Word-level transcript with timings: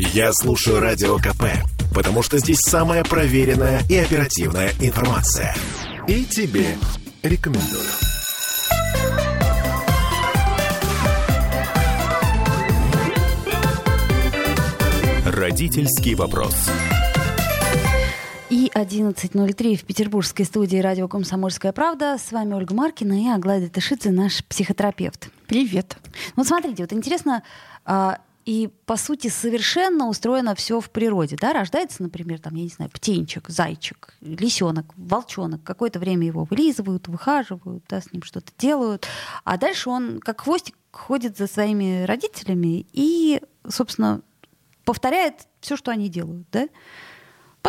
Я 0.00 0.32
слушаю 0.32 0.78
Радио 0.78 1.16
КП, 1.16 1.42
потому 1.92 2.22
что 2.22 2.38
здесь 2.38 2.60
самая 2.60 3.02
проверенная 3.02 3.82
и 3.88 3.96
оперативная 3.96 4.70
информация. 4.80 5.56
И 6.06 6.24
тебе 6.24 6.76
рекомендую. 7.24 7.82
Родительский 15.26 16.14
вопрос. 16.14 16.54
И 18.50 18.70
11.03 18.72 19.76
в 19.76 19.84
петербургской 19.84 20.44
студии 20.44 20.78
радио 20.78 21.08
«Комсомольская 21.08 21.72
правда». 21.72 22.18
С 22.18 22.30
вами 22.30 22.54
Ольга 22.54 22.72
Маркина 22.72 23.20
и 23.20 23.28
Аглая 23.28 23.68
Тышидзе, 23.68 24.12
наш 24.12 24.44
психотерапевт. 24.44 25.28
Привет. 25.48 25.96
Вот 26.36 26.46
смотрите, 26.46 26.84
вот 26.84 26.92
интересно, 26.92 27.42
а, 27.84 28.18
и 28.48 28.70
по 28.86 28.96
сути 28.96 29.28
совершенно 29.28 30.08
устроено 30.08 30.54
все 30.54 30.80
в 30.80 30.88
природе. 30.88 31.36
Да? 31.38 31.52
Рождается, 31.52 32.02
например, 32.02 32.40
там, 32.40 32.54
я 32.54 32.62
не 32.62 32.70
знаю, 32.70 32.90
птенчик, 32.90 33.46
зайчик, 33.50 34.14
лисенок, 34.22 34.86
волчонок. 34.96 35.62
Какое-то 35.64 35.98
время 35.98 36.26
его 36.26 36.44
вылизывают, 36.44 37.08
выхаживают, 37.08 37.84
да, 37.90 38.00
с 38.00 38.10
ним 38.10 38.22
что-то 38.22 38.50
делают. 38.56 39.06
А 39.44 39.58
дальше 39.58 39.90
он, 39.90 40.18
как 40.20 40.40
хвостик, 40.40 40.76
ходит 40.92 41.36
за 41.36 41.46
своими 41.46 42.04
родителями 42.04 42.86
и, 42.94 43.42
собственно, 43.68 44.22
повторяет 44.86 45.46
все, 45.60 45.76
что 45.76 45.90
они 45.90 46.08
делают. 46.08 46.46
Да? 46.50 46.68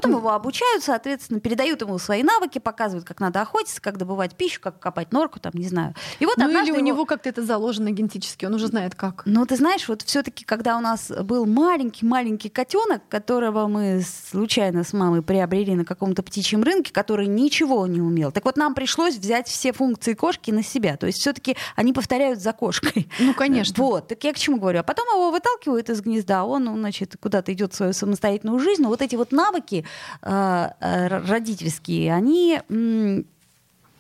Потом 0.02 0.18
его 0.18 0.32
обучают, 0.32 0.84
соответственно, 0.84 1.40
передают 1.40 1.82
ему 1.82 1.98
свои 1.98 2.24
навыки, 2.24 2.60
показывают, 2.60 3.06
как 3.06 3.20
надо 3.20 3.42
охотиться, 3.42 3.82
как 3.82 3.98
добывать 3.98 4.36
пищу, 4.36 4.62
как 4.62 4.80
копать 4.80 5.12
норку, 5.12 5.40
там, 5.40 5.52
не 5.56 5.68
знаю. 5.68 5.94
И 6.20 6.26
вот 6.26 6.38
ну 6.38 6.50
или 6.50 6.72
у 6.72 6.76
его... 6.76 6.86
него 6.86 7.06
как-то 7.06 7.28
это 7.28 7.44
заложено 7.44 7.92
генетически, 7.92 8.46
он 8.46 8.54
уже 8.54 8.68
знает 8.68 8.96
как. 8.96 9.24
Ну, 9.26 9.46
ты 9.46 9.58
знаешь, 9.58 9.88
вот 9.90 10.02
все-таки, 10.04 10.46
когда 10.46 10.78
у 10.78 10.82
нас 10.82 11.12
был 11.24 11.46
маленький-маленький 11.46 12.50
котенок, 12.50 13.02
которого 13.10 13.68
мы 13.68 14.02
случайно 14.32 14.84
с 14.84 14.94
мамой 14.94 15.22
приобрели 15.22 15.76
на 15.76 15.84
каком-то 15.84 16.24
птичьем 16.24 16.64
рынке, 16.64 16.94
который 16.94 17.28
ничего 17.28 17.86
не 17.88 18.02
умел. 18.02 18.32
Так 18.32 18.46
вот, 18.46 18.56
нам 18.56 18.74
пришлось 18.76 19.18
взять 19.18 19.48
все 19.48 19.74
функции 19.74 20.14
кошки 20.14 20.52
на 20.52 20.64
себя. 20.64 20.96
То 20.96 21.08
есть 21.08 21.20
все-таки 21.20 21.58
они 21.76 21.94
повторяют 21.94 22.40
за 22.40 22.54
кошкой. 22.54 23.10
Ну, 23.20 23.34
конечно. 23.34 23.84
Вот. 23.84 24.08
Так 24.08 24.24
я 24.24 24.34
к 24.34 24.38
чему 24.38 24.58
говорю? 24.58 24.80
А 24.80 24.84
потом 24.84 25.06
его 25.14 25.30
выталкивают 25.30 25.90
из 25.90 26.02
гнезда, 26.02 26.46
он, 26.46 26.66
значит, 26.80 27.16
куда-то 27.20 27.54
идет 27.54 27.74
свою 27.74 27.94
самостоятельную 27.94 28.60
жизнь. 28.60 28.82
Но 28.82 28.90
вот 28.90 29.02
эти 29.02 29.16
вот 29.16 29.32
навыки, 29.32 29.86
родительские, 30.22 32.14
они 32.14 32.62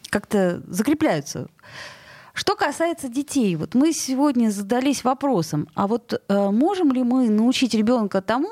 как-то 0.09 0.61
закрепляются. 0.67 1.47
Что 2.33 2.55
касается 2.55 3.09
детей, 3.09 3.55
вот 3.57 3.75
мы 3.75 3.91
сегодня 3.91 4.49
задались 4.49 5.03
вопросом, 5.03 5.67
а 5.75 5.87
вот 5.87 6.13
э, 6.13 6.49
можем 6.51 6.93
ли 6.93 7.03
мы 7.03 7.29
научить 7.29 7.73
ребенка 7.73 8.21
тому, 8.21 8.49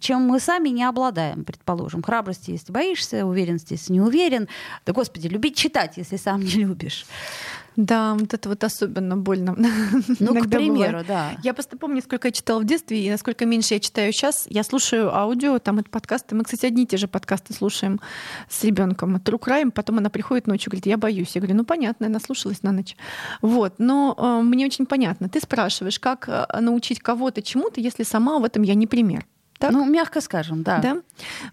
чем 0.00 0.22
мы 0.22 0.40
сами 0.40 0.70
не 0.70 0.82
обладаем, 0.84 1.44
предположим, 1.44 2.02
храбрости, 2.02 2.52
если 2.52 2.72
боишься, 2.72 3.26
уверенности, 3.26 3.74
если 3.74 3.92
не 3.92 4.00
уверен, 4.00 4.48
да, 4.86 4.94
господи, 4.94 5.28
любить 5.28 5.56
читать, 5.56 5.98
если 5.98 6.16
сам 6.16 6.40
не 6.40 6.52
любишь. 6.52 7.04
Да, 7.76 8.14
вот 8.14 8.34
это 8.34 8.48
вот 8.48 8.64
особенно 8.64 9.16
больно. 9.16 9.56
Ну, 10.18 10.34
к 10.34 10.48
примеру, 10.48 10.98
бывает. 10.98 11.06
да. 11.06 11.30
Я 11.42 11.54
просто 11.54 11.76
помню, 11.76 12.02
сколько 12.02 12.28
я 12.28 12.32
читала 12.32 12.60
в 12.60 12.64
детстве, 12.64 13.04
и 13.04 13.10
насколько 13.10 13.46
меньше 13.46 13.74
я 13.74 13.80
читаю 13.80 14.12
сейчас. 14.12 14.46
Я 14.48 14.62
слушаю 14.62 15.14
аудио, 15.14 15.58
там 15.58 15.78
это 15.78 15.90
подкасты. 15.90 16.34
Мы, 16.34 16.44
кстати, 16.44 16.66
одни 16.66 16.84
и 16.84 16.86
те 16.86 16.96
же 16.96 17.08
подкасты 17.08 17.54
слушаем 17.54 18.00
с 18.48 18.62
ребенком. 18.64 19.16
True 19.16 19.38
Crime, 19.38 19.70
потом 19.70 19.98
она 19.98 20.10
приходит 20.10 20.46
ночью, 20.46 20.70
говорит, 20.70 20.86
я 20.86 20.96
боюсь. 20.96 21.34
Я 21.34 21.40
говорю, 21.40 21.56
ну 21.56 21.64
понятно, 21.64 22.04
я 22.04 22.10
наслушалась 22.10 22.62
на 22.62 22.72
ночь. 22.72 22.96
Вот, 23.40 23.74
но 23.78 24.14
э, 24.16 24.42
мне 24.42 24.66
очень 24.66 24.86
понятно. 24.86 25.28
Ты 25.28 25.40
спрашиваешь, 25.40 25.98
как 25.98 26.28
э, 26.28 26.60
научить 26.60 27.00
кого-то 27.00 27.42
чему-то, 27.42 27.80
если 27.80 28.02
сама 28.02 28.38
в 28.38 28.44
этом 28.44 28.62
я 28.62 28.74
не 28.74 28.86
пример. 28.86 29.24
Так? 29.62 29.70
Ну, 29.70 29.84
мягко 29.84 30.20
скажем, 30.20 30.64
да. 30.64 30.78
да. 30.78 30.96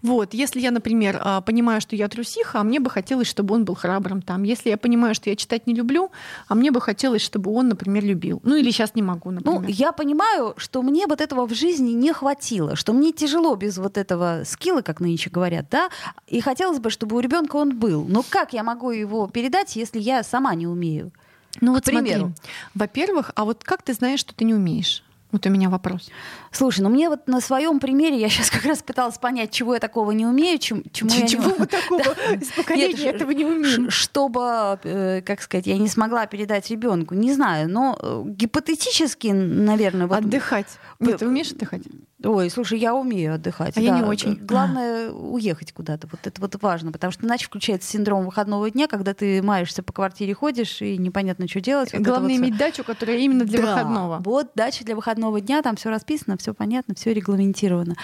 Вот, 0.02 0.34
если 0.34 0.58
я, 0.58 0.72
например, 0.72 1.20
а, 1.22 1.40
понимаю, 1.42 1.80
что 1.80 1.94
я 1.94 2.08
трусиха, 2.08 2.58
а 2.58 2.64
мне 2.64 2.80
бы 2.80 2.90
хотелось, 2.90 3.28
чтобы 3.28 3.54
он 3.54 3.64
был 3.64 3.76
храбрым 3.76 4.20
там. 4.20 4.42
Если 4.42 4.68
я 4.68 4.76
понимаю, 4.76 5.14
что 5.14 5.30
я 5.30 5.36
читать 5.36 5.68
не 5.68 5.74
люблю, 5.74 6.10
а 6.48 6.56
мне 6.56 6.72
бы 6.72 6.80
хотелось, 6.80 7.22
чтобы 7.22 7.52
он, 7.52 7.68
например, 7.68 8.04
любил. 8.04 8.40
Ну 8.42 8.56
или 8.56 8.72
сейчас 8.72 8.96
не 8.96 9.02
могу, 9.02 9.30
например. 9.30 9.60
Ну, 9.60 9.68
я 9.68 9.92
понимаю, 9.92 10.54
что 10.56 10.82
мне 10.82 11.06
вот 11.06 11.20
этого 11.20 11.46
в 11.46 11.54
жизни 11.54 11.92
не 11.92 12.12
хватило, 12.12 12.74
что 12.74 12.92
мне 12.92 13.12
тяжело 13.12 13.54
без 13.54 13.78
вот 13.78 13.96
этого 13.96 14.42
скилла, 14.44 14.82
как 14.82 14.98
нынче 14.98 15.30
говорят, 15.30 15.66
да, 15.70 15.88
и 16.26 16.40
хотелось 16.40 16.80
бы, 16.80 16.90
чтобы 16.90 17.14
у 17.14 17.20
ребенка 17.20 17.54
он 17.54 17.78
был. 17.78 18.06
Но 18.08 18.24
как 18.28 18.52
я 18.54 18.64
могу 18.64 18.90
его 18.90 19.28
передать, 19.28 19.76
если 19.76 20.00
я 20.00 20.24
сама 20.24 20.56
не 20.56 20.66
умею? 20.66 21.12
Ну 21.60 21.74
вот 21.74 21.84
примеру. 21.84 22.20
смотри, 22.20 22.34
во-первых, 22.74 23.30
а 23.36 23.44
вот 23.44 23.62
как 23.62 23.82
ты 23.82 23.92
знаешь, 23.92 24.18
что 24.18 24.34
ты 24.34 24.44
не 24.44 24.54
умеешь? 24.54 25.04
Вот 25.32 25.46
у 25.46 25.50
меня 25.50 25.68
вопрос. 25.68 26.10
Слушай, 26.50 26.80
ну 26.80 26.88
мне 26.88 27.08
вот 27.08 27.28
на 27.28 27.40
своем 27.40 27.78
примере 27.78 28.18
я 28.18 28.28
сейчас 28.28 28.50
как 28.50 28.64
раз 28.64 28.82
пыталась 28.82 29.18
понять, 29.18 29.52
чего 29.52 29.74
я 29.74 29.80
такого 29.80 30.10
не 30.10 30.26
умею, 30.26 30.58
чем, 30.58 30.82
чему 30.92 31.10
я 31.10 31.26
чего 31.26 31.50
не... 31.50 31.66
такого 31.66 32.02
из 32.34 32.48
поколения 32.48 33.10
этого 33.10 33.30
не 33.30 33.44
умею. 33.44 33.90
Чтобы, 33.90 34.78
э, 34.82 35.22
как 35.22 35.40
сказать, 35.42 35.66
я 35.66 35.78
не 35.78 35.88
смогла 35.88 36.26
передать 36.26 36.68
ребенку, 36.70 37.14
не 37.14 37.32
знаю, 37.32 37.68
но 37.68 37.96
э, 38.00 38.22
гипотетически, 38.26 39.28
наверное, 39.28 40.06
вот... 40.06 40.18
отдыхать. 40.18 40.66
Нет, 40.98 41.18
ты 41.18 41.28
умеешь 41.28 41.52
отдыхать? 41.52 41.82
Ой, 42.22 42.50
слушай, 42.50 42.78
я 42.78 42.94
умею 42.94 43.34
отдыхать. 43.34 43.76
А 43.76 43.80
да. 43.80 43.86
я 43.86 43.98
не 43.98 44.02
очень. 44.02 44.34
Главное 44.34 45.10
уехать 45.10 45.72
куда-то. 45.72 46.06
Вот 46.10 46.26
это 46.26 46.40
вот 46.40 46.54
важно, 46.60 46.92
потому 46.92 47.12
что 47.12 47.24
иначе 47.24 47.46
включается 47.46 47.90
синдром 47.90 48.26
выходного 48.26 48.70
дня, 48.70 48.88
когда 48.88 49.14
ты 49.14 49.42
маешься 49.42 49.82
по 49.82 49.92
квартире, 49.92 50.34
ходишь 50.34 50.82
и 50.82 50.98
непонятно, 50.98 51.48
что 51.48 51.60
делать. 51.60 51.92
Вот 51.92 52.02
Главное 52.02 52.36
вот 52.36 52.40
иметь 52.40 52.58
дачу, 52.58 52.84
которая 52.84 53.16
именно 53.18 53.44
для 53.44 53.62
да. 53.62 53.66
выходного. 53.68 54.20
Вот 54.22 54.50
дача 54.54 54.84
для 54.84 54.94
выходного 54.94 55.40
дня, 55.40 55.62
там 55.62 55.76
все 55.76 55.88
расписано, 55.88 56.36
все 56.36 56.52
понятно, 56.52 56.94
все 56.94 57.14
регламентировано. 57.14 57.96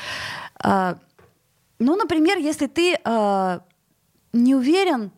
А, 0.58 0.96
ну, 1.78 1.96
например, 1.96 2.38
если 2.38 2.68
ты 2.68 2.98
а, 3.04 3.60
не 4.32 4.54
уверен, 4.54 5.10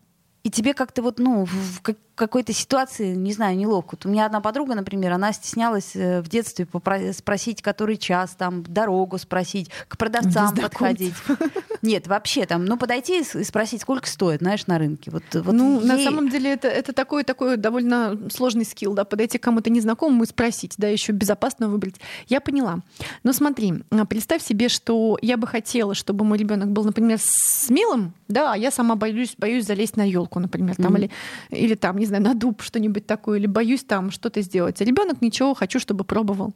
и 0.42 0.50
тебе 0.50 0.75
как-то 0.75 1.03
вот, 1.03 1.19
ну, 1.19 1.44
в 1.44 1.82
какой-то 2.19 2.53
ситуации, 2.53 3.15
не 3.15 3.33
знаю, 3.33 3.56
неловко. 3.56 3.93
Вот 3.93 4.06
у 4.06 4.09
меня 4.09 4.27
одна 4.27 4.41
подруга, 4.41 4.75
например, 4.75 5.12
она 5.12 5.33
стеснялась 5.33 5.95
э, 5.95 6.21
в 6.21 6.29
детстве 6.29 6.67
спросить, 7.12 7.62
который 7.62 7.97
час, 7.97 8.34
там, 8.37 8.62
дорогу 8.62 9.19
спросить, 9.19 9.71
к 9.89 9.97
продавцам 9.97 10.55
подходить. 10.55 11.15
Нет, 11.83 12.07
вообще 12.07 12.45
там, 12.45 12.65
ну, 12.65 12.77
подойти 12.77 13.21
и 13.21 13.45
спросить, 13.45 13.83
сколько 13.83 14.07
стоит, 14.07 14.41
знаешь, 14.41 14.67
на 14.67 14.78
рынке. 14.78 15.11
Вот, 15.11 15.23
вот 15.33 15.53
ну, 15.53 15.81
ей... 15.81 15.87
на 15.87 15.99
самом 15.99 16.28
деле 16.28 16.53
это, 16.53 16.69
это 16.69 16.93
такой, 16.93 17.25
такой 17.25 17.57
довольно 17.57 18.19
сложный 18.31 18.65
скилл, 18.65 18.95
да, 18.95 19.05
подойти 19.05 19.39
к 19.39 19.43
кому-то 19.43 19.71
незнакомому 19.71 20.25
и 20.25 20.27
спросить, 20.27 20.75
да, 20.77 20.89
еще 20.89 21.12
безопасно 21.12 21.69
выбрать. 21.69 21.97
Я 22.27 22.41
поняла. 22.41 22.81
Но 23.23 23.33
смотри, 23.33 23.75
а, 23.91 24.05
представь 24.05 24.43
себе, 24.43 24.69
что 24.69 25.19
я 25.23 25.37
бы 25.37 25.47
хотела, 25.47 25.95
чтобы 25.95 26.25
мой 26.25 26.39
ребенок 26.39 26.69
был, 26.69 26.84
например, 26.84 27.19
смелым, 27.21 28.12
да, 28.27 28.53
а 28.53 28.57
я 28.57 28.71
сама 28.71 28.97
боюсь, 28.97 29.34
боюсь 29.39 29.65
залезть 29.65 29.97
на 29.97 30.03
елку, 30.03 30.41
например, 30.41 30.77
там, 30.77 30.97
mm-hmm. 30.97 31.11
или, 31.51 31.62
или 31.67 31.75
там, 31.75 31.97
не 31.97 32.07
знаю, 32.09 32.23
на 32.23 32.35
дуб 32.35 32.63
что-нибудь 32.63 33.07
такое, 33.07 33.39
или 33.39 33.47
боюсь 33.47 33.85
там 33.85 34.11
что-то 34.11 34.43
сделать. 34.43 34.81
А 34.81 34.85
ребенок 34.85 35.21
ничего, 35.21 35.55
хочу, 35.55 35.79
чтобы 35.79 36.05
пробовал. 36.05 36.53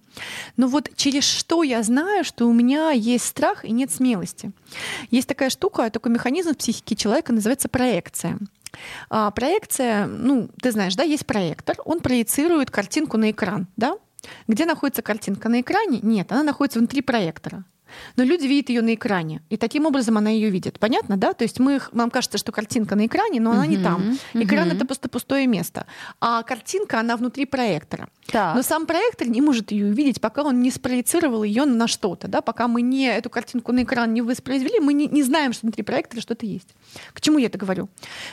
Но 0.56 0.66
вот 0.66 0.90
через 0.96 1.24
что 1.24 1.62
я 1.62 1.82
знаю, 1.82 2.24
что 2.24 2.46
у 2.46 2.52
меня 2.52 2.90
есть 2.90 3.24
страх 3.24 3.64
и 3.64 3.72
нет 3.72 3.90
смелости. 3.90 4.52
Есть 5.10 5.28
такая 5.28 5.50
штука, 5.50 5.90
такой 5.90 6.12
механизм 6.12 6.52
в 6.52 6.56
психике 6.56 6.96
человека, 6.96 7.32
называется 7.32 7.68
проекция. 7.68 8.38
А 9.10 9.30
проекция, 9.30 10.06
ну, 10.06 10.48
ты 10.60 10.72
знаешь, 10.72 10.96
да, 10.96 11.02
есть 11.02 11.26
проектор, 11.26 11.76
он 11.84 12.00
проецирует 12.00 12.70
картинку 12.70 13.18
на 13.18 13.30
экран, 13.30 13.66
да? 13.76 13.96
Где 14.48 14.64
находится 14.64 15.02
картинка 15.02 15.48
на 15.48 15.60
экране? 15.60 15.98
Нет, 16.02 16.32
она 16.32 16.42
находится 16.42 16.78
внутри 16.78 17.02
проектора 17.02 17.64
но 18.16 18.24
люди 18.24 18.46
видят 18.46 18.68
ее 18.68 18.82
на 18.82 18.94
экране, 18.94 19.42
и 19.50 19.56
таким 19.56 19.86
образом 19.86 20.18
она 20.18 20.30
ее 20.30 20.50
видит. 20.50 20.78
Понятно, 20.78 21.16
да? 21.16 21.32
То 21.32 21.44
есть 21.44 21.60
мы, 21.60 21.80
нам 21.92 22.10
кажется, 22.10 22.38
что 22.38 22.52
картинка 22.52 22.96
на 22.96 23.06
экране, 23.06 23.40
но 23.40 23.52
она 23.52 23.66
uh-huh, 23.66 23.68
не 23.68 23.82
там. 23.82 24.18
Экран 24.34 24.68
uh-huh. 24.68 24.76
это 24.76 24.86
просто 24.86 25.08
пустое 25.08 25.46
место, 25.46 25.86
а 26.20 26.42
картинка 26.42 27.00
она 27.00 27.16
внутри 27.16 27.46
проектора. 27.46 28.08
Так. 28.26 28.56
Но 28.56 28.62
сам 28.62 28.86
проектор 28.86 29.28
не 29.28 29.40
может 29.40 29.72
ее 29.72 29.86
увидеть, 29.86 30.20
пока 30.20 30.42
он 30.42 30.60
не 30.60 30.70
спроецировал 30.70 31.42
ее 31.42 31.64
на 31.64 31.86
что-то, 31.86 32.28
да? 32.28 32.40
Пока 32.40 32.68
мы 32.68 32.82
не 32.82 33.06
эту 33.06 33.30
картинку 33.30 33.72
на 33.72 33.82
экран 33.82 34.12
не 34.14 34.22
воспроизвели, 34.22 34.80
мы 34.80 34.92
не, 34.92 35.06
не 35.06 35.22
знаем, 35.22 35.52
что 35.52 35.62
внутри 35.62 35.82
проектора 35.82 36.20
что-то 36.20 36.46
есть. 36.46 36.68
К 37.12 37.20
чему 37.20 37.38
я 37.38 37.46
это 37.46 37.58
говорю? 37.58 37.88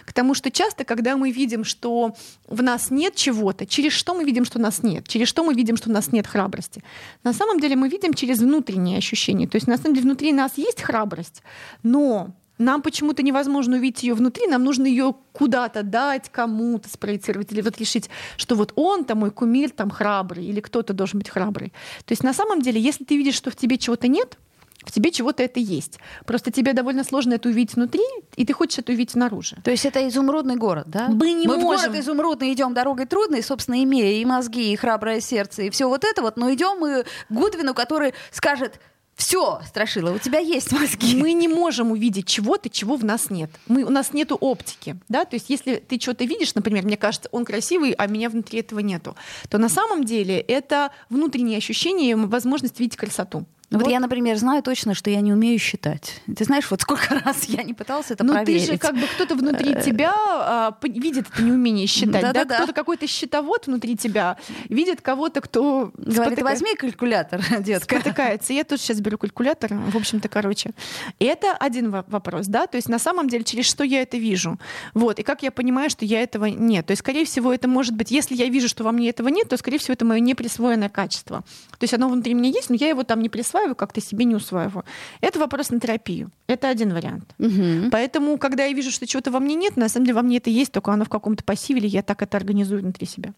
К 0.05 0.13
тому, 0.13 0.33
что 0.33 0.51
часто, 0.51 0.83
когда 0.83 1.17
мы 1.17 1.31
видим, 1.31 1.63
что 1.63 2.15
в 2.47 2.61
нас 2.61 2.91
нет 2.91 3.15
чего-то, 3.15 3.65
через 3.65 3.93
что 3.93 4.13
мы 4.13 4.23
видим, 4.23 4.45
что 4.45 4.59
нас 4.59 4.83
нет, 4.83 5.07
через 5.07 5.27
что 5.27 5.43
мы 5.43 5.53
видим, 5.53 5.77
что 5.77 5.89
у 5.89 5.93
нас 5.93 6.11
нет 6.11 6.27
храбрости, 6.27 6.83
на 7.23 7.33
самом 7.33 7.59
деле 7.59 7.75
мы 7.75 7.89
видим 7.89 8.13
через 8.13 8.39
внутренние 8.39 8.97
ощущения. 8.97 9.47
То 9.49 9.55
есть 9.55 9.67
на 9.67 9.77
самом 9.77 9.95
деле 9.95 10.05
внутри 10.05 10.31
нас 10.33 10.57
есть 10.57 10.81
храбрость, 10.81 11.43
но 11.83 12.31
нам 12.59 12.81
почему-то 12.81 13.23
невозможно 13.23 13.77
увидеть 13.77 14.03
ее 14.03 14.13
внутри, 14.13 14.47
нам 14.47 14.63
нужно 14.63 14.85
ее 14.85 15.15
куда-то 15.31 15.81
дать, 15.81 16.29
кому-то 16.29 16.89
спроецировать, 16.89 17.51
или 17.51 17.61
вот 17.61 17.77
решить, 17.79 18.09
что 18.37 18.55
вот 18.55 18.73
он-то 18.75 19.15
мой 19.15 19.31
кумир 19.31 19.71
там 19.71 19.89
храбрый, 19.89 20.45
или 20.45 20.59
кто-то 20.59 20.93
должен 20.93 21.19
быть 21.19 21.29
храбрый. 21.29 21.69
То 22.05 22.11
есть 22.11 22.23
на 22.23 22.33
самом 22.33 22.61
деле, 22.61 22.79
если 22.79 23.05
ты 23.05 23.15
видишь, 23.17 23.35
что 23.35 23.49
в 23.49 23.55
тебе 23.55 23.77
чего-то 23.77 24.07
нет, 24.07 24.37
в 24.85 24.91
тебе 24.91 25.11
чего-то 25.11 25.43
это 25.43 25.59
есть. 25.59 25.99
Просто 26.25 26.51
тебе 26.51 26.73
довольно 26.73 27.03
сложно 27.03 27.33
это 27.33 27.49
увидеть 27.49 27.75
внутри, 27.75 28.03
и 28.35 28.45
ты 28.45 28.53
хочешь 28.53 28.79
это 28.79 28.91
увидеть 28.91 29.11
снаружи. 29.11 29.57
То 29.63 29.71
есть 29.71 29.85
это 29.85 30.07
изумрудный 30.07 30.55
город, 30.55 30.85
да? 30.87 31.09
Мы 31.09 31.33
не 31.33 31.47
Мы 31.47 31.57
можем. 31.57 31.61
в 31.61 31.91
город 31.91 31.99
изумрудный 31.99 32.53
идем 32.53 32.73
дорогой 32.73 33.05
трудной, 33.05 33.43
собственно, 33.43 33.83
имея 33.83 34.21
и 34.21 34.25
мозги, 34.25 34.71
и 34.71 34.75
храброе 34.75 35.19
сердце, 35.19 35.63
и 35.63 35.69
все 35.69 35.87
вот 35.87 36.03
это 36.03 36.21
вот, 36.21 36.37
но 36.37 36.53
идем 36.53 36.79
мы 36.79 37.03
к 37.03 37.07
Гудвину, 37.29 37.73
который 37.73 38.13
скажет, 38.31 38.79
Все, 39.19 39.59
Страшила, 39.67 40.13
у 40.13 40.17
тебя 40.17 40.39
есть 40.39 40.71
мозги. 40.71 41.13
Мы 41.13 41.33
не 41.33 41.49
можем 41.49 41.91
увидеть 41.91 42.25
чего-то, 42.25 42.69
чего 42.69 42.95
в 42.95 43.03
нас 43.03 43.29
нет. 43.29 43.51
Мы, 43.67 43.83
у 43.83 43.89
нас 43.89 44.13
нету 44.13 44.35
оптики. 44.35 44.97
Да? 45.09 45.25
То 45.25 45.35
есть 45.35 45.49
если 45.49 45.75
ты 45.75 45.99
что-то 45.99 46.23
видишь, 46.23 46.55
например, 46.55 46.85
мне 46.85 46.95
кажется, 46.95 47.27
он 47.33 47.43
красивый, 47.43 47.91
а 47.91 48.07
меня 48.07 48.29
внутри 48.29 48.61
этого 48.61 48.79
нету, 48.79 49.17
то 49.49 49.57
на 49.57 49.67
самом 49.67 50.05
деле 50.05 50.39
это 50.39 50.91
внутреннее 51.09 51.57
ощущение, 51.57 52.15
возможность 52.15 52.79
видеть 52.79 52.95
красоту. 52.95 53.45
Вот, 53.71 53.83
вот 53.83 53.91
я, 53.91 53.99
например, 53.99 54.35
знаю 54.37 54.63
точно, 54.63 54.95
что 54.95 55.11
я 55.11 55.21
не 55.21 55.31
умею 55.31 55.59
считать. 55.59 56.21
Ты 56.35 56.43
знаешь, 56.43 56.69
вот 56.71 56.81
сколько 56.81 57.19
раз 57.25 57.43
я 57.43 57.61
не 57.61 57.73
пытался 57.73 58.13
это 58.13 58.23
Но 58.23 58.33
проверить. 58.33 58.61
Ну, 58.61 58.67
ты 58.67 58.73
же 58.73 58.77
как 58.79 58.95
бы 58.95 59.05
кто-то 59.15 59.35
внутри 59.35 59.73
э, 59.73 59.81
тебя 59.83 60.13
а, 60.15 60.77
видит 60.81 61.27
это 61.31 61.43
неумение 61.43 61.85
считать, 61.85 62.21
да? 62.21 62.33
да? 62.33 62.45
Кто-то 62.45 62.73
какой-то 62.73 63.05
счетовод 63.05 63.67
внутри 63.67 63.95
тебя 63.95 64.37
видит 64.69 65.01
кого-то, 65.01 65.41
кто... 65.41 65.91
Говорит, 65.93 66.15
спотыка... 66.15 66.43
возьми 66.43 66.75
калькулятор, 66.75 67.41
детка. 67.59 67.99
Спотыкается. 67.99 68.53
Я 68.53 68.63
тоже 68.63 68.81
сейчас 68.81 68.99
беру 69.01 69.19
калькулятор, 69.19 69.71
в 69.73 69.95
общем-то, 69.95 70.27
короче. 70.29 70.71
И 71.19 71.25
это 71.25 71.53
один 71.53 71.91
вопрос, 71.91 72.47
да? 72.47 72.65
То 72.65 72.77
есть 72.77 72.89
на 72.89 72.97
самом 72.99 73.29
деле 73.29 73.43
через 73.43 73.65
что 73.65 73.83
я 73.83 74.01
это 74.01 74.17
вижу? 74.17 74.57
Вот. 74.95 75.19
И 75.19 75.23
как 75.23 75.43
я 75.43 75.51
понимаю, 75.51 75.91
что 75.91 76.05
я 76.05 76.23
этого 76.23 76.45
нет? 76.45 76.87
То 76.87 76.91
есть, 76.91 77.01
скорее 77.01 77.25
всего, 77.25 77.53
это 77.53 77.67
может 77.67 77.95
быть, 77.95 78.09
если 78.09 78.35
я 78.35 78.47
вижу, 78.47 78.67
что 78.67 78.83
во 78.83 78.91
мне 78.91 79.09
этого 79.09 79.27
нет, 79.27 79.47
то, 79.47 79.57
скорее 79.57 79.77
всего, 79.77 79.93
это 79.93 80.05
мое 80.05 80.19
неприсвоенное 80.19 80.89
качество. 80.89 81.43
То 81.77 81.83
есть 81.83 81.93
оно 81.93 82.09
внутри 82.09 82.33
меня 82.33 82.49
есть, 82.49 82.69
но 82.69 82.75
я 82.75 82.89
его 82.89 83.03
там 83.03 83.21
не 83.21 83.29
присваиваю, 83.29 83.58
усваиваю, 83.59 83.75
как-то 83.75 84.01
себе 84.01 84.25
не 84.25 84.35
усваиваю. 84.35 84.83
Это 85.21 85.39
вопрос 85.39 85.71
на 85.71 85.79
терапию. 85.79 86.31
Это 86.47 86.69
один 86.69 86.93
вариант. 86.93 87.35
Угу. 87.39 87.89
Поэтому, 87.91 88.37
когда 88.37 88.65
я 88.65 88.73
вижу, 88.73 88.91
что 88.91 89.05
чего-то 89.05 89.31
во 89.31 89.39
мне 89.39 89.55
нет, 89.55 89.77
на 89.77 89.89
самом 89.89 90.05
деле 90.05 90.15
во 90.15 90.21
мне 90.21 90.37
это 90.37 90.49
есть, 90.49 90.71
только 90.71 90.91
оно 90.91 91.05
в 91.05 91.09
каком-то 91.09 91.43
пассиве, 91.43 91.79
или 91.79 91.87
я 91.87 92.01
так 92.01 92.21
это 92.21 92.37
организую 92.37 92.81
внутри 92.81 93.07
себя. 93.07 93.33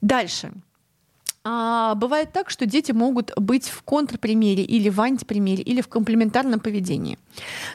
Дальше. 0.00 0.52
А, 1.46 1.94
бывает 1.94 2.32
так, 2.32 2.48
что 2.50 2.64
дети 2.64 2.92
могут 2.92 3.32
быть 3.36 3.68
в 3.68 3.82
контрпримере 3.82 4.62
или 4.62 4.88
в 4.88 4.98
антипримере, 5.00 5.62
или 5.62 5.82
в 5.82 5.88
комплементарном 5.88 6.58
поведении. 6.58 7.18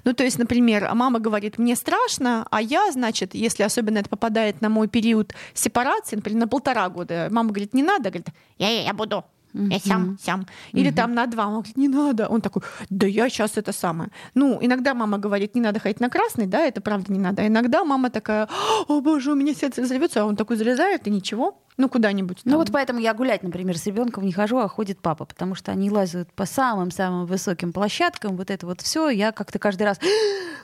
Ну, 0.05 0.13
то 0.13 0.23
есть, 0.23 0.39
например, 0.39 0.89
мама 0.95 1.19
говорит, 1.19 1.59
мне 1.59 1.75
страшно, 1.75 2.47
а 2.49 2.61
я, 2.61 2.91
значит, 2.91 3.35
если 3.35 3.61
особенно 3.63 3.99
это 3.99 4.09
попадает 4.09 4.61
на 4.61 4.69
мой 4.69 4.87
период 4.87 5.35
сепарации, 5.53 6.15
например, 6.15 6.39
на 6.39 6.47
полтора 6.47 6.89
года, 6.89 7.27
мама 7.31 7.49
говорит, 7.49 7.75
не 7.75 7.83
надо, 7.83 8.09
говорит, 8.09 8.27
я, 8.57 8.69
я, 8.69 8.81
я 8.85 8.93
буду. 8.93 9.23
Я 9.53 9.79
сям, 9.79 10.17
сям. 10.19 10.45
Или 10.71 10.91
там 10.91 11.13
на 11.13 11.25
два. 11.25 11.47
Он 11.47 11.53
говорит, 11.53 11.77
не 11.77 11.87
надо. 11.87 12.27
Он 12.27 12.41
такой, 12.41 12.61
да 12.89 13.07
я 13.07 13.29
сейчас 13.29 13.57
это 13.57 13.71
самое. 13.71 14.11
Ну, 14.35 14.59
иногда 14.61 14.93
мама 14.93 15.17
говорит, 15.17 15.55
не 15.55 15.61
надо 15.61 15.79
ходить 15.79 15.99
на 15.99 16.09
красный, 16.09 16.45
да, 16.45 16.59
это 16.59 16.81
правда 16.81 17.11
не 17.11 17.19
надо. 17.19 17.41
А 17.41 17.47
иногда 17.47 17.83
мама 17.83 18.09
такая, 18.09 18.47
о 18.87 19.01
боже, 19.01 19.31
у 19.31 19.35
меня 19.35 19.53
сердце 19.53 19.81
разрывется, 19.81 20.21
а 20.21 20.25
он 20.25 20.35
такой 20.35 20.57
залезает 20.57 21.07
и 21.07 21.09
ничего. 21.09 21.61
Ну, 21.77 21.87
куда-нибудь. 21.87 22.41
Ну, 22.43 22.57
вот 22.57 22.71
поэтому 22.73 22.99
я 22.99 23.13
гулять, 23.13 23.41
например, 23.41 23.77
с 23.77 23.85
ребенком 23.85 24.25
не 24.25 24.33
хожу, 24.33 24.57
а 24.57 24.67
ходит 24.67 24.99
папа, 24.99 25.23
потому 25.23 25.55
что 25.55 25.71
они 25.71 25.89
лазят 25.89 26.31
по 26.33 26.45
самым-самым 26.45 27.25
высоким 27.25 27.71
площадкам, 27.71 28.35
вот 28.35 28.51
это 28.51 28.65
вот 28.65 28.81
все, 28.81 29.09
я 29.09 29.31
как-то 29.31 29.59
каждый 29.59 29.83
раз, 29.83 29.97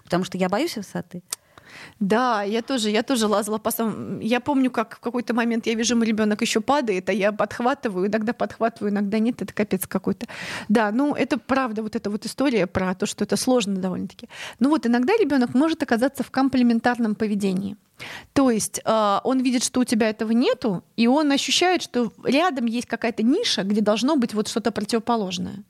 потому 0.04 0.26
что 0.26 0.38
я 0.38 0.50
боюсь 0.50 0.76
высоты. 0.76 1.24
Да, 2.00 2.44
я 2.44 2.62
тоже, 2.62 2.90
я 2.90 3.04
тоже 3.04 3.28
лазала 3.28 3.58
по 3.58 3.72
самому... 3.72 4.20
Я 4.22 4.40
помню, 4.40 4.72
как 4.72 4.98
в 4.98 5.00
какой-то 5.00 5.34
момент 5.34 5.68
я 5.68 5.74
вижу, 5.76 5.96
мой 5.96 6.06
ребенок 6.06 6.42
еще 6.42 6.62
падает, 6.62 7.10
а 7.10 7.14
я 7.14 7.32
подхватываю, 7.32 8.08
иногда 8.08 8.34
подхватываю, 8.34 8.92
иногда 8.92 9.20
нет, 9.20 9.42
это 9.42 9.54
капец 9.54 9.88
какой-то. 9.88 10.28
Да, 10.70 10.92
ну 10.92 11.14
это 11.14 11.38
правда, 11.38 11.82
вот 11.84 11.96
эта 11.96 12.10
вот 12.10 12.26
история 12.26 12.68
про 12.68 12.94
то, 12.96 13.06
что 13.06 13.24
это 13.24 13.38
сложно 13.38 13.76
довольно-таки. 13.76 14.30
Ну 14.60 14.70
вот 14.70 14.86
иногда 14.86 15.14
ребенок 15.18 15.54
может 15.54 15.84
оказаться 15.84 16.24
в 16.24 16.32
комплементарном 16.32 17.16
поведении. 17.16 17.78
То 18.34 18.50
есть 18.50 18.82
э, 18.84 19.18
он 19.24 19.40
видит, 19.40 19.64
что 19.64 19.80
у 19.80 19.84
тебя 19.86 20.10
этого 20.10 20.32
нету, 20.32 20.84
и 20.98 21.08
он 21.08 21.32
ощущает, 21.32 21.82
что 21.82 22.12
рядом 22.26 22.66
есть 22.66 22.88
какая-то 22.88 23.24
ниша, 23.24 23.64
где 23.64 23.80
должно 23.80 24.18
быть 24.18 24.34
вот 24.34 24.50
что-то 24.50 24.72
противоположное. 24.72 25.64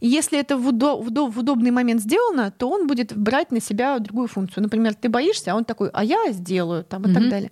И 0.00 0.08
если 0.08 0.38
это 0.38 0.58
в, 0.58 0.68
удо- 0.68 1.02
в, 1.02 1.08
удо- 1.08 1.30
в 1.30 1.38
удобный 1.38 1.70
момент 1.70 2.02
сделано, 2.02 2.50
то 2.50 2.68
он 2.68 2.86
будет 2.86 3.16
брать 3.16 3.50
на 3.50 3.60
себя 3.60 3.98
другую 3.98 4.28
функцию. 4.28 4.62
Например, 4.62 4.94
ты 4.94 5.08
боишься, 5.08 5.39
а 5.48 5.54
он 5.54 5.64
такой, 5.64 5.90
а 5.92 6.04
я 6.04 6.32
сделаю, 6.32 6.84
там, 6.84 7.02
и 7.02 7.06
mm-hmm. 7.06 7.14
так 7.14 7.28
далее. 7.28 7.50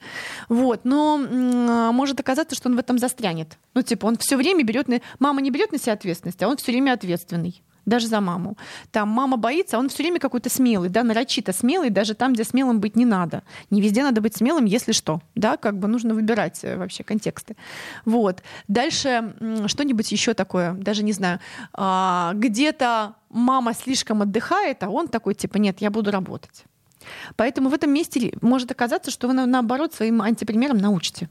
Вот. 0.49 0.81
Но 0.85 1.19
м- 1.19 1.94
может 1.94 2.20
оказаться, 2.20 2.56
что 2.56 2.69
он 2.69 2.76
в 2.76 2.79
этом 2.79 2.99
застрянет. 2.99 3.58
Ну, 3.75 3.82
типа, 3.82 4.06
он 4.06 4.17
все 4.17 4.37
время 4.37 4.64
берет 4.64 4.88
на... 4.88 5.00
Мама 5.19 5.40
не 5.40 5.50
берет 5.50 5.73
на 5.73 5.79
себя 5.79 5.93
ответственность, 5.93 6.43
а 6.43 6.49
он 6.49 6.56
все 6.56 6.73
время 6.73 6.93
ответственный 6.93 7.62
даже 7.88 8.06
за 8.06 8.20
маму. 8.20 8.56
Там 8.93 9.08
мама 9.08 9.37
боится, 9.37 9.79
он 9.79 9.88
все 9.88 10.02
время 10.02 10.20
какой-то 10.20 10.50
смелый, 10.50 10.90
да, 10.90 11.02
нарочито 11.02 11.52
смелый, 11.52 11.90
даже 11.90 12.14
там, 12.14 12.35
где 12.35 12.44
смелым 12.44 12.81
быть 12.81 12.96
не 12.96 13.05
надо. 13.05 13.43
Не 13.70 13.81
везде 13.81 14.02
надо 14.02 14.20
быть 14.20 14.37
смелым, 14.37 14.67
если 14.67 14.93
что, 14.93 15.20
да, 15.35 15.56
как 15.56 15.79
бы 15.79 15.88
нужно 15.88 16.14
выбирать 16.14 16.61
э, 16.62 16.76
вообще 16.76 17.02
контексты. 17.02 17.56
Вот. 18.05 18.43
Дальше 18.69 19.35
что-нибудь 19.67 20.12
еще 20.12 20.35
такое, 20.35 20.75
даже 20.75 21.02
не 21.02 21.12
знаю, 21.12 21.40
а, 21.73 22.32
где-то 22.35 23.14
мама 23.31 23.75
слишком 23.75 24.23
отдыхает, 24.23 24.82
а 24.82 24.90
он 24.90 25.08
такой, 25.08 25.35
типа, 25.35 25.56
нет, 25.56 25.81
я 25.81 25.90
буду 25.90 26.11
работать. 26.11 26.64
Поэтому 27.37 27.69
в 27.69 27.75
этом 27.75 27.93
месте 27.93 28.32
может 28.40 28.70
оказаться, 28.70 29.10
что 29.10 29.28
вы 29.28 29.34
наоборот 29.34 29.94
своим 29.94 30.22
антипримером 30.22 30.78
научите. 30.78 31.28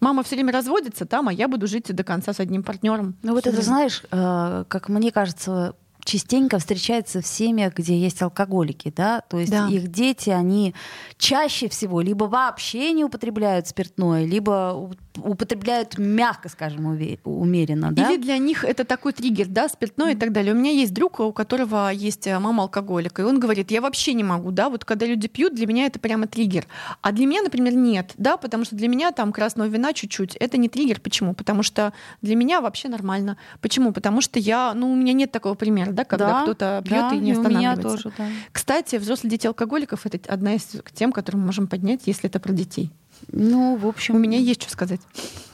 Мама 0.00 0.22
все 0.22 0.34
время 0.34 0.52
разводится 0.52 1.06
там, 1.06 1.28
а 1.28 1.32
я 1.32 1.48
буду 1.48 1.66
жить 1.66 1.94
до 1.94 2.04
конца 2.04 2.32
с 2.32 2.40
одним 2.40 2.62
партнером. 2.62 3.16
Ну 3.22 3.32
вот 3.32 3.46
это, 3.46 3.62
знаешь, 3.62 4.02
э, 4.10 4.64
как 4.68 4.88
мне 4.88 5.10
кажется, 5.10 5.74
частенько 6.04 6.58
встречается 6.58 7.20
в 7.20 7.26
семьях, 7.26 7.74
где 7.74 7.98
есть 7.98 8.22
алкоголики, 8.22 8.92
да, 8.94 9.22
то 9.22 9.38
есть 9.38 9.50
да. 9.50 9.68
их 9.68 9.88
дети, 9.88 10.30
они 10.30 10.74
чаще 11.18 11.68
всего 11.68 12.00
либо 12.00 12.24
вообще 12.24 12.92
не 12.92 13.04
употребляют 13.04 13.68
спиртное, 13.68 14.24
либо 14.24 14.90
употребляют 15.16 15.98
мягко, 15.98 16.48
скажем, 16.48 16.86
умеренно, 17.24 17.92
да? 17.92 18.10
Или 18.10 18.20
для 18.20 18.38
них 18.38 18.64
это 18.64 18.84
такой 18.84 19.12
триггер, 19.12 19.46
да, 19.46 19.68
спиртное 19.68 20.12
и 20.12 20.16
так 20.16 20.32
далее. 20.32 20.52
У 20.54 20.56
меня 20.56 20.72
есть 20.72 20.92
друг, 20.92 21.20
у 21.20 21.32
которого 21.32 21.90
есть 21.90 22.26
э, 22.26 22.38
мама 22.38 22.64
алкоголика, 22.64 23.22
и 23.22 23.24
он 23.24 23.38
говорит, 23.38 23.70
я 23.70 23.80
вообще 23.80 24.12
не 24.14 24.24
могу, 24.24 24.50
да, 24.50 24.68
вот 24.68 24.84
когда 24.84 25.06
люди 25.06 25.28
пьют, 25.28 25.54
для 25.54 25.66
меня 25.66 25.86
это 25.86 25.98
прямо 25.98 26.26
триггер. 26.26 26.66
А 27.00 27.12
для 27.12 27.26
меня, 27.26 27.42
например, 27.42 27.74
нет, 27.74 28.12
да, 28.16 28.36
потому 28.36 28.64
что 28.64 28.76
для 28.76 28.88
меня 28.88 29.12
там 29.12 29.32
красного 29.32 29.68
вина 29.68 29.92
чуть-чуть, 29.92 30.36
это 30.36 30.56
не 30.56 30.68
триггер. 30.68 31.00
Почему? 31.00 31.34
Потому 31.34 31.62
что 31.62 31.92
для 32.22 32.34
меня 32.36 32.60
вообще 32.60 32.88
нормально. 32.88 33.36
Почему? 33.60 33.92
Потому 33.92 34.20
что 34.20 34.38
я, 34.38 34.74
ну, 34.74 34.92
у 34.92 34.96
меня 34.96 35.12
нет 35.12 35.30
такого 35.30 35.54
примера, 35.54 35.92
да, 35.94 36.04
когда 36.04 36.26
да, 36.26 36.42
кто-то 36.42 36.82
пьет 36.84 37.00
да, 37.10 37.14
и 37.14 37.18
не 37.18 37.32
останавливается. 37.32 37.80
У 37.80 37.86
меня 37.86 37.96
тоже, 37.96 38.12
да. 38.16 38.26
Кстати, 38.52 38.96
взрослые 38.96 39.30
дети 39.30 39.46
алкоголиков 39.46 40.06
это 40.06 40.18
одна 40.32 40.54
из 40.54 40.68
тем, 40.94 41.12
которую 41.12 41.40
мы 41.40 41.46
можем 41.46 41.66
поднять, 41.66 42.02
если 42.06 42.28
это 42.28 42.40
про 42.40 42.52
детей. 42.52 42.90
Ну, 43.28 43.76
в 43.76 43.86
общем... 43.86 44.16
У 44.16 44.18
меня 44.18 44.38
есть 44.38 44.62
что 44.62 44.70
сказать. 44.70 45.00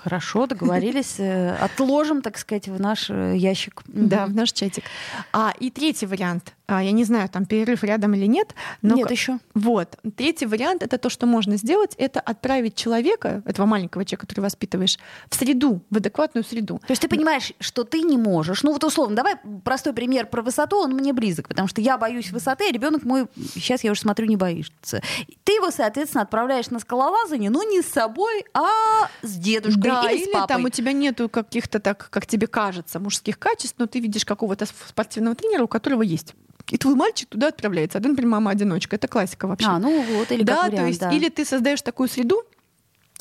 Хорошо, 0.03 0.47
договорились. 0.47 1.17
Э, 1.19 1.57
отложим, 1.57 2.23
так 2.23 2.39
сказать, 2.39 2.69
в 2.69 2.81
наш 2.81 3.11
э, 3.11 3.35
ящик. 3.37 3.83
Да, 3.87 4.27
в 4.27 4.35
наш 4.35 4.53
чатик. 4.53 4.85
А, 5.33 5.53
и 5.61 5.71
третий 5.71 6.07
вариант. 6.07 6.55
А, 6.71 6.83
я 6.83 6.93
не 6.93 7.05
знаю, 7.05 7.29
там 7.29 7.47
перерыв 7.47 7.83
рядом 7.83 8.15
или 8.15 8.27
нет. 8.27 8.55
Но 8.81 8.95
нет 8.95 9.11
еще. 9.11 9.39
Вот. 9.55 9.99
Третий 10.17 10.47
вариант— 10.47 10.83
это 10.85 10.99
то, 10.99 11.11
что 11.11 11.27
можно 11.27 11.57
сделать, 11.57 11.95
это 11.99 12.21
отправить 12.21 12.77
человека, 12.77 13.43
этого 13.45 13.67
маленького 13.67 14.05
человека, 14.05 14.27
который 14.27 14.41
воспитываешь, 14.41 14.97
в 15.29 15.35
среду, 15.35 15.83
в 15.91 15.97
адекватную 15.97 16.45
среду. 16.45 16.79
То 16.87 16.93
есть 16.93 17.03
ты 17.03 17.09
понимаешь, 17.09 17.53
что 17.59 17.83
ты 17.83 18.03
не 18.03 18.17
можешь. 18.17 18.63
Ну 18.63 18.73
вот 18.73 18.85
условно, 18.85 19.17
давай 19.17 19.35
простой 19.65 19.93
пример 19.93 20.27
про 20.27 20.43
высоту, 20.43 20.77
он 20.79 20.93
мне 20.93 21.13
близок, 21.13 21.49
потому 21.49 21.67
что 21.67 21.81
я 21.81 21.99
боюсь 21.99 22.31
высоты, 22.31 22.69
а 22.69 22.73
ребенок 22.73 23.03
мой, 23.03 23.27
сейчас 23.53 23.83
я 23.83 23.91
уже 23.91 24.01
смотрю, 24.03 24.27
не 24.27 24.37
боится. 24.37 25.03
Ты 25.43 25.53
его, 25.53 25.73
соответственно, 25.73 26.23
отправляешь 26.23 26.71
на 26.71 26.79
скалолазание, 26.79 27.51
но 27.51 27.65
не 27.65 27.83
с 27.83 27.87
собой, 27.87 28.45
а 28.55 29.09
с 29.23 29.35
дедушкой 29.35 29.90
да, 29.91 30.11
или, 30.11 30.23
или 30.23 30.31
с 30.31 30.33
папой. 30.33 30.49
там 30.49 30.65
у 30.65 30.69
тебя 30.69 30.93
нету 30.93 31.29
каких-то 31.29 31.81
так, 31.81 32.09
как 32.11 32.27
тебе 32.27 32.47
кажется, 32.47 32.99
мужских 32.99 33.39
качеств, 33.39 33.77
но 33.79 33.87
ты 33.87 34.01
видишь 34.01 34.25
какого-то 34.25 34.67
спортивного 34.67 35.37
тренера, 35.37 35.65
у 35.65 35.69
которого 35.69 36.03
есть 36.03 36.35
и 36.71 36.79
твой 36.79 36.95
мальчик 36.95 37.29
туда 37.29 37.49
отправляется. 37.49 38.01
Ты, 38.01 38.09
например, 38.09 38.31
мама-одиночка. 38.31 38.97
Это 38.97 39.09
классика 39.09 39.47
вообще. 39.47 39.67
А, 39.67 39.79
ну 39.79 40.03
вот, 40.03 40.31
или 40.31 40.45
да, 40.45 40.63
вариант, 40.63 40.77
то 40.77 40.87
есть, 40.87 41.01
да. 41.01 41.11
или 41.11 41.29
ты 41.29 41.45
создаешь 41.45 41.83
такую 41.83 42.09
среду, 42.09 42.45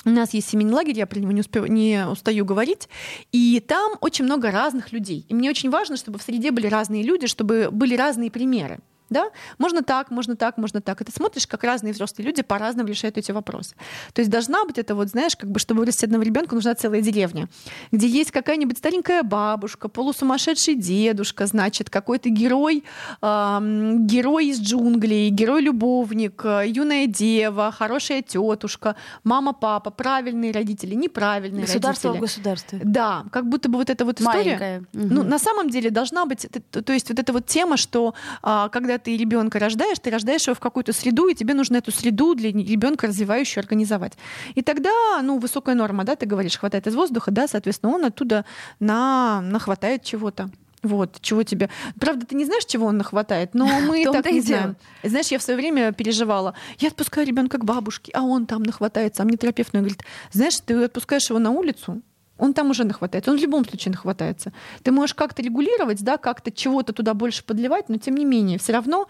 у 0.05 0.09
нас 0.11 0.33
есть 0.33 0.49
семейный 0.49 0.73
лагерь, 0.73 0.97
я 0.97 1.05
про 1.05 1.19
него 1.19 1.31
не, 1.31 1.41
успев, 1.41 1.67
не 1.67 2.05
устаю 2.07 2.45
говорить, 2.45 2.87
и 3.31 3.59
там 3.65 3.93
очень 4.01 4.25
много 4.25 4.51
разных 4.51 4.91
людей. 4.91 5.25
И 5.27 5.33
мне 5.33 5.49
очень 5.49 5.69
важно, 5.69 5.97
чтобы 5.97 6.19
в 6.19 6.21
среде 6.21 6.51
были 6.51 6.67
разные 6.67 7.03
люди, 7.03 7.27
чтобы 7.27 7.69
были 7.71 7.95
разные 7.95 8.31
примеры. 8.31 8.79
Да? 9.09 9.29
Можно 9.57 9.81
так, 9.83 10.11
можно 10.11 10.35
так, 10.35 10.57
можно 10.57 10.81
так. 10.81 11.01
И 11.01 11.03
ты 11.03 11.11
смотришь, 11.11 11.47
как 11.47 11.63
разные 11.63 11.93
взрослые 11.93 12.27
люди 12.27 12.41
по-разному 12.41 12.87
решают 12.87 13.17
эти 13.17 13.31
вопросы. 13.31 13.75
То 14.13 14.19
есть 14.19 14.29
должна 14.29 14.65
быть 14.65 14.77
это 14.77 14.95
вот, 14.95 15.09
знаешь, 15.09 15.35
как 15.35 15.49
бы, 15.49 15.59
чтобы 15.59 15.79
вырастить 15.79 16.03
одного 16.05 16.23
ребенка, 16.23 16.55
нужна 16.55 16.75
целая 16.75 17.01
деревня, 17.01 17.47
где 17.91 18.07
есть 18.07 18.31
какая-нибудь 18.31 18.77
старенькая 18.77 19.23
бабушка, 19.23 19.87
полусумасшедший 19.89 20.75
дедушка, 20.75 21.45
значит, 21.47 21.89
какой-то 21.89 22.29
герой, 22.29 22.83
э, 23.21 23.59
герой 23.99 24.47
из 24.47 24.59
джунглей, 24.59 25.29
герой-любовник, 25.29 26.43
юная 26.65 27.07
дева, 27.07 27.71
хорошая 27.71 28.21
тетушка, 28.21 28.95
мама, 29.23 29.53
папа, 29.53 29.89
правильные 29.89 30.51
родители, 30.51 30.95
неправильные 30.95 31.65
Государство 31.65 32.09
родители. 32.09 32.19
в 32.19 32.29
государстве. 32.29 32.81
Да, 32.83 33.25
как 33.31 33.47
будто 33.47 33.69
бы 33.69 33.77
вот 33.77 33.89
эта 33.89 34.05
вот 34.05 34.21
история. 34.21 34.57
Маленькая. 34.57 34.83
Ну, 34.93 35.23
на 35.23 35.39
самом 35.39 35.69
деле 35.69 35.89
должна 35.89 36.25
быть, 36.25 36.47
то 36.71 36.93
есть 36.93 37.09
вот 37.09 37.19
эта 37.19 37.33
вот 37.33 37.45
тема, 37.45 37.77
что 37.77 38.13
а, 38.41 38.69
когда 38.69 38.98
ты 38.99 39.17
ребенка 39.17 39.59
рождаешь, 39.59 39.99
ты 39.99 40.09
рождаешь 40.09 40.47
его 40.47 40.55
в 40.55 40.59
какую-то 40.59 40.93
среду, 40.93 41.27
и 41.27 41.35
тебе 41.35 41.53
нужно 41.53 41.77
эту 41.77 41.91
среду 41.91 42.35
для 42.35 42.51
ребенка 42.51 43.07
развивающую 43.07 43.61
организовать. 43.61 44.13
И 44.55 44.61
тогда, 44.61 45.21
ну, 45.21 45.39
высокая 45.39 45.75
норма, 45.75 46.03
да, 46.03 46.15
ты 46.15 46.25
говоришь, 46.25 46.57
хватает 46.57 46.87
из 46.87 46.95
воздуха, 46.95 47.31
да, 47.31 47.47
соответственно, 47.47 47.93
он 47.93 48.05
оттуда 48.05 48.45
на, 48.79 49.41
нахватает 49.41 50.03
чего-то. 50.03 50.49
Вот, 50.81 51.19
чего 51.21 51.43
тебе... 51.43 51.69
Правда, 51.99 52.25
ты 52.25 52.35
не 52.35 52.45
знаешь, 52.45 52.65
чего 52.65 52.85
он 52.87 52.97
нахватает, 52.97 53.53
но 53.53 53.65
мы 53.87 54.03
так 54.05 54.25
не 54.31 54.41
знаем. 54.41 54.77
Знаешь, 55.03 55.27
я 55.27 55.39
в 55.39 55.43
свое 55.43 55.57
время 55.57 55.91
переживала. 55.91 56.53
Я 56.77 56.89
отпускаю 56.89 57.27
ребенка 57.27 57.57
к 57.57 57.65
бабушке, 57.65 58.11
а 58.13 58.23
он 58.23 58.45
там 58.45 58.63
нахватается. 58.63 59.23
А 59.23 59.25
мне 59.25 59.37
терапевт 59.37 59.73
говорит, 59.73 60.03
знаешь, 60.31 60.59
ты 60.59 60.83
отпускаешь 60.83 61.29
его 61.29 61.39
на 61.39 61.51
улицу, 61.51 62.01
он 62.39 62.53
там 62.53 62.69
уже 62.71 62.85
нахватается. 62.85 63.31
Он 63.31 63.37
в 63.37 63.41
любом 63.41 63.65
случае 63.65 63.91
нахватается. 63.91 64.51
Ты 64.83 64.91
можешь 64.91 65.13
как-то 65.13 65.41
регулировать, 65.41 66.03
да, 66.03 66.17
как-то 66.17 66.51
чего-то 66.51 66.93
туда 66.93 67.13
больше 67.13 67.43
подливать, 67.43 67.89
но 67.89 67.97
тем 67.97 68.15
не 68.15 68.25
менее, 68.25 68.57
все 68.57 68.73
равно 68.73 69.07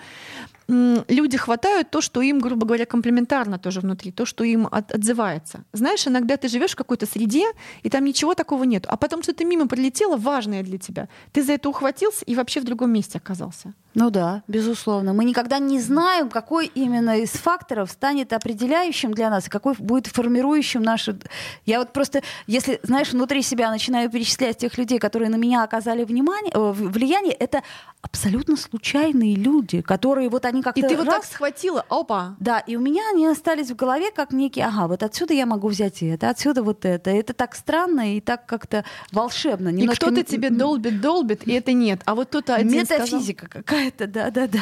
люди 0.69 1.37
хватают 1.37 1.89
то, 1.89 2.01
что 2.01 2.21
им, 2.21 2.39
грубо 2.39 2.65
говоря, 2.65 2.85
комплементарно 2.85 3.57
тоже 3.57 3.81
внутри, 3.81 4.11
то, 4.11 4.25
что 4.25 4.43
им 4.43 4.67
от- 4.71 4.91
отзывается. 4.91 5.63
Знаешь, 5.73 6.07
иногда 6.07 6.37
ты 6.37 6.47
живешь 6.47 6.71
в 6.71 6.75
какой-то 6.75 7.05
среде, 7.05 7.45
и 7.81 7.89
там 7.89 8.05
ничего 8.05 8.35
такого 8.35 8.63
нет. 8.63 8.85
А 8.87 8.95
потом 8.95 9.23
что-то 9.23 9.45
мимо 9.45 9.67
пролетело, 9.67 10.15
важное 10.15 10.63
для 10.63 10.77
тебя. 10.77 11.09
Ты 11.31 11.43
за 11.43 11.53
это 11.53 11.69
ухватился 11.69 12.23
и 12.25 12.35
вообще 12.35 12.61
в 12.61 12.65
другом 12.65 12.91
месте 12.91 13.17
оказался. 13.17 13.73
Ну 13.95 14.11
да, 14.11 14.43
безусловно. 14.47 15.13
Мы 15.13 15.25
никогда 15.25 15.57
не 15.57 15.79
знаем, 15.79 16.29
какой 16.29 16.67
именно 16.67 17.17
из 17.17 17.31
факторов 17.31 17.89
станет 17.89 18.33
определяющим 18.33 19.13
для 19.13 19.29
нас, 19.29 19.49
какой 19.49 19.73
будет 19.79 20.07
формирующим 20.07 20.83
наши... 20.83 21.17
Я 21.65 21.79
вот 21.79 21.91
просто, 21.91 22.21
если, 22.45 22.79
знаешь, 22.83 23.11
внутри 23.13 23.41
себя 23.41 23.71
начинаю 23.71 24.09
перечислять 24.11 24.57
тех 24.57 24.77
людей, 24.77 24.99
которые 24.99 25.29
на 25.29 25.37
меня 25.37 25.63
оказали 25.63 26.03
внимание, 26.03 26.51
э, 26.53 26.71
влияние, 26.71 27.33
это 27.33 27.63
абсолютно 28.01 28.57
случайные 28.57 29.35
люди, 29.35 29.81
которые 29.81 30.29
вот 30.29 30.45
они 30.45 30.58
как-то 30.61 30.79
И 30.79 30.83
ты 30.83 30.95
вот 30.97 31.05
так 31.05 31.17
раз- 31.23 31.29
схватила, 31.31 31.85
опа, 31.89 32.35
Да, 32.39 32.59
и 32.59 32.75
у 32.75 32.79
меня 32.79 33.01
они 33.13 33.25
остались 33.27 33.69
в 33.71 33.75
голове 33.75 34.11
как 34.11 34.31
некие, 34.31 34.65
ага, 34.65 34.87
вот 34.87 35.03
отсюда 35.03 35.33
я 35.33 35.45
могу 35.45 35.67
взять 35.67 36.01
это, 36.03 36.29
отсюда 36.29 36.63
вот 36.63 36.85
это. 36.85 37.09
Это 37.09 37.33
так 37.33 37.55
странно 37.55 38.15
и 38.15 38.21
так 38.21 38.45
как-то 38.45 38.83
волшебно. 39.11 39.69
и 39.69 39.73
Немножко 39.73 40.07
кто-то 40.07 40.21
м- 40.21 40.25
тебе 40.25 40.49
долбит, 40.49 41.01
долбит, 41.01 41.47
и 41.47 41.53
это 41.53 41.73
нет. 41.73 42.01
А 42.05 42.15
вот 42.15 42.27
кто-то 42.29 42.55
один 42.55 42.85
сказал- 42.85 43.05
Метафизика 43.07 43.47
какая-то, 43.47 44.07
да-да-да. 44.07 44.59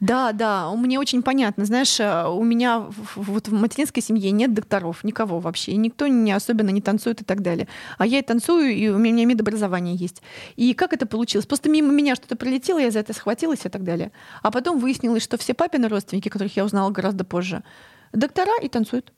Да, 0.00 0.32
да, 0.32 0.70
мне 0.74 0.98
очень 0.98 1.22
понятно. 1.22 1.64
Знаешь, 1.64 1.98
э, 2.00 2.26
у 2.28 2.42
меня 2.42 2.86
вот 3.14 3.48
в 3.48 3.52
материнской 3.52 4.02
семье 4.02 4.30
нет 4.30 4.54
докторов, 4.54 5.04
никого 5.04 5.40
вообще. 5.40 5.72
И 5.72 5.76
никто 5.76 6.06
не 6.06 6.32
особенно 6.32 6.70
не 6.70 6.80
танцует 6.80 7.20
и 7.20 7.24
так 7.24 7.42
далее. 7.42 7.68
А 7.98 8.06
я 8.06 8.18
и 8.18 8.22
танцую, 8.22 8.74
и 8.74 8.88
у 8.88 8.98
меня 8.98 9.24
медобразование 9.24 9.94
есть. 9.94 10.22
И 10.56 10.74
как 10.74 10.92
это 10.92 11.06
получилось? 11.06 11.46
Просто 11.46 11.70
мимо 11.70 11.92
меня 11.92 12.14
что-то 12.14 12.36
пролетело, 12.36 12.78
я 12.78 12.90
за 12.90 13.00
это 13.00 13.12
схватилась 13.12 13.64
и 13.64 13.68
так 13.68 13.84
далее. 13.84 14.12
А 14.42 14.50
потом 14.50 14.78
выяснилось, 14.78 15.22
что 15.22 15.36
все 15.38 15.54
папины 15.54 15.88
родственники, 15.88 16.28
которых 16.28 16.56
я 16.56 16.64
узнала 16.64 16.90
гораздо 16.90 17.24
позже, 17.24 17.62
доктора 18.12 18.52
и 18.62 18.68
танцуют. 18.68 19.12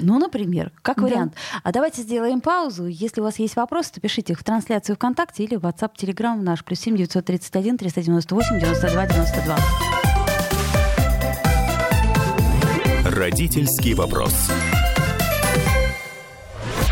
Ну, 0.00 0.18
например, 0.18 0.72
как 0.82 0.96
Да. 0.98 1.02
вариант. 1.02 1.34
А 1.62 1.72
давайте 1.72 2.02
сделаем 2.02 2.40
паузу. 2.40 2.86
Если 2.86 3.20
у 3.20 3.24
вас 3.24 3.38
есть 3.38 3.56
вопросы, 3.56 3.92
то 3.92 4.00
пишите 4.00 4.32
их 4.32 4.40
в 4.40 4.44
трансляцию 4.44 4.96
ВКонтакте 4.96 5.44
или 5.44 5.56
в 5.56 5.60
WhatsApp, 5.64 5.92
Telegram 5.98 6.36
наш, 6.36 6.64
плюс 6.64 6.80
7 6.80 6.96
931 6.96 7.78
398 7.78 8.60
92 8.60 9.06
92. 9.06 9.58
Родительский 13.04 13.94
вопрос. 13.94 14.34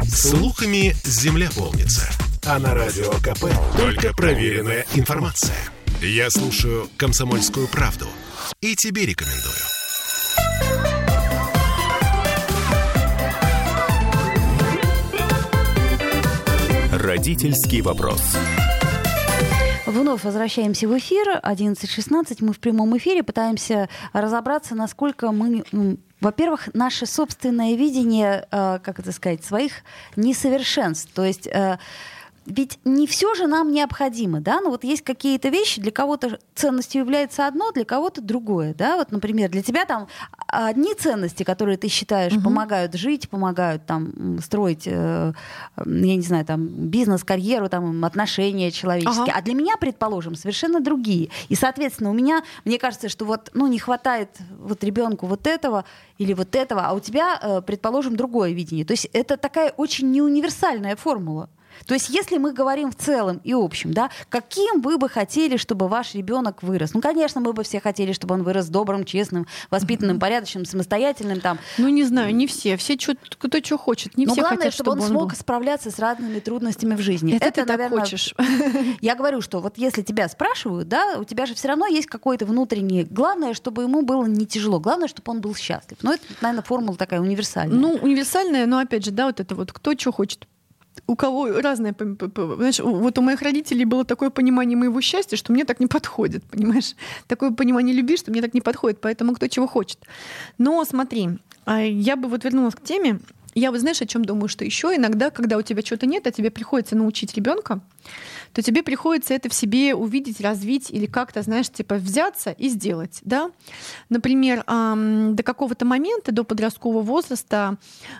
Слухами 0.04 0.94
земля 1.04 1.49
полнится. 1.56 2.09
А 2.44 2.59
на 2.59 2.75
радио 2.75 3.11
КП 3.23 3.47
только 3.76 4.12
проверенная 4.14 4.85
информация. 4.94 5.56
Я 6.00 6.30
слушаю 6.30 6.88
«Комсомольскую 6.97 7.68
правду» 7.68 8.06
и 8.61 8.75
тебе 8.75 9.06
рекомендую. 9.06 9.82
Родительский 17.12 17.83
вопрос. 17.83 18.23
Вновь 19.85 20.25
возвращаемся 20.25 20.88
в 20.88 20.97
эфир. 20.97 21.40
11.16. 21.42 22.37
Мы 22.40 22.54
в 22.54 22.59
прямом 22.59 22.97
эфире 22.97 23.23
пытаемся 23.23 23.90
разобраться, 24.14 24.75
насколько 24.75 25.31
мы... 25.31 25.62
м, 25.73 25.99
Во-первых, 26.23 26.71
наше 26.73 27.04
собственное 27.04 27.75
видение, 27.76 28.47
э, 28.50 28.78
как 28.83 28.99
это 28.99 29.12
сказать, 29.12 29.45
своих 29.45 29.73
несовершенств. 30.16 31.11
То 31.14 31.23
есть 31.26 31.47
э, 31.47 31.76
ведь 32.47 32.79
не 32.85 33.07
все 33.07 33.35
же 33.35 33.47
нам 33.47 33.71
необходимо, 33.73 34.41
да, 34.41 34.61
но 34.61 34.71
вот 34.71 34.85
есть 34.85 35.03
какие-то 35.03 35.49
вещи, 35.49 35.81
для 35.81 35.93
кого-то 35.93 36.39
ценностью 36.55 37.03
является 37.03 37.47
одно, 37.47 37.71
для 37.73 37.85
кого-то 37.85 38.21
другое, 38.21 38.75
да, 38.75 38.97
вот, 38.97 39.13
например, 39.13 39.51
для 39.51 39.63
тебя 39.63 39.85
там 39.85 40.09
одни 40.49 40.95
ценности, 40.95 41.43
которые 41.45 41.77
ты 41.77 41.89
считаешь 41.89 42.33
помогают 42.43 42.95
жить, 42.95 43.29
помогают 43.29 43.87
там 43.87 44.39
строить, 44.43 44.83
э, 44.87 45.33
я 45.77 46.17
не 46.17 46.23
знаю, 46.23 46.45
там 46.45 46.67
бизнес, 46.67 47.25
карьеру, 47.25 47.69
там 47.69 48.05
отношения 48.05 48.71
человеческие, 48.71 49.25
Ага. 49.25 49.35
а 49.37 49.43
для 49.43 49.55
меня, 49.55 49.77
предположим, 49.77 50.35
совершенно 50.35 50.81
другие, 50.81 51.31
и, 51.49 51.55
соответственно, 51.55 52.11
у 52.11 52.15
меня, 52.15 52.43
мне 52.65 52.79
кажется, 52.79 53.09
что 53.09 53.25
вот, 53.25 53.51
ну, 53.55 53.67
не 53.67 53.79
хватает 53.79 54.31
вот 54.59 54.83
ребенку 54.85 55.27
вот 55.27 55.47
этого 55.47 55.85
или 56.19 56.33
вот 56.33 56.55
этого, 56.57 56.83
а 56.87 56.93
у 56.93 57.01
тебя, 57.01 57.39
э, 57.41 57.63
предположим, 57.63 58.17
другое 58.17 58.53
видение, 58.53 58.85
то 58.85 58.93
есть 58.93 59.09
это 59.13 59.37
такая 59.37 59.71
очень 59.77 60.11
неуниверсальная 60.11 60.97
формула. 60.97 61.49
То 61.87 61.95
есть, 61.95 62.09
если 62.09 62.38
мы 62.38 62.52
говорим 62.52 62.91
в 62.91 62.97
целом 62.97 63.41
и 63.45 63.52
общем, 63.52 63.93
да, 63.93 64.11
каким 64.29 64.81
вы 64.81 64.99
бы 64.99 65.09
хотели, 65.09 65.57
чтобы 65.57 65.88
ваш 65.88 66.14
ребенок 66.14 66.62
вырос? 66.62 66.95
Ну, 66.95 67.00
конечно, 67.00 67.41
мы 67.41 67.52
бы 67.52 67.62
все 67.64 67.81
хотели, 67.81 68.12
чтобы 68.12 68.35
он 68.35 68.43
вырос 68.43 68.69
добрым, 68.69 69.05
честным, 69.05 69.47
воспитанным, 69.71 70.19
порядочным, 70.19 70.64
самостоятельным, 70.64 71.41
там. 71.41 71.59
Ну, 71.79 71.88
не 71.88 72.05
знаю, 72.05 72.35
не 72.35 72.47
все. 72.47 72.76
Все, 72.76 72.97
чё- 72.97 73.14
кто 73.38 73.59
что 73.62 73.79
хочет. 73.79 74.17
Не 74.17 74.26
Но 74.26 74.33
все 74.33 74.43
главное, 74.43 74.59
хотят, 74.59 74.75
чтобы 74.75 74.93
он 74.93 74.99
был. 74.99 75.07
смог 75.07 75.35
справляться 75.35 75.91
с 75.91 75.99
разными 75.99 76.38
трудностями 76.41 76.95
в 76.95 77.00
жизни. 77.00 77.35
Это, 77.37 77.47
ты 77.47 77.52
так 77.64 77.69
наверное, 77.69 78.00
хочешь. 78.00 78.35
Я 79.00 79.14
говорю, 79.14 79.41
что 79.41 79.61
вот 79.61 79.79
если 79.79 80.02
тебя 80.02 80.29
спрашивают, 80.29 80.88
да, 80.88 81.17
у 81.19 81.25
тебя 81.25 81.47
же 81.47 81.55
все 81.55 81.69
равно 81.69 81.87
есть 81.87 82.07
какой-то 82.07 82.47
внутренний. 82.47 83.05
Главное, 83.05 83.55
чтобы 83.55 83.83
ему 83.83 84.02
было 84.02 84.25
не 84.26 84.47
тяжело. 84.47 84.81
Главное, 84.81 85.09
чтобы 85.09 85.31
он 85.33 85.41
был 85.41 85.55
счастлив. 85.55 85.99
Но 86.02 86.14
это, 86.14 86.23
наверное, 86.41 86.62
формула 86.62 86.97
такая 86.97 87.21
универсальная. 87.21 87.76
Ну, 87.79 87.93
универсальная, 88.02 88.67
но 88.67 88.79
опять 88.79 89.05
же, 89.05 89.11
да, 89.11 89.26
вот 89.26 89.41
это 89.41 89.55
вот 89.55 89.73
кто 89.73 89.93
что 89.97 90.12
хочет. 90.12 90.47
У 91.07 91.17
кого 91.17 91.61
разное, 91.61 91.95
знаешь, 91.99 92.81
вот 92.81 93.19
у 93.19 93.23
моих 93.23 93.43
родителей 93.43 93.85
было 93.85 94.05
такое 94.05 94.31
понимание 94.31 94.77
моего 94.77 95.01
счастья, 95.01 95.37
что 95.37 95.53
мне 95.53 95.65
так 95.65 95.81
не 95.81 95.87
подходит, 95.87 96.45
понимаешь? 96.45 96.95
Такое 97.27 97.51
понимание 97.51 97.95
любви, 97.95 98.17
что 98.17 98.31
мне 98.31 98.43
так 98.43 98.55
не 98.55 98.61
подходит, 98.61 99.01
поэтому 99.01 99.35
кто 99.35 99.49
чего 99.49 99.67
хочет. 99.67 99.99
Но 100.59 100.85
смотри, 100.85 101.31
а 101.65 101.83
я 101.83 102.17
бы 102.17 102.29
вот 102.29 102.45
вернулась 102.45 102.75
к 102.75 102.83
теме. 102.83 103.21
Я 103.55 103.71
вот 103.71 103.81
знаешь, 103.81 104.01
о 104.01 104.07
чем 104.07 104.25
думаю, 104.25 104.49
что 104.49 104.65
еще 104.65 104.97
иногда, 104.97 105.29
когда 105.29 105.59
у 105.59 105.63
тебя 105.63 105.83
чего-то 105.83 106.07
нет, 106.07 106.27
а 106.27 106.31
тебе 106.31 106.51
приходится 106.51 106.97
научить 106.97 107.35
ребенка, 107.35 107.81
то 108.55 108.63
тебе 108.63 108.83
приходится 108.83 109.35
это 109.35 109.51
в 109.51 109.55
себе 109.55 109.95
увидеть, 109.95 110.41
развить 110.41 110.91
или 110.91 111.05
как-то, 111.05 111.43
знаешь, 111.43 111.69
типа 111.69 111.97
взяться 111.97 112.53
и 112.53 112.69
сделать, 112.69 113.21
да. 113.23 113.51
Например, 114.09 114.65
до 114.65 115.43
какого-то 115.43 115.85
момента, 115.85 116.33
до 116.33 116.45
подросткового 116.45 117.03
возраста, 117.03 117.77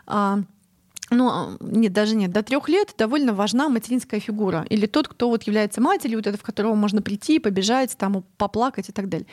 а, 0.07 0.41
ну, 1.13 1.29
а, 1.29 1.57
нет, 1.61 1.93
даже 1.93 2.17
нет, 2.17 2.31
до 2.33 2.43
трех 2.43 2.69
лет 2.69 2.95
довольно 2.97 3.33
важна 3.35 3.69
материнская 3.69 4.21
фигура. 4.21 4.67
Или 4.71 4.87
тот, 4.87 5.09
кто 5.09 5.29
вот 5.29 5.45
является 5.45 5.81
матерью, 5.81 6.19
вот 6.19 6.27
это, 6.27 6.39
в 6.39 6.43
которого 6.43 6.75
можно 6.75 7.03
прийти, 7.03 7.39
побежать, 7.39 7.97
там, 7.97 8.25
поплакать 8.39 8.89
и 8.89 8.93
так 8.93 9.09
далее. 9.09 9.27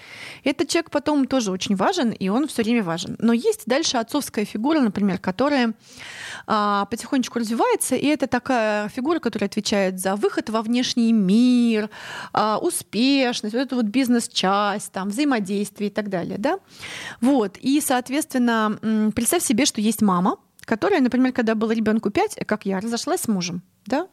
Этот 0.43 0.67
человек 0.67 0.91
потом 0.91 1.25
тоже 1.25 1.51
очень 1.51 1.75
важен, 1.75 2.11
и 2.11 2.29
он 2.29 2.47
все 2.47 2.63
время 2.63 2.83
важен. 2.83 3.15
Но 3.19 3.33
есть 3.33 3.63
дальше 3.65 3.97
отцовская 3.97 4.45
фигура, 4.45 4.79
например, 4.79 5.19
которая 5.19 5.73
а, 6.47 6.85
потихонечку 6.85 7.39
развивается, 7.39 7.95
и 7.95 8.05
это 8.05 8.27
такая 8.27 8.89
фигура, 8.89 9.19
которая 9.19 9.47
отвечает 9.47 9.99
за 9.99 10.15
выход 10.15 10.49
во 10.49 10.61
внешний 10.61 11.13
мир, 11.13 11.89
а, 12.33 12.57
успешность, 12.57 13.53
вот 13.55 13.61
эту 13.61 13.75
вот 13.75 13.85
бизнес-часть, 13.85 14.91
там, 14.91 15.09
взаимодействие 15.09 15.89
и 15.89 15.93
так 15.93 16.09
далее, 16.09 16.37
да. 16.37 16.59
Вот, 17.21 17.57
и, 17.57 17.81
соответственно, 17.81 19.11
представь 19.15 19.43
себе, 19.43 19.65
что 19.65 19.81
есть 19.81 20.01
мама, 20.01 20.37
которая, 20.69 21.01
например, 21.01 21.33
когда 21.33 21.55
было 21.55 21.71
ребенку 21.71 22.11
5, 22.11 22.45
как 22.45 22.67
я, 22.67 22.79
разошлась 22.79 23.21
с 23.21 23.27
мужем, 23.27 23.63
да? 23.85 24.07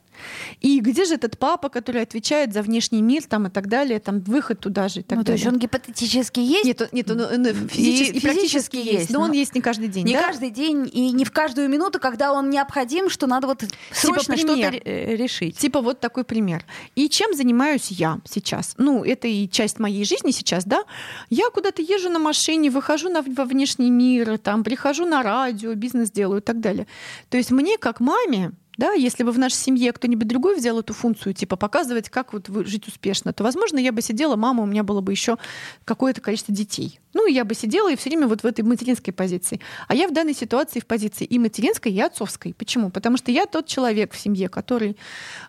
И 0.63 0.81
где 0.81 1.05
же 1.05 1.17
этот 1.17 1.39
папа, 1.39 1.69
который 1.69 2.01
отвечает 2.01 2.55
за 2.55 2.63
внешний 2.63 3.03
мир 3.03 3.25
там 3.25 3.49
и 3.49 3.51
так 3.51 3.69
далее, 3.69 3.99
там 4.01 4.21
выход 4.21 4.61
туда 4.61 4.89
же 4.89 5.01
и 5.01 5.03
так 5.03 5.19
Ну, 5.19 5.25
то 5.25 5.27
далее? 5.33 5.43
есть 5.43 5.53
он 5.53 5.59
гипотетически 5.59 6.41
есть. 6.41 6.65
Нет, 6.65 6.81
он- 6.81 6.89
нет, 6.93 7.11
он, 7.11 7.21
он 7.21 7.69
физически, 7.69 8.17
и, 8.17 8.21
практически 8.21 8.77
есть, 8.77 8.93
есть, 8.93 9.11
но 9.11 9.21
он 9.21 9.29
но 9.29 9.35
есть 9.35 9.55
не 9.55 9.61
каждый 9.61 9.89
день. 9.89 10.07
Не 10.07 10.15
да? 10.15 10.23
каждый 10.23 10.49
день 10.49 10.89
и 10.91 11.11
не 11.13 11.27
в 11.27 11.33
каждую 11.33 11.69
минуту, 11.69 12.01
когда 12.01 12.33
он 12.33 12.49
необходим, 12.49 13.11
что 13.11 13.27
надо 13.27 13.47
вот 13.47 13.65
срочно 13.93 14.39
что-то 14.39 14.55
пример. 14.55 14.73
ре- 14.73 14.83
э, 14.87 15.17
решить. 15.17 15.59
Типа 15.59 15.83
вот 15.83 16.01
такой 16.01 16.25
пример. 16.25 16.65
И 16.95 17.11
чем 17.11 17.35
занимаюсь 17.35 17.89
я 17.91 18.19
сейчас? 18.25 18.75
Ну, 18.79 19.05
это 19.05 19.29
и 19.29 19.47
часть 19.51 19.79
моей 19.79 20.07
жизни 20.07 20.31
сейчас, 20.31 20.65
да? 20.65 20.83
Я 21.29 21.51
куда-то 21.51 21.83
езжу 21.83 22.09
на 22.09 22.19
машине, 22.19 22.71
выхожу 22.71 23.11
на, 23.11 23.21
во 23.21 23.45
внешний 23.45 23.91
мир, 23.91 24.39
там, 24.39 24.65
прихожу 24.65 25.05
на 25.05 25.23
радио, 25.23 25.75
бизнес 25.75 26.11
делаю 26.11 26.41
и 26.41 26.43
так 26.43 26.61
далее. 26.61 26.87
То 27.29 27.37
есть 27.37 27.51
мне, 27.51 27.77
как 27.77 28.01
маме, 28.01 28.53
да, 28.77 28.93
если 28.93 29.23
бы 29.23 29.33
в 29.33 29.39
нашей 29.39 29.57
семье 29.57 29.93
кто-нибудь 29.93 30.29
другой 30.29 30.57
взял 30.57 30.79
эту 30.79 30.93
функцию, 30.93 31.35
типа 31.35 31.57
показывать, 31.57 32.09
как 32.11 32.33
вот 32.33 32.49
жить 32.67 32.87
успешно, 32.89 33.33
то, 33.33 33.43
возможно, 33.43 33.79
я 33.79 33.93
бы 33.93 34.03
сидела, 34.03 34.37
мама, 34.37 34.63
у 34.63 34.67
меня 34.67 34.83
было 34.83 35.01
бы 35.01 35.13
еще 35.13 35.39
какое-то 35.85 36.21
количество 36.21 36.55
детей. 36.55 37.01
Ну, 37.17 37.27
я 37.27 37.47
бы 37.47 37.55
сидела 37.55 37.91
и 37.91 37.97
все 37.97 38.11
время 38.11 38.27
вот 38.27 38.43
в 38.43 38.47
этой 38.47 38.61
материнской 38.61 39.11
позиции. 39.11 39.59
А 39.89 39.95
я 39.95 40.07
в 40.07 40.13
данной 40.13 40.35
ситуации 40.35 40.81
в 40.81 40.87
позиции 40.87 41.25
и 41.25 41.39
материнской, 41.39 41.91
и 41.91 41.99
отцовской. 41.99 42.53
Почему? 42.53 42.91
Потому 42.91 43.17
что 43.17 43.31
я 43.31 43.47
тот 43.47 43.67
человек 43.67 44.13
в 44.13 44.19
семье, 44.19 44.51
который 44.51 44.99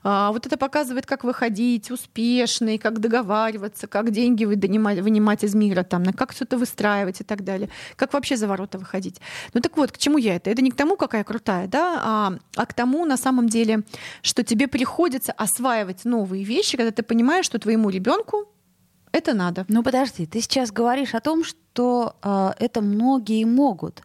а, 0.01 0.31
вот 0.31 0.45
это 0.45 0.55
показывает, 0.55 1.05
как 1.05 1.25
выходить, 1.25 1.91
успешный, 1.91 2.77
как 2.77 2.99
договариваться, 2.99 3.87
как 3.87 4.11
деньги 4.11 4.45
вынимать, 4.45 4.99
вынимать 4.99 5.43
из 5.43 5.55
мира, 5.55 5.83
там, 5.83 6.03
на 6.03 6.13
как 6.13 6.31
что-то 6.31 6.57
выстраивать 6.57 7.19
и 7.19 7.25
так 7.25 7.43
далее, 7.43 7.69
как 7.97 8.13
вообще 8.13 8.37
за 8.37 8.47
ворота 8.47 8.77
выходить. 8.77 9.19
Ну 9.53 9.59
так 9.59 9.75
вот, 9.75 9.91
к 9.91 9.97
чему 9.97 10.17
я 10.17 10.37
это? 10.37 10.49
Это 10.49 10.61
не 10.61 10.71
к 10.71 10.75
тому, 10.77 10.95
какая 10.95 11.25
крутая, 11.25 11.67
да, 11.67 12.01
а, 12.01 12.33
а 12.55 12.65
к 12.65 12.73
тому, 12.73 13.05
на 13.05 13.16
самом 13.17 13.49
деле, 13.49 13.83
что 14.21 14.43
тебе 14.43 14.67
приходится 14.67 15.31
осваивать 15.31 16.05
новые 16.05 16.43
вещи, 16.43 16.77
когда 16.77 16.91
ты 16.91 17.03
понимаешь, 17.03 17.45
что 17.45 17.59
твоему 17.59 17.89
ребенку 17.89 18.47
это 19.11 19.33
надо. 19.33 19.65
Ну 19.67 19.83
подожди, 19.83 20.25
ты 20.25 20.41
сейчас 20.41 20.71
говоришь 20.71 21.15
о 21.15 21.19
том, 21.19 21.43
что 21.43 22.15
э, 22.21 22.51
это 22.59 22.81
многие 22.81 23.45
могут. 23.45 24.03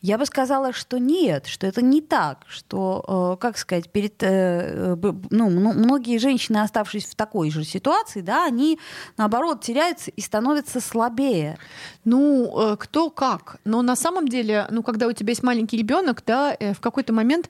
Я 0.00 0.16
бы 0.16 0.26
сказала, 0.26 0.72
что 0.72 0.98
нет, 0.98 1.46
что 1.46 1.66
это 1.66 1.82
не 1.82 2.00
так, 2.00 2.44
что, 2.46 3.34
э, 3.34 3.40
как 3.40 3.58
сказать, 3.58 3.90
перед, 3.90 4.22
э, 4.22 4.94
ну, 5.30 5.50
многие 5.50 6.18
женщины, 6.18 6.58
оставшись 6.58 7.06
в 7.06 7.16
такой 7.16 7.50
же 7.50 7.64
ситуации, 7.64 8.20
да, 8.20 8.44
они, 8.44 8.78
наоборот, 9.16 9.60
теряются 9.60 10.12
и 10.12 10.20
становятся 10.20 10.80
слабее. 10.80 11.58
Ну, 12.04 12.72
э, 12.72 12.76
кто 12.76 13.10
как. 13.10 13.56
Но 13.64 13.82
на 13.82 13.96
самом 13.96 14.28
деле, 14.28 14.68
ну, 14.70 14.84
когда 14.84 15.08
у 15.08 15.12
тебя 15.12 15.30
есть 15.30 15.42
маленький 15.42 15.76
ребенок, 15.76 16.22
да, 16.24 16.56
в 16.60 16.80
какой-то 16.80 17.12
момент 17.12 17.48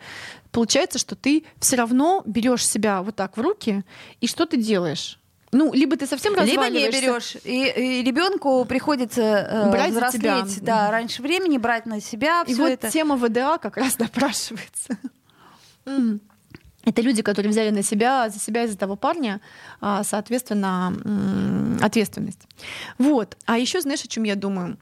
получается, 0.51 0.99
что 0.99 1.17
ты 1.17 1.45
все 1.61 1.77
равно 1.77 2.23
берешь 2.25 2.67
себя 2.67 3.03
вот 3.03 3.15
так 3.15 3.37
в 3.37 3.41
руки, 3.43 3.85
и 4.23 4.27
что 4.27 4.47
ты 4.47 4.57
делаешь? 4.57 5.19
Ну, 5.53 5.73
либо 5.73 5.97
ты 5.97 6.07
совсем. 6.07 6.35
Либо 6.45 6.69
не 6.69 6.89
берешь. 6.89 7.37
И, 7.45 8.01
и 8.01 8.03
ребенку 8.03 8.65
приходится 8.65 9.23
э, 9.23 9.71
брать 9.71 9.93
взрослеть, 9.93 10.57
тебя. 10.57 10.67
да, 10.67 10.91
раньше 10.91 11.23
времени 11.23 11.59
брать 11.59 11.87
на 11.87 12.01
себя. 12.01 12.45
И 12.47 12.55
вот 12.55 12.71
это. 12.71 12.91
тема 12.91 13.17
ВДА 13.17 13.59
как 13.59 13.77
раз 13.77 13.97
допрашивается. 13.99 14.99
Это 16.85 17.03
люди, 17.03 17.23
которые 17.23 17.51
взяли 17.51 17.71
на 17.71 17.83
себя, 17.83 18.31
за 18.31 18.39
себя 18.39 18.65
из 18.65 18.71
за 18.71 18.79
того 18.79 18.97
парня, 18.97 19.41
а, 19.81 20.05
соответственно, 20.05 21.79
ответственность. 21.83 22.41
Вот. 22.99 23.37
А 23.45 23.59
еще 23.59 23.81
знаешь, 23.81 24.03
о 24.05 24.09
чем 24.09 24.25
я 24.25 24.37
думаю? 24.37 24.79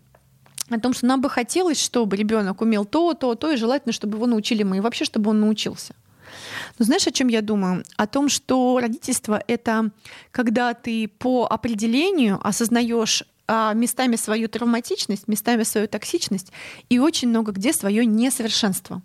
О 0.69 0.79
том, 0.79 0.93
что 0.93 1.07
нам 1.07 1.21
бы 1.21 1.31
хотелось, 1.31 1.83
чтобы 1.83 2.17
ребенок 2.17 2.61
умел 2.61 2.85
то, 2.85 3.15
то, 3.15 3.35
то, 3.35 3.53
и 3.53 3.57
желательно, 3.57 3.93
чтобы 3.93 4.17
его 4.17 4.27
научили 4.27 4.63
мы, 4.63 4.77
и 4.77 4.81
вообще, 4.81 5.05
чтобы 5.05 5.31
он 5.31 5.41
научился. 5.41 5.95
Но 6.79 6.85
знаешь, 6.85 7.07
о 7.07 7.13
чем 7.13 7.29
я 7.29 7.43
думаю? 7.43 7.85
О 7.97 8.07
том, 8.07 8.29
что 8.29 8.79
родительство— 8.81 9.43
это 9.47 9.91
когда 10.31 10.75
ты 10.75 11.09
по 11.09 11.47
определению 11.47 12.41
осознаешь 12.47 13.25
а, 13.49 13.73
местами 13.75 14.17
свою 14.17 14.49
травматичность, 14.49 15.29
местами 15.29 15.63
свою 15.63 15.87
токсичность 15.89 16.53
и 16.89 16.99
очень 16.99 17.29
много 17.29 17.53
где 17.53 17.73
свое 17.73 18.05
несовершенство. 18.05 19.03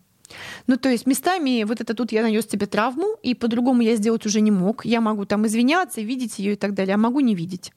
Ну, 0.68 0.78
то 0.78 0.90
есть 0.90 1.06
местами 1.06 1.64
вот 1.64 1.82
это 1.82 1.94
тут 1.94 2.12
я 2.12 2.22
нанес 2.22 2.46
тебе 2.46 2.66
травму, 2.66 3.18
и 3.24 3.36
по-другому 3.36 3.82
я 3.82 3.96
сделать 3.96 4.26
уже 4.26 4.42
не 4.42 4.52
мог. 4.52 4.86
Я 4.86 5.02
могу 5.02 5.26
там 5.26 5.46
извиняться, 5.46 6.02
видеть 6.02 6.40
ее 6.40 6.54
и 6.54 6.56
так 6.56 6.74
далее, 6.74 6.96
а 6.96 6.98
могу 6.98 7.20
не 7.20 7.36
видеть. 7.36 7.72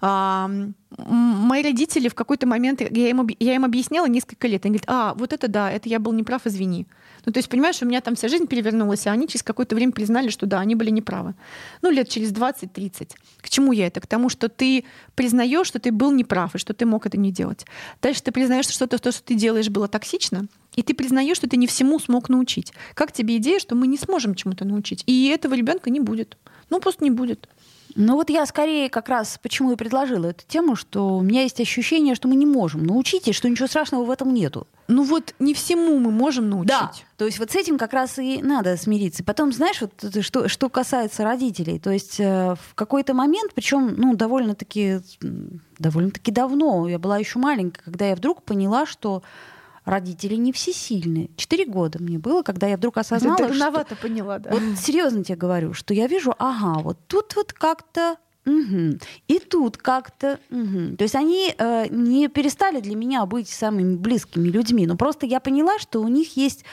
А, 0.00 0.50
мои 0.96 1.62
родители 1.62 2.08
в 2.08 2.14
какой-то 2.14 2.46
момент, 2.46 2.80
я 2.80 3.08
им, 3.08 3.28
я 3.38 3.54
им 3.54 3.64
объясняла 3.64 4.06
несколько 4.06 4.48
лет, 4.48 4.64
они 4.64 4.78
говорят, 4.78 4.88
а, 4.88 5.14
вот 5.14 5.32
это 5.32 5.48
да, 5.48 5.70
это 5.70 5.88
я 5.88 5.98
был 5.98 6.12
неправ, 6.12 6.46
извини. 6.46 6.86
Ну, 7.26 7.32
то 7.32 7.38
есть, 7.38 7.48
понимаешь, 7.48 7.80
у 7.82 7.86
меня 7.86 8.00
там 8.00 8.14
вся 8.14 8.28
жизнь 8.28 8.46
перевернулась, 8.46 9.06
а 9.06 9.12
они 9.12 9.28
через 9.28 9.42
какое-то 9.42 9.74
время 9.74 9.92
признали, 9.92 10.28
что 10.28 10.46
да, 10.46 10.60
они 10.60 10.74
были 10.74 10.90
неправы. 10.90 11.34
Ну, 11.82 11.90
лет 11.90 12.08
через 12.08 12.32
20-30. 12.32 13.10
К 13.40 13.48
чему 13.48 13.72
я 13.72 13.86
это? 13.86 14.00
К 14.00 14.06
тому, 14.06 14.28
что 14.28 14.48
ты 14.48 14.84
признаешь, 15.14 15.66
что 15.66 15.78
ты 15.78 15.92
был 15.92 16.12
неправ, 16.12 16.54
и 16.54 16.58
что 16.58 16.72
ты 16.72 16.86
мог 16.86 17.06
это 17.06 17.18
не 17.18 17.30
делать. 17.30 17.66
Дальше 18.00 18.22
ты 18.22 18.32
признаешь, 18.32 18.66
что 18.66 18.86
то, 18.86 18.96
что 18.96 19.22
ты 19.22 19.34
делаешь, 19.34 19.68
было 19.68 19.88
токсично, 19.88 20.46
и 20.74 20.82
ты 20.82 20.94
признаешь, 20.94 21.36
что 21.36 21.48
ты 21.48 21.56
не 21.56 21.66
всему 21.66 21.98
смог 21.98 22.28
научить. 22.28 22.72
Как 22.94 23.12
тебе 23.12 23.36
идея, 23.36 23.58
что 23.58 23.74
мы 23.74 23.86
не 23.86 23.98
сможем 23.98 24.34
чему-то 24.34 24.64
научить? 24.64 25.02
И 25.06 25.28
этого 25.28 25.54
ребенка 25.54 25.90
не 25.90 26.00
будет. 26.00 26.36
Ну, 26.70 26.80
просто 26.80 27.04
не 27.04 27.10
будет. 27.10 27.48
Ну 27.96 28.14
вот 28.14 28.30
я 28.30 28.46
скорее 28.46 28.88
как 28.88 29.08
раз 29.08 29.38
почему 29.42 29.72
и 29.72 29.76
предложила 29.76 30.26
эту 30.26 30.44
тему, 30.46 30.76
что 30.76 31.16
у 31.16 31.22
меня 31.22 31.42
есть 31.42 31.60
ощущение, 31.60 32.14
что 32.14 32.28
мы 32.28 32.36
не 32.36 32.46
можем 32.46 32.84
научить, 32.84 33.28
и 33.28 33.32
что 33.32 33.48
ничего 33.48 33.66
страшного 33.66 34.04
в 34.04 34.10
этом 34.10 34.32
нету. 34.32 34.66
Ну 34.88 35.02
вот 35.02 35.34
не 35.38 35.54
всему 35.54 35.98
мы 35.98 36.10
можем 36.10 36.48
научить. 36.48 36.68
Да, 36.68 36.92
то 37.16 37.24
есть 37.24 37.38
вот 37.38 37.50
с 37.50 37.56
этим 37.56 37.78
как 37.78 37.92
раз 37.92 38.18
и 38.18 38.42
надо 38.42 38.76
смириться. 38.76 39.24
Потом, 39.24 39.52
знаешь, 39.52 39.80
вот 39.80 40.24
что, 40.24 40.48
что 40.48 40.68
касается 40.68 41.24
родителей, 41.24 41.78
то 41.78 41.90
есть 41.90 42.20
э, 42.20 42.54
в 42.54 42.74
какой-то 42.74 43.14
момент, 43.14 43.52
причем 43.54 43.94
ну, 43.96 44.14
довольно-таки 44.14 45.00
довольно-таки 45.78 46.30
давно, 46.30 46.88
я 46.88 46.98
была 46.98 47.18
еще 47.18 47.38
маленькая, 47.38 47.82
когда 47.82 48.08
я 48.08 48.14
вдруг 48.14 48.42
поняла, 48.42 48.86
что 48.86 49.22
родители 49.90 50.36
не 50.36 50.52
всесильны. 50.52 51.30
Четыре 51.36 51.66
года 51.66 51.98
мне 52.00 52.18
было, 52.18 52.42
когда 52.42 52.66
я 52.66 52.76
вдруг 52.76 52.96
осознала, 52.96 53.36
Ты 53.36 53.52
что... 53.52 53.96
поняла, 53.96 54.38
да. 54.38 54.50
Вот 54.50 54.62
серьезно 54.78 55.24
тебе 55.24 55.36
говорю, 55.36 55.74
что 55.74 55.92
я 55.92 56.06
вижу, 56.06 56.34
ага, 56.38 56.80
вот 56.80 56.98
тут 57.06 57.34
вот 57.36 57.52
как-то 57.52 58.16
Угу. 58.46 58.98
И 59.28 59.38
тут 59.38 59.76
как-то... 59.76 60.40
Угу. 60.50 60.96
То 60.96 61.02
есть 61.02 61.14
они 61.14 61.54
э, 61.56 61.86
не 61.90 62.28
перестали 62.28 62.80
для 62.80 62.96
меня 62.96 63.26
быть 63.26 63.50
самыми 63.50 63.96
близкими 63.96 64.48
людьми, 64.48 64.86
но 64.86 64.96
просто 64.96 65.26
я 65.26 65.40
поняла, 65.40 65.78
что 65.78 66.00
у 66.00 66.08
них 66.08 66.38
есть, 66.38 66.64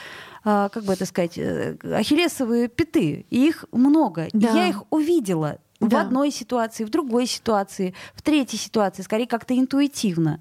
э, 0.45 0.69
как 0.71 0.83
бы 0.85 0.93
это 0.93 1.05
сказать, 1.05 1.37
э, 1.37 1.75
ахиллесовые 1.83 2.69
пяты, 2.69 3.25
и 3.29 3.47
их 3.47 3.65
много. 3.73 4.29
Да. 4.31 4.49
И 4.49 4.55
я 4.55 4.67
их 4.69 4.83
увидела 4.89 5.59
да. 5.81 5.87
в 5.87 5.95
одной 5.99 6.31
ситуации, 6.31 6.85
в 6.85 6.89
другой 6.89 7.27
ситуации, 7.27 7.93
в 8.15 8.21
третьей 8.21 8.57
ситуации, 8.57 9.01
скорее 9.01 9.27
как-то 9.27 9.53
интуитивно. 9.57 10.39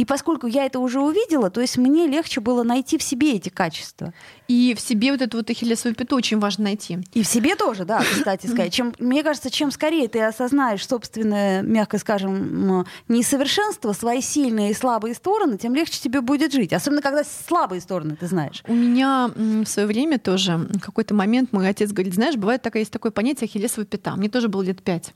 И 0.00 0.06
поскольку 0.06 0.46
я 0.46 0.64
это 0.64 0.78
уже 0.78 0.98
увидела, 0.98 1.50
то 1.50 1.60
есть 1.60 1.76
мне 1.76 2.06
легче 2.06 2.40
было 2.40 2.62
найти 2.62 2.96
в 2.96 3.02
себе 3.02 3.34
эти 3.34 3.50
качества. 3.50 4.14
И 4.48 4.74
в 4.74 4.80
себе 4.80 5.12
вот 5.12 5.20
эту 5.20 5.36
вот 5.36 5.50
ахиллесовую 5.50 5.94
пяту 5.94 6.16
очень 6.16 6.38
важно 6.38 6.64
найти. 6.64 7.00
И 7.12 7.22
в 7.22 7.26
себе 7.26 7.54
тоже, 7.54 7.84
да, 7.84 8.00
кстати 8.00 8.46
сказать. 8.50 8.72
Чем, 8.72 8.94
мне 8.98 9.22
кажется, 9.22 9.50
чем 9.50 9.70
скорее 9.70 10.08
ты 10.08 10.22
осознаешь 10.22 10.86
собственное, 10.88 11.60
мягко 11.60 11.98
скажем, 11.98 12.86
несовершенство, 13.08 13.92
свои 13.92 14.22
сильные 14.22 14.70
и 14.70 14.74
слабые 14.74 15.14
стороны, 15.14 15.58
тем 15.58 15.74
легче 15.74 16.00
тебе 16.00 16.22
будет 16.22 16.54
жить. 16.54 16.72
Особенно, 16.72 17.02
когда 17.02 17.22
слабые 17.22 17.82
стороны 17.82 18.16
ты 18.16 18.26
знаешь. 18.26 18.62
У 18.68 18.72
меня 18.72 19.30
в 19.36 19.66
свое 19.66 19.86
время 19.86 20.18
тоже 20.18 20.66
какой-то 20.80 21.12
момент 21.12 21.52
мой 21.52 21.68
отец 21.68 21.92
говорит, 21.92 22.14
знаешь, 22.14 22.36
бывает 22.36 22.62
такое, 22.62 22.80
есть 22.80 22.92
такое 22.92 23.12
понятие 23.12 23.48
ахиллесовая 23.48 23.84
пята. 23.84 24.16
Мне 24.16 24.30
тоже 24.30 24.48
было 24.48 24.62
лет 24.62 24.82
пять. 24.82 25.12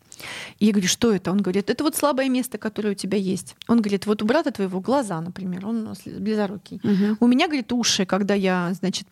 И 0.58 0.66
я 0.66 0.72
говорю, 0.72 0.88
что 0.88 1.12
это? 1.12 1.30
Он 1.30 1.38
говорит, 1.38 1.70
это 1.70 1.84
вот 1.84 1.96
слабое 1.96 2.28
место, 2.28 2.58
которое 2.58 2.90
у 2.90 2.94
тебя 2.94 3.18
есть. 3.18 3.56
Он 3.68 3.80
говорит, 3.80 4.06
вот 4.06 4.22
у 4.22 4.26
брата 4.26 4.50
твоего 4.50 4.80
глаза, 4.80 5.20
например, 5.20 5.66
он 5.66 5.94
близорукий. 6.06 6.80
Угу. 6.82 7.16
У 7.20 7.26
меня, 7.26 7.46
говорит, 7.46 7.72
уши, 7.72 8.06
когда 8.06 8.34
я, 8.34 8.72
значит, 8.74 9.08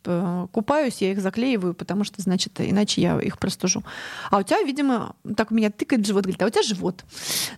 купаюсь, 0.52 0.98
я 1.00 1.12
их 1.12 1.20
заклеиваю, 1.20 1.74
потому 1.74 2.04
что, 2.04 2.20
значит, 2.22 2.60
иначе 2.60 3.00
я 3.00 3.20
их 3.20 3.38
простужу. 3.38 3.82
А 4.30 4.38
у 4.38 4.42
тебя, 4.42 4.62
видимо, 4.62 5.14
так 5.36 5.50
меня 5.50 5.70
тыкает 5.70 6.06
живот, 6.06 6.24
говорит, 6.24 6.42
а 6.42 6.46
у 6.46 6.50
тебя 6.50 6.62
живот. 6.62 7.04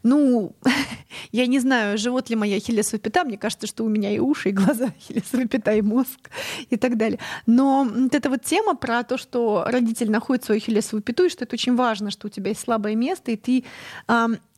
Ну, 0.02 0.54
я 1.32 1.46
не 1.46 1.60
знаю, 1.60 1.98
живот 1.98 2.30
ли 2.30 2.36
моя 2.36 2.58
хилесовая 2.60 3.00
пята, 3.00 3.24
мне 3.24 3.38
кажется, 3.38 3.66
что 3.66 3.84
у 3.84 3.88
меня 3.88 4.10
и 4.10 4.18
уши, 4.18 4.50
и 4.50 4.52
глаза, 4.52 4.92
хилесовая 5.00 5.46
пята, 5.46 5.74
и 5.74 5.82
мозг, 5.82 6.30
и 6.70 6.76
так 6.76 6.96
далее. 6.96 7.18
Но 7.46 7.84
вот 7.84 8.14
эта 8.14 8.30
вот 8.30 8.42
тема 8.42 8.74
про 8.74 9.02
то, 9.02 9.18
что 9.18 9.64
родитель 9.66 10.10
находит 10.10 10.44
свою 10.44 10.60
хилесовую 10.60 11.02
пяту, 11.02 11.24
и 11.24 11.28
что 11.28 11.44
это 11.44 11.54
очень 11.54 11.76
важно, 11.76 12.10
что 12.10 12.26
у 12.26 12.30
тебя 12.30 12.50
есть 12.50 12.60
слабое 12.60 12.94
место, 12.94 13.33
и 13.34 13.36
ты 13.36 13.64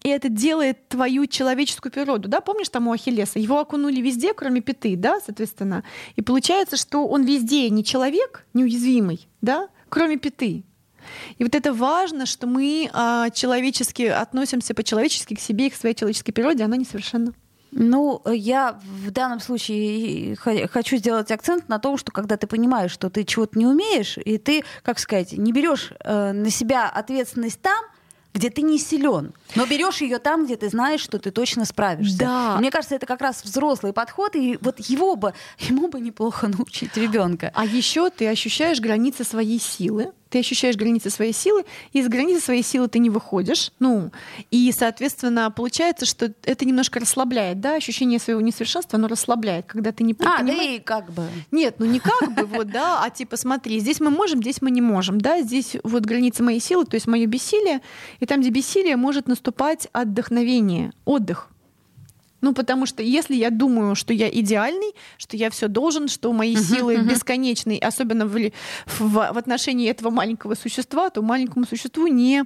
и 0.06 0.08
это 0.08 0.28
делает 0.28 0.88
твою 0.88 1.26
человеческую 1.26 1.90
природу. 1.90 2.28
Да? 2.28 2.40
Помнишь 2.40 2.68
там 2.68 2.86
у 2.86 2.92
Ахиллеса? 2.92 3.40
Его 3.40 3.58
окунули 3.58 4.00
везде, 4.00 4.34
кроме 4.34 4.60
пяты, 4.60 4.94
да, 4.96 5.18
соответственно. 5.18 5.82
И 6.14 6.22
получается, 6.22 6.76
что 6.76 7.08
он 7.08 7.24
везде 7.24 7.68
не 7.70 7.82
человек, 7.82 8.46
неуязвимый, 8.54 9.26
да, 9.40 9.68
кроме 9.88 10.16
пяты. 10.16 10.62
И 11.38 11.42
вот 11.42 11.56
это 11.56 11.72
важно, 11.72 12.24
что 12.24 12.46
мы 12.46 12.88
а, 12.92 13.30
человечески 13.30 14.02
относимся 14.02 14.74
по-человечески 14.74 15.34
к 15.34 15.40
себе 15.40 15.66
и 15.66 15.70
к 15.70 15.74
своей 15.74 15.96
человеческой 15.96 16.32
природе, 16.32 16.62
она 16.62 16.76
несовершенна. 16.76 17.32
Ну, 17.72 18.22
я 18.26 18.78
в 19.02 19.10
данном 19.10 19.40
случае 19.40 20.36
хочу 20.36 20.96
сделать 20.96 21.30
акцент 21.32 21.68
на 21.68 21.78
том, 21.78 21.98
что 21.98 22.12
когда 22.12 22.36
ты 22.36 22.46
понимаешь, 22.46 22.92
что 22.92 23.10
ты 23.10 23.24
чего-то 23.24 23.58
не 23.58 23.66
умеешь, 23.66 24.18
и 24.18 24.38
ты, 24.38 24.62
как 24.84 24.98
сказать, 24.98 25.32
не 25.32 25.52
берешь 25.52 25.92
э, 25.98 26.32
на 26.32 26.48
себя 26.50 26.88
ответственность 26.88 27.60
там, 27.60 27.84
где 28.36 28.50
ты 28.50 28.60
не 28.62 28.78
силен, 28.78 29.32
но 29.54 29.66
берешь 29.66 30.02
ее 30.02 30.18
там, 30.18 30.44
где 30.44 30.56
ты 30.56 30.68
знаешь, 30.68 31.00
что 31.00 31.18
ты 31.18 31.30
точно 31.30 31.64
справишься. 31.64 32.18
Да. 32.18 32.56
мне 32.58 32.70
кажется, 32.70 32.94
это 32.94 33.06
как 33.06 33.22
раз 33.22 33.42
взрослый 33.42 33.94
подход, 33.94 34.36
и 34.36 34.58
вот 34.60 34.78
его 34.78 35.16
бы, 35.16 35.32
ему 35.58 35.88
бы 35.88 36.00
неплохо 36.00 36.46
научить 36.48 36.96
ребенка. 36.96 37.50
А 37.54 37.64
еще 37.64 38.10
ты 38.10 38.28
ощущаешь 38.28 38.78
границы 38.80 39.24
своей 39.24 39.58
силы, 39.58 40.12
ты 40.28 40.40
ощущаешь 40.40 40.76
границы 40.76 41.10
своей 41.10 41.32
силы, 41.32 41.64
и 41.92 42.00
из 42.00 42.08
границы 42.08 42.44
своей 42.44 42.62
силы 42.62 42.88
ты 42.88 42.98
не 42.98 43.10
выходишь. 43.10 43.72
Ну, 43.78 44.10
и, 44.50 44.72
соответственно, 44.76 45.50
получается, 45.50 46.06
что 46.06 46.32
это 46.44 46.64
немножко 46.64 47.00
расслабляет, 47.00 47.60
да, 47.60 47.74
ощущение 47.74 48.18
своего 48.18 48.40
несовершенства, 48.40 48.98
оно 48.98 49.08
расслабляет, 49.08 49.66
когда 49.66 49.92
ты 49.92 50.04
не 50.04 50.12
А, 50.12 50.38
понимаешь... 50.38 50.46
да 50.46 50.62
и 50.62 50.78
как 50.78 51.12
бы. 51.12 51.26
Нет, 51.50 51.76
ну 51.78 51.86
не 51.86 52.00
как 52.00 52.32
бы, 52.34 52.44
вот, 52.44 52.70
да, 52.70 53.02
а 53.02 53.10
типа 53.10 53.36
смотри, 53.36 53.78
здесь 53.80 54.00
мы 54.00 54.10
можем, 54.10 54.42
здесь 54.42 54.62
мы 54.62 54.70
не 54.70 54.80
можем, 54.80 55.20
да, 55.20 55.40
здесь 55.42 55.76
вот 55.82 56.04
граница 56.04 56.42
моей 56.42 56.60
силы, 56.60 56.84
то 56.84 56.94
есть 56.94 57.06
мое 57.06 57.26
бессилие, 57.26 57.80
и 58.20 58.26
там, 58.26 58.40
где 58.40 58.50
бессилие, 58.50 58.96
может 58.96 59.28
наступать 59.28 59.88
отдохновение, 59.92 60.92
отдых. 61.04 61.48
Ну, 62.40 62.52
потому 62.52 62.86
что 62.86 63.02
если 63.02 63.34
я 63.34 63.50
думаю, 63.50 63.94
что 63.94 64.12
я 64.12 64.28
идеальный, 64.28 64.92
что 65.16 65.36
я 65.36 65.50
все 65.50 65.68
должен, 65.68 66.08
что 66.08 66.32
мои 66.32 66.56
силы 66.56 66.96
бесконечны, 66.98 67.78
особенно 67.78 68.26
в, 68.26 68.38
в, 68.86 69.08
в 69.08 69.38
отношении 69.38 69.88
этого 69.88 70.10
маленького 70.10 70.54
существа, 70.54 71.10
то 71.10 71.22
маленькому 71.22 71.66
существу 71.66 72.06
не 72.06 72.44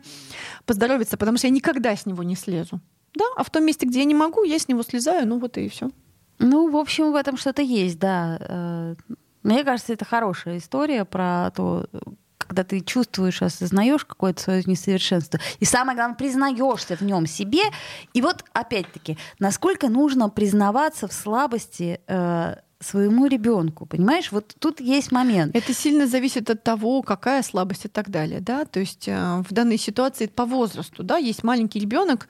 поздоровится, 0.64 1.16
потому 1.16 1.38
что 1.38 1.48
я 1.48 1.53
никогда 1.53 1.96
с 1.96 2.07
него 2.07 2.22
не 2.22 2.37
слезу. 2.37 2.81
Да, 3.14 3.24
а 3.37 3.42
в 3.42 3.50
том 3.50 3.64
месте, 3.64 3.87
где 3.87 4.00
я 4.00 4.05
не 4.05 4.14
могу, 4.14 4.44
я 4.44 4.59
с 4.59 4.68
него 4.68 4.83
слезаю, 4.83 5.26
ну 5.26 5.38
вот 5.38 5.59
и 5.59 5.68
все. 5.68 5.90
Ну, 6.38 6.70
в 6.70 6.76
общем, 6.76 7.12
в 7.12 7.16
этом 7.16 7.37
что-то 7.37 7.61
есть, 7.61 7.98
да. 7.98 8.38
Э, 8.40 8.94
мне 9.42 9.64
кажется, 9.64 9.92
это 9.92 10.05
хорошая 10.05 10.59
история 10.59 11.05
про 11.05 11.50
то, 11.50 11.87
когда 12.46 12.64
ты 12.64 12.81
чувствуешь, 12.81 13.42
осознаешь 13.42 14.05
какое-то 14.05 14.42
свое 14.42 14.62
несовершенство, 14.66 15.38
и 15.59 15.64
самое 15.64 15.96
главное, 15.96 16.16
признаешься 16.16 16.96
в 16.96 17.03
нем 17.03 17.26
себе. 17.26 17.62
И 18.12 18.22
вот 18.22 18.44
опять-таки, 18.53 19.18
насколько 19.38 19.88
нужно 19.88 20.29
признаваться 20.29 21.07
в 21.09 21.12
слабости 21.12 22.00
э, 22.07 22.57
своему 22.81 23.27
ребенку, 23.27 23.85
понимаешь? 23.85 24.33
Вот 24.33 24.55
тут 24.59 24.81
есть 24.81 25.12
момент. 25.12 25.55
Это 25.55 25.75
сильно 25.75 26.07
зависит 26.07 26.49
от 26.49 26.62
того, 26.62 27.03
какая 27.03 27.43
слабость 27.43 27.85
и 27.85 27.88
так 27.88 28.09
далее, 28.09 28.40
да. 28.40 28.64
То 28.64 28.81
есть 28.81 29.07
э, 29.07 29.43
в 29.47 29.53
данной 29.53 29.77
ситуации 29.77 30.27
по 30.27 30.47
возрасту, 30.47 31.03
да, 31.03 31.19
есть 31.19 31.45
маленький 31.45 31.79
ребенок, 31.79 32.29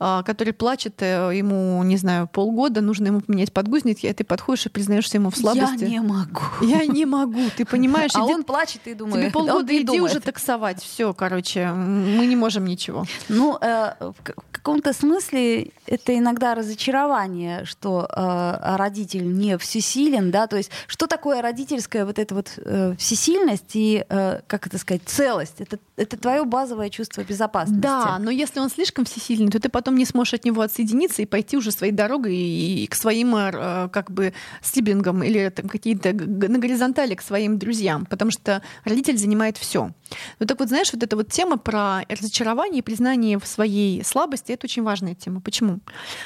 э, 0.00 0.22
который 0.26 0.54
плачет, 0.54 0.94
э, 1.02 1.30
ему, 1.32 1.80
не 1.84 1.96
знаю, 1.96 2.26
полгода, 2.26 2.80
нужно 2.80 3.06
ему 3.06 3.20
поменять 3.20 3.52
подгузники, 3.52 4.06
а 4.08 4.14
ты 4.14 4.24
подходишь 4.24 4.66
и 4.66 4.70
признаешься 4.70 5.18
ему 5.18 5.30
в 5.30 5.36
слабости. 5.36 5.84
Я 5.84 5.88
не 5.88 6.00
могу. 6.00 6.42
Я 6.62 6.84
не 6.84 7.06
могу, 7.06 7.42
ты 7.56 7.64
понимаешь? 7.64 8.10
А 8.14 8.24
он 8.24 8.42
плачет 8.42 8.80
и 8.86 8.94
думает. 8.94 9.22
Тебе 9.22 9.30
полгода 9.30 9.80
иди 9.80 10.00
уже 10.00 10.18
таксовать, 10.18 10.82
все, 10.82 11.14
короче, 11.14 11.70
мы 11.70 12.26
не 12.26 12.34
можем 12.34 12.64
ничего. 12.64 13.04
Ну, 13.28 13.52
в 13.52 14.14
каком-то 14.50 14.92
смысле 14.92 15.70
это 15.86 16.18
иногда 16.18 16.56
разочарование, 16.56 17.64
что 17.66 18.08
родитель 18.10 19.32
не 19.32 19.58
всесильный 19.58 19.91
всесилен, 19.92 20.30
да, 20.30 20.46
то 20.46 20.56
есть 20.56 20.70
что 20.86 21.06
такое 21.06 21.42
родительская 21.42 22.04
вот 22.04 22.18
эта 22.18 22.34
вот 22.34 22.52
э, 22.56 22.94
всесильность 22.98 23.74
и, 23.74 24.04
э, 24.08 24.40
как 24.46 24.66
это 24.66 24.78
сказать, 24.78 25.02
целость? 25.06 25.60
Это, 25.60 25.78
это 25.96 26.16
твое 26.16 26.44
базовое 26.44 26.90
чувство 26.90 27.22
безопасности. 27.22 27.80
Да, 27.80 28.18
но 28.18 28.30
если 28.30 28.60
он 28.60 28.70
слишком 28.70 29.04
всесильный, 29.04 29.50
то 29.50 29.60
ты 29.60 29.68
потом 29.68 29.96
не 29.96 30.04
сможешь 30.04 30.34
от 30.34 30.44
него 30.44 30.62
отсоединиться 30.62 31.22
и 31.22 31.26
пойти 31.26 31.56
уже 31.56 31.70
своей 31.70 31.92
дорогой 31.92 32.34
и, 32.34 32.84
и 32.84 32.86
к 32.86 32.94
своим 32.94 33.34
э, 33.36 33.88
как 33.92 34.10
бы 34.10 34.32
сиблингам 34.62 35.22
или 35.22 35.48
там 35.50 35.68
какие-то 35.68 36.12
на 36.12 36.58
горизонтали 36.58 37.14
к 37.14 37.22
своим 37.22 37.58
друзьям, 37.58 38.06
потому 38.06 38.30
что 38.30 38.62
родитель 38.84 39.18
занимает 39.18 39.56
все. 39.58 39.90
Ну 40.38 40.46
так 40.46 40.58
вот, 40.58 40.68
знаешь, 40.68 40.92
вот 40.92 41.02
эта 41.02 41.16
вот 41.16 41.30
тема 41.30 41.58
про 41.58 42.02
разочарование 42.08 42.78
и 42.78 42.82
признание 42.82 43.38
в 43.38 43.46
своей 43.46 44.04
слабости, 44.04 44.52
это 44.52 44.66
очень 44.66 44.82
важная 44.82 45.14
тема. 45.14 45.40
Почему? 45.40 45.80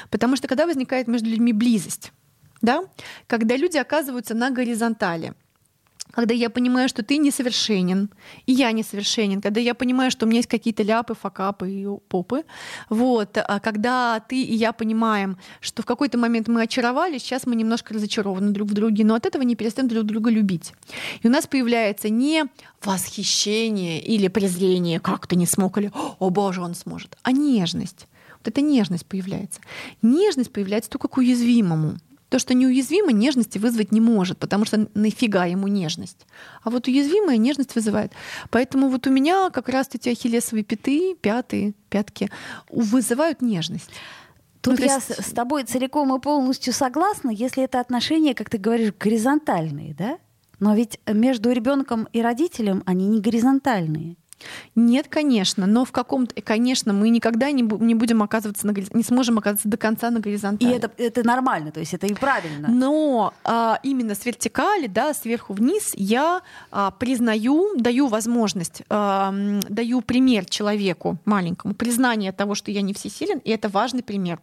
Потому 0.09 0.35
что 0.35 0.47
когда 0.47 0.65
возникает 0.65 1.07
между 1.07 1.29
людьми 1.29 1.53
близость, 1.53 2.11
да? 2.61 2.83
когда 3.27 3.55
люди 3.55 3.77
оказываются 3.77 4.33
на 4.33 4.49
горизонтали 4.51 5.33
когда 6.17 6.33
я 6.33 6.49
понимаю, 6.49 6.89
что 6.89 7.03
ты 7.03 7.17
несовершенен, 7.17 8.09
и 8.47 8.51
я 8.51 8.71
несовершенен, 8.71 9.39
когда 9.39 9.61
я 9.61 9.75
понимаю, 9.75 10.09
что 10.09 10.25
у 10.25 10.27
меня 10.27 10.39
есть 10.39 10.49
какие-то 10.49 10.81
ляпы, 10.81 11.13
факапы 11.13 11.69
и 11.69 11.87
попы, 12.07 12.43
вот, 12.89 13.37
а 13.37 13.59
когда 13.59 14.19
ты 14.19 14.41
и 14.41 14.55
я 14.55 14.71
понимаем, 14.71 15.37
что 15.61 15.83
в 15.83 15.85
какой-то 15.85 16.17
момент 16.17 16.47
мы 16.47 16.63
очаровались, 16.63 17.21
сейчас 17.21 17.45
мы 17.45 17.55
немножко 17.55 17.93
разочарованы 17.93 18.49
друг 18.49 18.69
в 18.69 18.73
друге, 18.73 19.05
но 19.05 19.13
от 19.13 19.27
этого 19.27 19.43
не 19.43 19.55
перестаем 19.55 19.87
друг 19.89 20.05
друга 20.05 20.31
любить. 20.31 20.73
И 21.21 21.27
у 21.27 21.29
нас 21.29 21.45
появляется 21.45 22.09
не 22.09 22.45
восхищение 22.83 24.01
или 24.01 24.27
презрение, 24.27 24.99
как 24.99 25.27
ты 25.27 25.35
не 25.35 25.45
смог, 25.45 25.77
или 25.77 25.91
«О, 26.17 26.31
боже, 26.31 26.61
он 26.63 26.73
сможет», 26.73 27.15
а 27.21 27.31
нежность. 27.31 28.07
Вот 28.39 28.47
эта 28.47 28.61
нежность 28.61 29.05
появляется. 29.05 29.61
Нежность 30.01 30.51
появляется 30.51 30.89
только 30.89 31.07
к 31.07 31.17
уязвимому. 31.17 31.97
То, 32.29 32.39
что 32.39 32.53
неуязвимо, 32.53 33.11
нежности 33.11 33.57
вызвать 33.57 33.91
не 33.91 34.01
может, 34.01 34.37
потому 34.37 34.65
что 34.65 34.89
нафига 34.93 35.45
ему 35.45 35.67
нежность. 35.67 36.25
А 36.61 36.69
вот 36.69 36.87
уязвимая 36.87 37.37
нежность 37.37 37.73
вызывает. 37.73 38.11
Поэтому 38.49 38.89
вот 38.89 39.07
у 39.07 39.11
меня 39.11 39.49
как 39.49 39.69
раз 39.69 39.89
эти 39.93 40.09
ахиллесовые 40.09 40.63
пяты, 40.63 41.15
пятые, 41.15 41.73
пятки 41.89 42.29
вызывают 42.69 43.41
нежность. 43.41 43.89
Тут 44.61 44.79
ну, 44.79 44.85
я 44.85 44.95
есть... 44.95 45.25
с 45.25 45.31
тобой 45.31 45.63
целиком 45.63 46.13
и 46.13 46.19
полностью 46.19 46.73
согласна, 46.73 47.29
если 47.29 47.63
это 47.63 47.79
отношения, 47.79 48.33
как 48.35 48.49
ты 48.49 48.57
говоришь, 48.57 48.93
горизонтальные, 48.99 49.93
да? 49.93 50.17
Но 50.59 50.75
ведь 50.75 50.99
между 51.05 51.51
ребенком 51.51 52.07
и 52.11 52.21
родителем 52.21 52.83
они 52.85 53.07
не 53.07 53.21
горизонтальные. 53.21 54.17
Нет, 54.75 55.07
конечно, 55.07 55.65
но 55.65 55.85
в 55.85 55.91
каком-то, 55.91 56.39
конечно, 56.41 56.93
мы 56.93 57.09
никогда 57.09 57.51
не, 57.51 57.63
не 57.63 57.95
будем 57.95 58.21
оказываться 58.21 58.67
на 58.67 58.71
не 58.71 59.03
сможем 59.03 59.37
оказаться 59.39 59.67
до 59.67 59.77
конца 59.77 60.11
на 60.11 60.19
горизонтали. 60.19 60.71
И 60.71 60.75
это, 60.75 60.91
это 60.97 61.23
нормально, 61.23 61.71
то 61.71 61.79
есть 61.79 61.93
это 61.93 62.07
и 62.07 62.13
правильно. 62.13 62.67
Но 62.69 63.33
а, 63.43 63.79
именно 63.83 64.13
с 64.13 64.25
вертикали, 64.25 64.87
да, 64.87 65.13
сверху 65.13 65.53
вниз, 65.53 65.91
я 65.95 66.41
а, 66.71 66.91
признаю, 66.91 67.75
даю 67.77 68.07
возможность, 68.07 68.83
а, 68.89 69.33
даю 69.69 70.01
пример 70.01 70.45
человеку 70.45 71.17
маленькому, 71.25 71.73
признание 71.73 72.31
того, 72.31 72.55
что 72.55 72.71
я 72.71 72.81
не 72.81 72.93
всесилен, 72.93 73.39
и 73.39 73.51
это 73.51 73.69
важный 73.69 74.03
пример. 74.03 74.39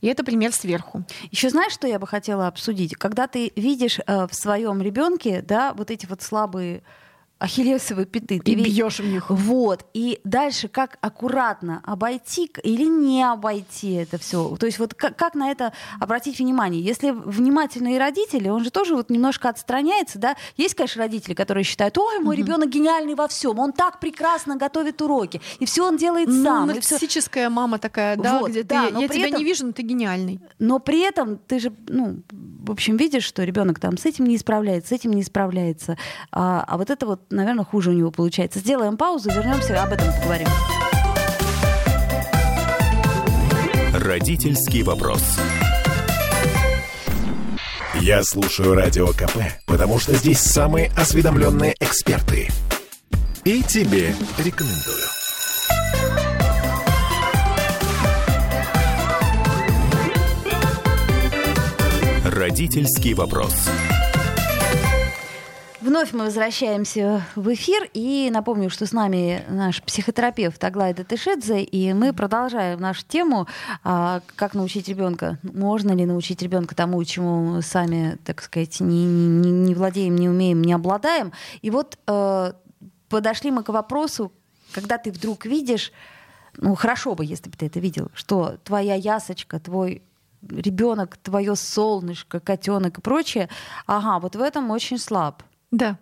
И 0.00 0.06
это 0.08 0.24
пример 0.24 0.52
сверху. 0.52 1.04
Еще 1.30 1.50
знаешь, 1.50 1.72
что 1.72 1.86
я 1.86 1.98
бы 1.98 2.06
хотела 2.06 2.46
обсудить? 2.46 2.96
Когда 2.96 3.26
ты 3.26 3.52
видишь 3.56 4.00
э, 4.04 4.26
в 4.26 4.34
своем 4.34 4.82
ребенке, 4.82 5.42
да, 5.46 5.74
вот 5.74 5.90
эти 5.90 6.06
вот 6.06 6.22
слабые 6.22 6.82
ахиллесовые 7.40 8.06
пяты. 8.06 8.36
И 8.36 8.54
бьешь 8.54 9.00
в 9.00 9.06
них. 9.06 9.30
Вот. 9.30 9.86
И 9.94 10.20
дальше 10.24 10.68
как 10.68 10.98
аккуратно 11.00 11.82
обойти 11.84 12.50
или 12.62 12.84
не 12.84 13.22
обойти 13.22 13.94
это 13.94 14.18
все. 14.18 14.56
То 14.56 14.66
есть 14.66 14.78
вот 14.78 14.94
как, 14.94 15.16
как 15.16 15.34
на 15.34 15.50
это 15.50 15.72
обратить 15.98 16.38
внимание? 16.38 16.82
Если 16.82 17.10
внимательные 17.10 17.98
родители, 17.98 18.48
он 18.48 18.62
же 18.62 18.70
тоже 18.70 18.94
вот 18.94 19.08
немножко 19.08 19.48
отстраняется, 19.48 20.18
да? 20.18 20.36
Есть, 20.58 20.74
конечно, 20.74 21.02
родители, 21.02 21.32
которые 21.32 21.64
считают, 21.64 21.96
ой, 21.96 22.18
мой 22.18 22.36
угу. 22.36 22.44
ребенок 22.44 22.68
гениальный 22.68 23.14
во 23.14 23.26
всем, 23.26 23.58
он 23.58 23.72
так 23.72 24.00
прекрасно 24.00 24.56
готовит 24.56 25.00
уроки, 25.00 25.40
и 25.58 25.64
все 25.64 25.86
он 25.86 25.96
делает 25.96 26.28
ну, 26.28 26.44
сам. 26.44 26.66
Нарциссическая 26.68 27.48
мама 27.48 27.78
такая, 27.78 28.16
да, 28.16 28.40
вот, 28.40 28.50
где 28.50 28.64
да, 28.64 28.88
ты, 28.88 29.00
я 29.00 29.08
тебя 29.08 29.28
этом... 29.28 29.38
не 29.38 29.44
вижу, 29.44 29.66
но 29.66 29.72
ты 29.72 29.80
гениальный. 29.80 30.40
Но 30.58 30.78
при 30.78 31.00
этом 31.00 31.38
ты 31.38 31.58
же, 31.58 31.72
ну, 31.88 32.22
в 32.30 32.70
общем, 32.70 32.98
видишь, 32.98 33.24
что 33.24 33.44
ребенок 33.44 33.80
там 33.80 33.96
с 33.96 34.04
этим 34.04 34.26
не 34.26 34.36
справляется, 34.36 34.90
с 34.90 34.92
этим 34.92 35.12
не 35.12 35.22
справляется. 35.22 35.96
А, 36.32 36.64
а 36.68 36.76
вот 36.76 36.90
это 36.90 37.06
вот 37.06 37.29
наверное, 37.30 37.64
хуже 37.64 37.90
у 37.90 37.92
него 37.92 38.10
получается. 38.10 38.58
Сделаем 38.58 38.96
паузу, 38.96 39.30
вернемся, 39.30 39.82
об 39.82 39.92
этом 39.92 40.12
поговорим. 40.12 40.48
Родительский 43.94 44.82
вопрос. 44.82 45.22
Я 48.00 48.22
слушаю 48.22 48.74
радио 48.74 49.08
КП, 49.08 49.36
потому 49.66 49.98
что 49.98 50.14
здесь 50.14 50.40
самые 50.40 50.90
осведомленные 50.96 51.74
эксперты. 51.80 52.48
И 53.44 53.62
тебе 53.62 54.14
рекомендую. 54.38 55.04
Родительский 62.24 63.12
вопрос. 63.12 63.68
Вновь 65.80 66.12
мы 66.12 66.24
возвращаемся 66.24 67.24
в 67.34 67.54
эфир. 67.54 67.88
И 67.94 68.28
напомню, 68.30 68.68
что 68.68 68.84
с 68.84 68.92
нами 68.92 69.42
наш 69.48 69.82
психотерапевт 69.82 70.62
Аглайда 70.62 71.04
Тышедзе. 71.04 71.62
И 71.62 71.94
мы 71.94 72.12
продолжаем 72.12 72.80
нашу 72.80 73.02
тему, 73.06 73.48
а, 73.82 74.20
как 74.36 74.52
научить 74.52 74.88
ребенка, 74.88 75.38
можно 75.42 75.92
ли 75.92 76.04
научить 76.04 76.42
ребенка 76.42 76.74
тому, 76.74 77.02
чему 77.04 77.62
сами, 77.62 78.18
так 78.26 78.42
сказать, 78.42 78.78
не, 78.80 79.06
не, 79.06 79.50
не 79.50 79.74
владеем, 79.74 80.16
не 80.16 80.28
умеем, 80.28 80.60
не 80.60 80.74
обладаем. 80.74 81.32
И 81.62 81.70
вот 81.70 81.98
э, 82.06 82.52
подошли 83.08 83.50
мы 83.50 83.62
к 83.62 83.70
вопросу, 83.70 84.32
когда 84.72 84.98
ты 84.98 85.10
вдруг 85.10 85.46
видишь, 85.46 85.92
ну 86.58 86.74
хорошо 86.74 87.14
бы, 87.14 87.24
если 87.24 87.48
бы 87.48 87.56
ты 87.56 87.66
это 87.66 87.80
видел, 87.80 88.10
что 88.12 88.58
твоя 88.64 88.96
ясочка, 88.96 89.58
твой 89.58 90.02
ребенок, 90.42 91.16
твое 91.16 91.56
солнышко, 91.56 92.38
котенок 92.38 92.98
и 92.98 93.00
прочее, 93.00 93.48
ага, 93.86 94.18
вот 94.18 94.36
в 94.36 94.42
этом 94.42 94.70
очень 94.70 94.98
слаб. 94.98 95.42
Да. 95.70 95.98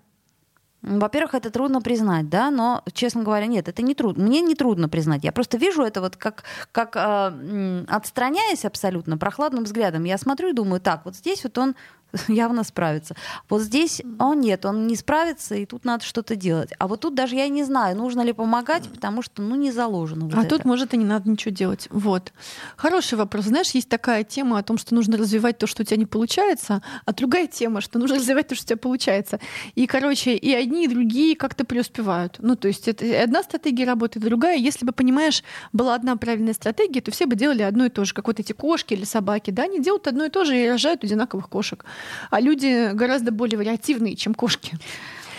Во-первых, 0.81 1.35
это 1.35 1.50
трудно 1.50 1.81
признать, 1.81 2.28
да, 2.28 2.50
но, 2.50 2.85
честно 2.92 3.24
говоря, 3.24 3.46
нет, 3.46 3.68
это 3.68 3.83
не 3.83 3.96
трудно. 3.96 4.24
Мне 4.24 4.40
не 4.40 4.54
трудно 4.54 4.88
признать. 4.88 5.24
Я 5.24 5.33
просто 5.33 5.59
вижу 5.59 5.83
это 5.83 6.00
вот 6.00 6.16
как, 6.16 6.44
как 6.70 6.94
э, 6.94 7.85
отстраняясь 7.88 8.64
абсолютно 8.64 9.18
прохладным 9.18 9.64
взглядом. 9.64 10.04
Я 10.04 10.18
смотрю 10.18 10.50
и 10.50 10.52
думаю, 10.52 10.81
так, 10.81 11.04
вот 11.04 11.16
здесь 11.16 11.42
вот 11.42 11.59
он 11.59 11.74
явно 12.29 12.64
справится. 12.64 13.14
Вот 13.49 13.62
здесь 13.62 14.03
он 14.18 14.40
нет, 14.40 14.64
он 14.64 14.87
не 14.87 14.97
справится, 14.97 15.55
и 15.55 15.66
тут 15.66 15.85
надо 15.85 16.05
что-то 16.05 16.37
делать. 16.37 16.71
А 16.79 16.88
вот 16.88 17.01
тут 17.01 17.14
даже 17.14 17.37
я 17.37 17.49
не 17.49 17.64
знаю, 17.64 17.97
нужно 17.97 18.23
ли 18.23 18.33
помогать, 18.33 18.88
потому 18.88 19.23
что, 19.23 19.42
ну, 19.42 19.57
не 19.57 19.71
заложено. 19.71 20.27
Вот 20.27 20.35
а 20.35 20.40
это. 20.40 20.57
тут, 20.57 20.64
может, 20.64 20.94
и 20.94 20.97
не 20.97 21.05
надо 21.05 21.29
ничего 21.29 21.55
делать. 21.55 21.88
Вот. 21.90 22.33
Хороший 22.77 23.18
вопрос. 23.18 23.47
Знаешь, 23.47 23.71
есть 23.71 23.88
такая 23.88 24.25
тема 24.25 24.59
о 24.59 24.62
том, 24.62 24.79
что 24.79 24.94
нужно 24.94 25.16
развивать 25.16 25.59
то, 25.59 25.66
что 25.66 25.83
у 25.83 25.85
тебя 25.85 25.97
не 25.97 26.07
получается, 26.07 26.83
а 27.05 27.12
другая 27.12 27.47
тема, 27.47 27.81
что 27.81 27.99
нужно 27.99 28.16
развивать 28.18 28.49
то, 28.49 28.55
что 28.55 28.64
у 28.64 28.68
тебя 28.68 28.77
получается. 28.79 29.40
И, 29.75 29.87
короче, 29.87 30.35
и 30.35 30.53
одни, 30.55 30.85
и 30.85 30.88
другие 30.88 31.37
как-то 31.37 31.64
преуспевают. 31.64 32.37
Ну, 32.38 32.57
то 32.57 32.68
есть 32.68 32.88
это 32.88 33.23
одна 33.23 33.42
стратегия 33.42 33.85
работает, 33.85 34.25
другая. 34.25 34.57
Если 34.57 34.87
бы, 34.87 34.92
понимаешь, 34.92 35.42
была 35.73 35.94
одна 35.94 36.16
правильная 36.16 36.55
стратегия, 36.55 37.01
то 37.01 37.11
все 37.11 37.27
бы 37.27 37.37
делали 37.37 37.62
одно 37.62 37.87
и 37.87 37.90
то 37.90 38.05
же, 38.05 38.14
как 38.14 38.27
вот 38.27 38.40
эти 38.40 38.53
кошки 38.53 38.94
или 38.94 39.05
собаки. 39.05 39.51
Да, 39.51 39.64
они 39.64 39.81
делают 39.81 40.07
одно 40.07 40.25
и 40.25 40.31
то 40.31 40.44
же 40.44 40.57
и 40.57 40.68
рожают 40.68 41.05
одинаковых 41.05 41.49
кошек. 41.49 41.85
А 42.31 42.41
люди 42.41 42.93
гораздо 42.93 43.33
более 43.33 43.59
вариативные, 43.59 44.17
чем 44.17 44.35
кошки. 44.35 44.79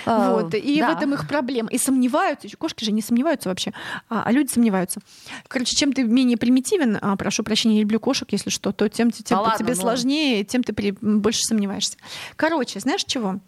А, 0.06 0.34
Вот. 0.34 0.54
И 0.54 0.80
да. 0.80 0.94
в 0.94 0.98
этом 0.98 1.14
их 1.14 1.28
проблема. 1.28 1.70
И 1.70 1.78
сомневаются. 1.78 2.48
Еще 2.48 2.58
Кошки 2.58 2.84
же 2.84 2.92
не 2.92 3.02
сомневаются 3.02 3.50
вообще, 3.50 3.74
а, 4.10 4.24
а 4.26 4.32
люди 4.32 4.52
сомневаются. 4.52 5.02
Короче, 5.48 5.76
чем 5.76 5.94
ты 5.94 6.04
менее 6.04 6.38
примитивен, 6.38 6.98
а, 7.02 7.16
прошу 7.16 7.44
прощения, 7.44 7.76
я 7.76 7.82
люблю 7.82 8.00
кошек, 8.00 8.28
если 8.32 8.50
что, 8.50 8.72
то 8.72 8.90
тем, 8.90 9.12
тем 9.12 9.24
Да 9.30 9.42
ладно, 9.42 9.58
тебе 9.60 9.76
ну. 9.76 9.82
сложнее, 9.82 10.44
тем 10.44 10.64
ты 10.64 10.74
при- 10.74 10.96
больше 11.02 11.42
сомневаешься. 11.44 11.98
Короче, 12.36 12.80
знаешь 12.80 13.04
чего? 13.04 13.40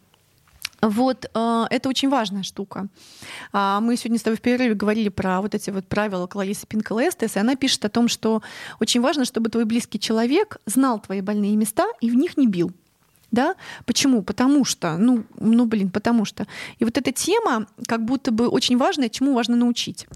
Вот 0.81 1.29
э, 1.31 1.63
это 1.69 1.89
очень 1.89 2.09
важная 2.09 2.41
штука. 2.41 2.87
А, 3.53 3.79
мы 3.81 3.95
сегодня 3.97 4.17
с 4.17 4.23
тобой 4.23 4.37
в 4.37 4.41
перерыве 4.41 4.73
говорили 4.73 5.09
про 5.09 5.39
вот 5.41 5.53
эти 5.53 5.69
вот 5.69 5.85
правила 5.87 6.25
Кларисы 6.25 6.65
Пинколестес, 6.65 7.35
и 7.35 7.39
она 7.39 7.55
пишет 7.55 7.85
о 7.85 7.89
том, 7.89 8.07
что 8.07 8.41
очень 8.79 8.99
важно, 8.99 9.25
чтобы 9.25 9.51
твой 9.51 9.65
близкий 9.65 9.99
человек 9.99 10.57
знал 10.65 10.99
твои 10.99 11.21
больные 11.21 11.55
места 11.55 11.85
и 12.01 12.09
в 12.09 12.15
них 12.15 12.35
не 12.35 12.47
бил. 12.47 12.71
Да? 13.31 13.55
Почему? 13.85 14.23
Потому 14.23 14.65
что, 14.65 14.97
ну, 14.97 15.23
ну, 15.39 15.65
блин, 15.65 15.89
потому 15.89 16.25
что. 16.25 16.47
И 16.79 16.85
вот 16.85 16.97
эта 16.97 17.11
тема 17.11 17.67
как 17.87 18.03
будто 18.03 18.31
бы 18.31 18.47
очень 18.47 18.77
важная, 18.77 19.09
чему 19.09 19.33
важно 19.33 19.55
научить. 19.55 20.07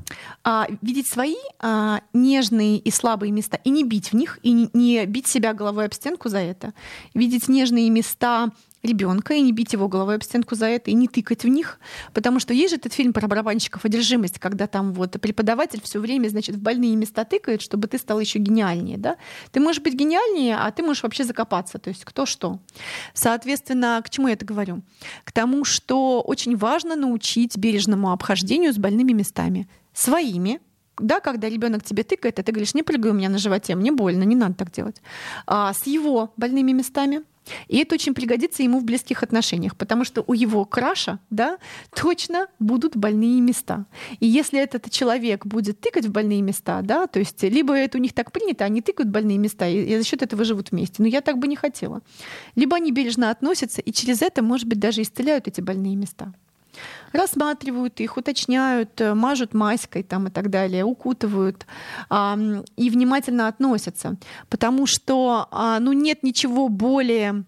А, 0.43 0.67
видеть 0.81 1.07
свои 1.07 1.35
а, 1.59 2.01
нежные 2.13 2.77
и 2.77 2.91
слабые 2.91 3.31
места 3.31 3.59
и 3.63 3.69
не 3.69 3.83
бить 3.83 4.11
в 4.11 4.15
них, 4.15 4.39
и 4.43 4.51
не, 4.51 4.69
не 4.73 5.05
бить 5.05 5.27
себя 5.27 5.53
головой 5.53 5.85
об 5.85 5.93
стенку 5.93 6.29
за 6.29 6.39
это. 6.39 6.73
Видеть 7.13 7.47
нежные 7.47 7.89
места 7.89 8.51
ребенка 8.85 9.33
и 9.33 9.41
не 9.41 9.51
бить 9.51 9.73
его 9.73 9.87
головой 9.87 10.15
об 10.15 10.23
стенку 10.23 10.55
за 10.55 10.67
это, 10.67 10.91
и 10.91 10.93
не 10.93 11.07
тыкать 11.07 11.43
в 11.43 11.47
них. 11.47 11.79
Потому 12.13 12.39
что 12.39 12.53
есть 12.53 12.71
же 12.71 12.77
этот 12.77 12.93
фильм 12.93 13.13
про 13.13 13.27
барабанщиков 13.27 13.85
«Одержимость», 13.85 14.39
когда 14.39 14.67
там 14.67 14.93
вот 14.93 15.19
преподаватель 15.19 15.81
все 15.83 15.99
время, 15.99 16.29
значит, 16.29 16.55
в 16.55 16.61
больные 16.61 16.95
места 16.95 17.25
тыкает, 17.25 17.61
чтобы 17.61 17.87
ты 17.87 17.97
стал 17.97 18.19
еще 18.19 18.39
гениальнее. 18.39 18.97
Да? 18.97 19.17
Ты 19.51 19.59
можешь 19.59 19.81
быть 19.81 19.93
гениальнее, 19.93 20.57
а 20.57 20.71
ты 20.71 20.83
можешь 20.83 21.03
вообще 21.03 21.23
закопаться. 21.23 21.79
То 21.79 21.89
есть 21.89 22.05
кто 22.05 22.25
что. 22.25 22.59
Соответственно, 23.13 24.01
к 24.03 24.09
чему 24.09 24.27
я 24.27 24.33
это 24.33 24.45
говорю? 24.45 24.81
К 25.23 25.31
тому, 25.31 25.63
что 25.65 26.21
очень 26.21 26.55
важно 26.55 26.95
научить 26.95 27.57
бережному 27.57 28.11
обхождению 28.11 28.73
с 28.73 28.77
больными 28.77 29.13
местами. 29.13 29.67
Своими, 29.93 30.59
да, 30.99 31.19
когда 31.19 31.49
ребенок 31.49 31.83
тебе 31.83 32.03
тыкает, 32.03 32.39
а 32.39 32.43
ты 32.43 32.51
говоришь, 32.51 32.73
не 32.73 32.83
прыгай 32.83 33.11
у 33.11 33.13
меня 33.13 33.29
на 33.29 33.37
животе, 33.37 33.75
мне 33.75 33.91
больно, 33.91 34.23
не 34.23 34.35
надо 34.35 34.55
так 34.55 34.71
делать. 34.71 35.01
А, 35.45 35.73
с 35.73 35.85
его 35.85 36.33
больными 36.37 36.71
местами. 36.71 37.23
И 37.67 37.77
это 37.77 37.95
очень 37.95 38.13
пригодится 38.13 38.63
ему 38.63 38.79
в 38.79 38.83
близких 38.83 39.23
отношениях, 39.23 39.75
потому 39.75 40.03
что 40.03 40.23
у 40.25 40.33
его 40.33 40.65
краша, 40.65 41.19
да, 41.29 41.57
точно 41.93 42.47
будут 42.59 42.95
больные 42.95 43.41
места. 43.41 43.85
И 44.19 44.25
если 44.25 44.59
этот 44.59 44.89
человек 44.89 45.45
будет 45.45 45.79
тыкать 45.79 46.05
в 46.05 46.11
больные 46.11 46.41
места, 46.41 46.81
да, 46.81 47.07
то 47.07 47.19
есть 47.19 47.43
либо 47.43 47.73
это 47.75 47.97
у 47.97 48.01
них 48.01 48.13
так 48.13 48.31
принято, 48.31 48.65
они 48.65 48.81
тыкают 48.81 49.09
в 49.09 49.13
больные 49.13 49.37
места 49.37 49.67
и, 49.67 49.83
и 49.83 49.97
за 49.97 50.03
счет 50.03 50.21
этого 50.21 50.43
живут 50.43 50.71
вместе. 50.71 51.01
Но 51.01 51.07
я 51.07 51.21
так 51.21 51.37
бы 51.37 51.47
не 51.47 51.55
хотела. 51.55 52.01
Либо 52.55 52.75
они 52.75 52.91
бережно 52.91 53.29
относятся 53.29 53.81
и 53.81 53.91
через 53.91 54.21
это, 54.21 54.41
может 54.41 54.67
быть, 54.67 54.79
даже 54.79 55.01
исцеляют 55.01 55.47
эти 55.47 55.61
больные 55.61 55.95
места 55.95 56.33
рассматривают 57.11 57.99
их, 57.99 58.17
уточняют, 58.17 58.99
э, 59.01 59.13
мажут 59.13 59.53
маской 59.53 60.03
там 60.03 60.27
и 60.27 60.31
так 60.31 60.49
далее, 60.49 60.83
укутывают 60.83 61.65
а, 62.09 62.37
и 62.75 62.89
внимательно 62.89 63.47
относятся, 63.47 64.17
потому 64.49 64.85
что 64.85 65.47
а, 65.51 65.79
ну 65.79 65.93
нет 65.93 66.23
ничего 66.23 66.69
более, 66.69 67.45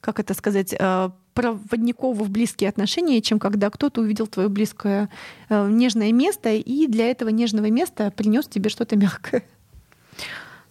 как 0.00 0.20
это 0.20 0.34
сказать, 0.34 0.74
э, 0.78 1.10
проводников 1.34 2.16
в 2.16 2.30
близкие 2.30 2.68
отношения, 2.70 3.20
чем 3.20 3.38
когда 3.38 3.68
кто-то 3.70 4.00
увидел 4.00 4.26
твое 4.26 4.48
близкое 4.48 5.10
э, 5.48 5.68
нежное 5.68 6.12
место 6.12 6.52
и 6.52 6.86
для 6.86 7.10
этого 7.10 7.28
нежного 7.28 7.70
места 7.70 8.10
принес 8.10 8.46
тебе 8.46 8.70
что-то 8.70 8.96
мягкое. 8.96 9.42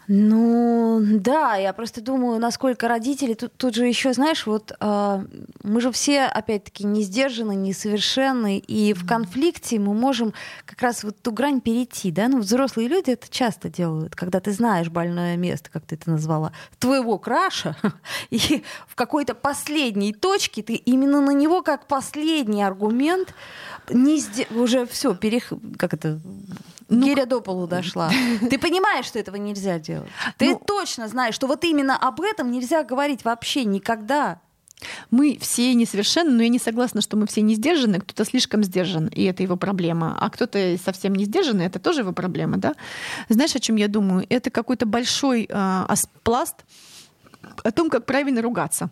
Ну, 0.07 0.99
да, 1.01 1.55
я 1.55 1.71
просто 1.71 2.01
думаю, 2.01 2.39
насколько 2.39 2.87
родители, 2.87 3.33
тут, 3.33 3.55
тут 3.55 3.75
же 3.75 3.87
еще, 3.87 4.13
знаешь, 4.13 4.45
вот 4.45 4.73
э, 4.77 5.25
мы 5.63 5.81
же 5.81 5.91
все, 5.91 6.25
опять-таки, 6.25 6.85
не 6.85 7.03
сдержаны, 7.03 7.55
несовершенны, 7.55 8.57
и 8.57 8.93
в 8.93 9.07
конфликте 9.07 9.79
мы 9.79 9.93
можем 9.93 10.33
как 10.65 10.81
раз 10.81 11.03
вот 11.03 11.21
ту 11.21 11.31
грань 11.31 11.61
перейти, 11.61 12.11
да, 12.11 12.27
ну, 12.27 12.39
взрослые 12.39 12.89
люди 12.89 13.11
это 13.11 13.29
часто 13.29 13.69
делают, 13.69 14.15
когда 14.15 14.41
ты 14.41 14.51
знаешь 14.51 14.89
больное 14.89 15.37
место, 15.37 15.69
как 15.71 15.85
ты 15.85 15.95
это 15.95 16.09
назвала, 16.09 16.51
твоего 16.79 17.17
краша, 17.17 17.77
и 18.29 18.63
в 18.87 18.95
какой-то 18.95 19.35
последней 19.35 20.13
точке 20.13 20.63
ты 20.63 20.73
именно 20.73 21.21
на 21.21 21.31
него 21.31 21.61
как 21.61 21.87
последний 21.87 22.63
аргумент 22.63 23.33
не 23.89 24.19
сде... 24.19 24.47
уже 24.51 24.85
все, 24.85 25.15
перех... 25.15 25.53
как 25.77 25.93
это, 25.93 26.19
Ну, 26.89 27.05
гиря 27.05 27.25
до 27.25 27.41
полу 27.41 27.67
дошла. 27.67 28.09
Ты 28.49 28.57
понимаешь, 28.59 29.05
что 29.05 29.19
этого 29.19 29.35
нельзя 29.37 29.79
делать. 29.79 30.09
Ты 30.37 30.51
Ну, 30.51 30.61
точно 30.65 31.07
знаешь, 31.07 31.35
что 31.35 31.47
вот 31.47 31.63
именно 31.63 31.97
об 31.97 32.21
этом 32.21 32.51
нельзя 32.51 32.83
говорить 32.83 33.23
вообще 33.25 33.65
никогда. 33.65 34.39
Мы 35.11 35.37
все 35.39 35.73
несовершенны, 35.73 36.31
но 36.31 36.43
я 36.43 36.49
не 36.49 36.59
согласна, 36.59 36.99
что 37.01 37.15
мы 37.15 37.25
все 37.25 37.41
не 37.41 37.55
сдержаны. 37.55 38.01
Кто-то 38.01 38.25
слишком 38.25 38.63
сдержан, 38.63 39.07
и 39.07 39.23
это 39.23 39.41
его 39.41 39.55
проблема. 39.55 40.17
А 40.19 40.29
кто-то 40.29 40.75
совсем 40.83 41.15
не 41.15 41.23
сдержанный, 41.25 41.65
это 41.65 41.79
тоже 41.79 42.01
его 42.01 42.11
проблема. 42.11 42.57
Да? 42.57 42.73
Знаешь, 43.29 43.55
о 43.55 43.59
чем 43.61 43.77
я 43.77 43.87
думаю? 43.87 44.25
Это 44.29 44.49
какой-то 44.49 44.85
большой 44.85 45.43
э, 45.43 45.47
ас- 45.53 46.09
пласт 46.23 46.65
о 47.63 47.71
том, 47.71 47.89
как 47.89 48.05
правильно 48.05 48.41
ругаться 48.41 48.89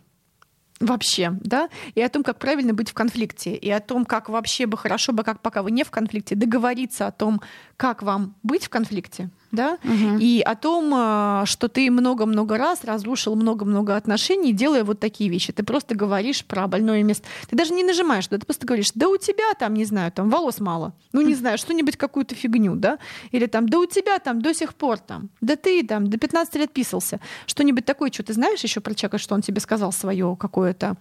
вообще, 0.81 1.37
да, 1.41 1.69
и 1.95 2.01
о 2.01 2.09
том, 2.09 2.23
как 2.23 2.39
правильно 2.39 2.73
быть 2.73 2.89
в 2.89 2.93
конфликте, 2.93 3.55
и 3.55 3.69
о 3.69 3.79
том, 3.79 4.05
как 4.05 4.29
вообще 4.29 4.65
бы 4.65 4.77
хорошо 4.77 5.13
бы, 5.13 5.23
как 5.23 5.41
пока 5.41 5.63
вы 5.63 5.71
не 5.71 5.83
в 5.83 5.91
конфликте, 5.91 6.35
договориться 6.35 7.07
о 7.07 7.11
том, 7.11 7.41
как 7.77 8.01
вам 8.03 8.35
быть 8.43 8.65
в 8.65 8.69
конфликте, 8.69 9.29
да, 9.51 9.77
и 10.19 10.41
о 10.45 10.55
том, 10.55 10.93
э, 10.95 11.45
что 11.45 11.67
ты 11.67 11.91
много-много 11.91 12.57
раз 12.57 12.83
разрушил 12.83 13.35
много-много 13.35 13.95
отношений, 13.95 14.53
делая 14.53 14.83
вот 14.83 14.99
такие 14.99 15.29
вещи. 15.29 15.53
Ты 15.53 15.63
просто 15.63 15.95
говоришь 15.95 16.45
про 16.45 16.67
больное 16.67 17.03
место. 17.03 17.27
Ты 17.49 17.55
даже 17.55 17.73
не 17.73 17.83
нажимаешь, 17.83 18.27
да, 18.27 18.37
ты 18.37 18.45
просто 18.45 18.65
говоришь, 18.65 18.91
да 18.95 19.07
у 19.09 19.17
тебя 19.17 19.53
там, 19.59 19.73
не 19.73 19.85
знаю, 19.85 20.11
там 20.11 20.29
волос 20.29 20.59
мало, 20.59 20.93
ну 21.11 21.21
не 21.21 21.35
знаю, 21.35 21.57
что-нибудь 21.57 21.97
какую-то 21.97 22.35
фигню, 22.35 22.75
да, 22.75 22.97
или 23.31 23.45
там, 23.45 23.67
да 23.67 23.79
у 23.79 23.85
тебя 23.85 24.19
там 24.19 24.41
до 24.41 24.53
сих 24.53 24.73
пор 24.73 24.99
там, 24.99 25.29
да 25.41 25.55
ты 25.55 25.85
там 25.85 26.07
до 26.09 26.17
15 26.17 26.55
лет 26.55 26.71
писался, 26.71 27.19
что-нибудь 27.45 27.85
такое, 27.85 28.11
что 28.11 28.23
ты 28.23 28.33
знаешь 28.33 28.61
еще 28.61 28.79
про 28.79 28.93
человека, 28.93 29.17
что 29.17 29.35
он 29.35 29.41
тебе 29.41 29.59
сказал 29.59 29.91
свое 29.91 30.35
какое-то 30.39 30.95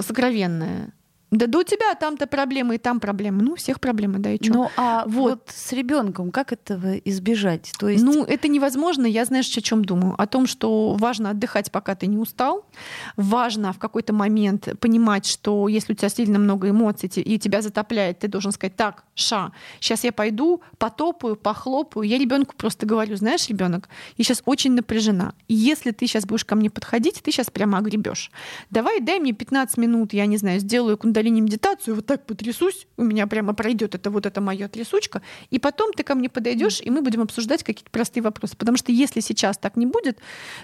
сокровенное. 0.00 0.92
Да, 1.30 1.46
да 1.46 1.58
у 1.58 1.62
тебя 1.62 1.94
там-то 1.94 2.26
проблемы, 2.26 2.74
и 2.74 2.78
там 2.78 2.98
проблемы. 3.00 3.42
Ну, 3.42 3.52
у 3.52 3.56
всех 3.56 3.80
проблемы, 3.80 4.18
да, 4.18 4.32
и 4.32 4.42
что? 4.42 4.52
Ну, 4.52 4.70
а 4.76 5.04
Вот. 5.06 5.30
вот. 5.30 5.50
с 5.54 5.72
ребенком 5.72 6.30
как 6.32 6.52
этого 6.52 6.96
избежать? 6.98 7.72
То 7.78 7.88
есть, 7.88 8.04
Ну, 8.04 8.24
это 8.24 8.48
невозможно. 8.48 9.06
Я, 9.06 9.24
знаешь, 9.24 9.56
о 9.56 9.60
чем 9.60 9.84
думаю? 9.84 10.14
О 10.20 10.26
том, 10.26 10.46
что 10.46 10.94
важно 10.94 11.30
отдыхать, 11.30 11.70
пока 11.70 11.94
ты 11.94 12.06
не 12.06 12.16
устал. 12.16 12.66
Важно 13.16 13.72
в 13.72 13.78
какой-то 13.78 14.12
момент 14.12 14.68
понимать, 14.80 15.26
что 15.26 15.68
если 15.68 15.92
у 15.92 15.96
тебя 15.96 16.08
сильно 16.08 16.38
много 16.38 16.70
эмоций 16.70 17.08
и 17.08 17.38
тебя 17.38 17.62
затопляет, 17.62 18.20
ты 18.20 18.28
должен 18.28 18.52
сказать, 18.52 18.76
так, 18.76 19.04
ша, 19.14 19.52
сейчас 19.80 20.04
я 20.04 20.12
пойду, 20.12 20.62
потопаю, 20.78 21.36
похлопаю. 21.36 22.08
Я 22.08 22.18
ребенку 22.18 22.54
просто 22.56 22.86
говорю, 22.86 23.16
знаешь, 23.16 23.48
ребенок, 23.48 23.88
я 24.16 24.24
сейчас 24.24 24.42
очень 24.46 24.72
напряжена. 24.72 25.34
И 25.48 25.54
если 25.54 25.92
ты 25.92 26.06
сейчас 26.06 26.26
будешь 26.26 26.44
ко 26.44 26.56
мне 26.56 26.70
подходить, 26.70 27.22
ты 27.22 27.30
сейчас 27.30 27.50
прямо 27.50 27.78
огребешь. 27.78 28.30
Давай, 28.70 29.00
дай 29.00 29.20
мне 29.20 29.32
15 29.32 29.76
минут, 29.78 30.12
я 30.12 30.26
не 30.26 30.36
знаю, 30.36 30.60
сделаю 30.60 30.98
кундалини 31.20 31.40
медитацию, 31.40 31.94
вот 31.94 32.06
так 32.06 32.24
потрясусь, 32.24 32.86
у 32.96 33.04
меня 33.04 33.26
прямо 33.26 33.52
пройдет 33.52 33.94
это 33.94 34.10
вот 34.10 34.26
эта 34.26 34.40
моя 34.40 34.68
трясучка, 34.68 35.20
и 35.50 35.58
потом 35.58 35.92
ты 35.92 36.02
ко 36.02 36.14
мне 36.14 36.28
подойдешь, 36.28 36.80
и 36.80 36.90
мы 36.90 37.02
будем 37.02 37.20
обсуждать 37.22 37.62
какие-то 37.62 37.90
простые 37.90 38.22
вопросы. 38.22 38.56
Потому 38.56 38.78
что 38.78 38.92
если 38.92 39.20
сейчас 39.20 39.58
так 39.58 39.76
не 39.76 39.86
будет, 39.86 40.18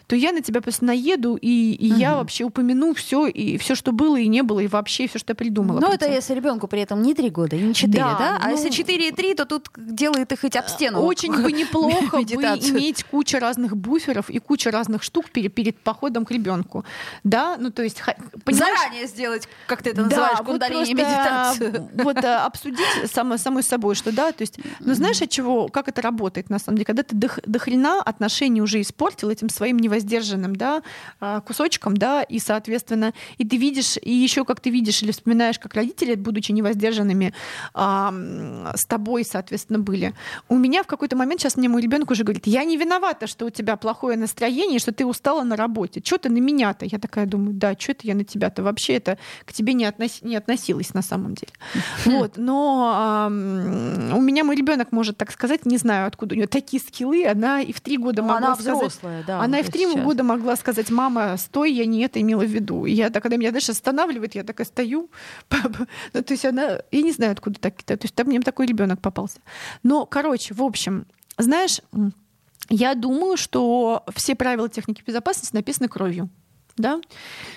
то 0.06 0.16
я 0.16 0.32
на 0.32 0.40
тебя 0.40 0.60
просто 0.60 0.84
наеду, 0.84 1.36
и, 1.36 1.72
и 1.72 1.86
я 1.86 2.14
вообще 2.14 2.44
упомяну 2.44 2.94
все, 2.94 3.26
и 3.26 3.58
все, 3.58 3.74
что 3.74 3.92
было 3.92 4.16
и 4.16 4.28
не 4.28 4.42
было, 4.42 4.60
и 4.60 4.66
вообще 4.66 5.06
все, 5.08 5.18
что 5.18 5.32
я 5.32 5.34
придумала. 5.34 5.80
ну 5.80 5.92
это 5.92 6.10
если 6.10 6.34
ребенку 6.34 6.68
при 6.68 6.80
этом 6.80 7.02
не 7.02 7.14
три 7.14 7.30
года 7.30 7.56
и 7.56 7.60
не 7.62 7.74
четыре, 7.74 7.98
Да, 8.04 8.16
да? 8.18 8.38
А 8.40 8.48
ну- 8.48 8.56
если 8.56 8.70
четыре 8.70 9.08
и 9.08 9.12
три, 9.12 9.34
то 9.34 9.44
тут 9.44 9.68
делает 9.76 10.32
их 10.32 10.40
хоть 10.40 10.56
об 10.56 10.68
стену. 10.68 11.00
Очень 11.02 11.42
бы 11.42 11.52
неплохо 11.52 12.16
бы 12.22 12.22
иметь 12.24 13.04
кучу 13.04 13.38
разных 13.38 13.76
буферов 13.76 14.30
и 14.30 14.38
кучу 14.38 14.70
разных 14.70 15.02
штук 15.02 15.30
перед, 15.30 15.54
перед 15.54 15.78
походом 15.78 16.24
к 16.24 16.30
ребенку. 16.30 16.84
Да, 17.24 17.56
ну 17.58 17.70
то 17.70 17.82
есть 17.82 18.02
понимаешь, 18.44 18.78
Заранее 18.78 19.06
сделать, 19.06 19.48
как 19.66 19.82
ты 19.82 19.90
это 19.90 20.02
называешь, 20.02 20.38
кундалини 20.46 20.94
медитацию. 20.94 21.90
вот 21.94 22.24
а, 22.24 22.46
обсудить 22.46 22.86
само, 23.12 23.36
самой 23.36 23.62
собой, 23.62 23.94
что 23.94 24.12
да, 24.12 24.32
то 24.32 24.42
есть, 24.42 24.58
ну 24.80 24.94
знаешь, 24.94 25.20
от 25.22 25.30
чего, 25.30 25.68
как 25.68 25.88
это 25.88 26.02
работает 26.02 26.50
на 26.50 26.58
самом 26.58 26.76
деле, 26.76 26.86
когда 26.86 27.02
ты 27.02 27.14
до, 27.14 27.28
до 27.44 27.58
хрена 27.58 28.00
отношения 28.02 28.62
уже 28.62 28.80
испортил 28.80 29.30
этим 29.30 29.48
своим 29.48 29.78
невоздержанным, 29.78 30.56
да, 30.56 30.82
а, 31.20 31.40
кусочком, 31.40 31.96
да, 31.96 32.22
и, 32.22 32.38
соответственно, 32.38 33.12
и 33.38 33.46
ты 33.46 33.56
видишь, 33.56 33.96
и 34.00 34.12
еще 34.12 34.44
как 34.44 34.60
ты 34.60 34.70
видишь 34.70 35.02
или 35.02 35.12
вспоминаешь, 35.12 35.58
как 35.58 35.74
родители, 35.74 36.14
будучи 36.14 36.52
невоздержанными, 36.52 37.34
с 37.74 38.86
тобой, 38.86 39.24
соответственно, 39.24 39.78
были. 39.78 40.14
У 40.48 40.56
меня 40.56 40.82
в 40.82 40.86
какой-то 40.86 41.16
момент 41.16 41.40
сейчас 41.40 41.56
мне 41.56 41.68
мой 41.68 41.82
ребенок 41.82 42.10
уже 42.10 42.24
говорит, 42.24 42.46
я 42.46 42.64
не 42.64 42.76
виновата, 42.76 43.26
что 43.26 43.46
у 43.46 43.50
тебя 43.50 43.76
плохое 43.76 44.16
настроение, 44.16 44.78
что 44.78 44.92
ты 44.92 45.04
устала 45.04 45.42
на 45.42 45.56
работе. 45.56 46.00
Что 46.04 46.18
ты 46.18 46.28
на 46.28 46.38
меня-то? 46.38 46.84
Я 46.86 46.98
такая 46.98 47.26
думаю, 47.26 47.54
да, 47.54 47.74
что 47.78 47.92
это 47.92 48.06
я 48.06 48.14
на 48.14 48.24
тебя-то? 48.24 48.62
Вообще 48.62 48.94
это 48.94 49.18
к 49.44 49.52
тебе 49.52 49.72
не, 49.72 49.84
относ... 49.84 50.22
не 50.22 50.35
относилось 50.36 50.94
на 50.94 51.02
самом 51.02 51.34
деле. 51.34 51.52
Вот, 52.06 52.36
но 52.36 53.26
у 53.28 54.20
меня 54.20 54.44
мой 54.44 54.56
ребенок 54.56 54.92
может 54.92 55.16
так 55.16 55.30
сказать, 55.32 55.66
не 55.66 55.76
знаю, 55.76 56.06
откуда 56.06 56.34
у 56.34 56.36
нее 56.36 56.46
такие 56.46 56.82
скиллы, 56.82 57.26
она 57.26 57.60
и 57.60 57.72
в 57.72 57.80
три 57.80 57.98
года 57.98 58.22
Ну, 58.22 58.28
могла 58.28 58.46
она 58.48 58.54
сказать, 58.54 58.76
взрослая, 58.76 59.24
да. 59.26 59.40
она 59.40 59.58
и 59.60 59.62
в 59.62 59.70
три 59.70 59.86
года 59.94 60.22
могла 60.22 60.56
сказать, 60.56 60.90
мама, 60.90 61.36
стой, 61.36 61.72
я 61.72 61.86
не 61.86 62.02
это 62.02 62.20
имела 62.20 62.42
в 62.42 62.50
виду. 62.50 62.86
И 62.86 62.92
я 62.92 63.10
так, 63.10 63.22
когда 63.22 63.36
меня, 63.36 63.50
знаешь, 63.50 63.68
останавливает, 63.68 64.34
я 64.34 64.44
такая 64.44 64.66
стою. 64.66 65.10
Ну, 66.12 66.22
то 66.22 66.32
есть 66.32 66.44
она, 66.44 66.80
я 66.90 67.02
не 67.02 67.12
знаю, 67.12 67.32
откуда 67.32 67.58
так, 67.60 67.82
то 67.82 67.98
есть 68.00 68.14
там 68.14 68.26
мне 68.28 68.40
такой 68.40 68.66
ребенок 68.66 69.00
попался. 69.00 69.40
Но, 69.82 70.06
короче, 70.06 70.54
в 70.54 70.62
общем, 70.62 71.06
знаешь, 71.38 71.80
я 72.68 72.94
думаю, 72.94 73.36
что 73.36 74.04
все 74.14 74.34
правила 74.34 74.68
техники 74.68 75.02
безопасности 75.06 75.54
написаны 75.54 75.88
кровью. 75.88 76.28
Да? 76.76 77.00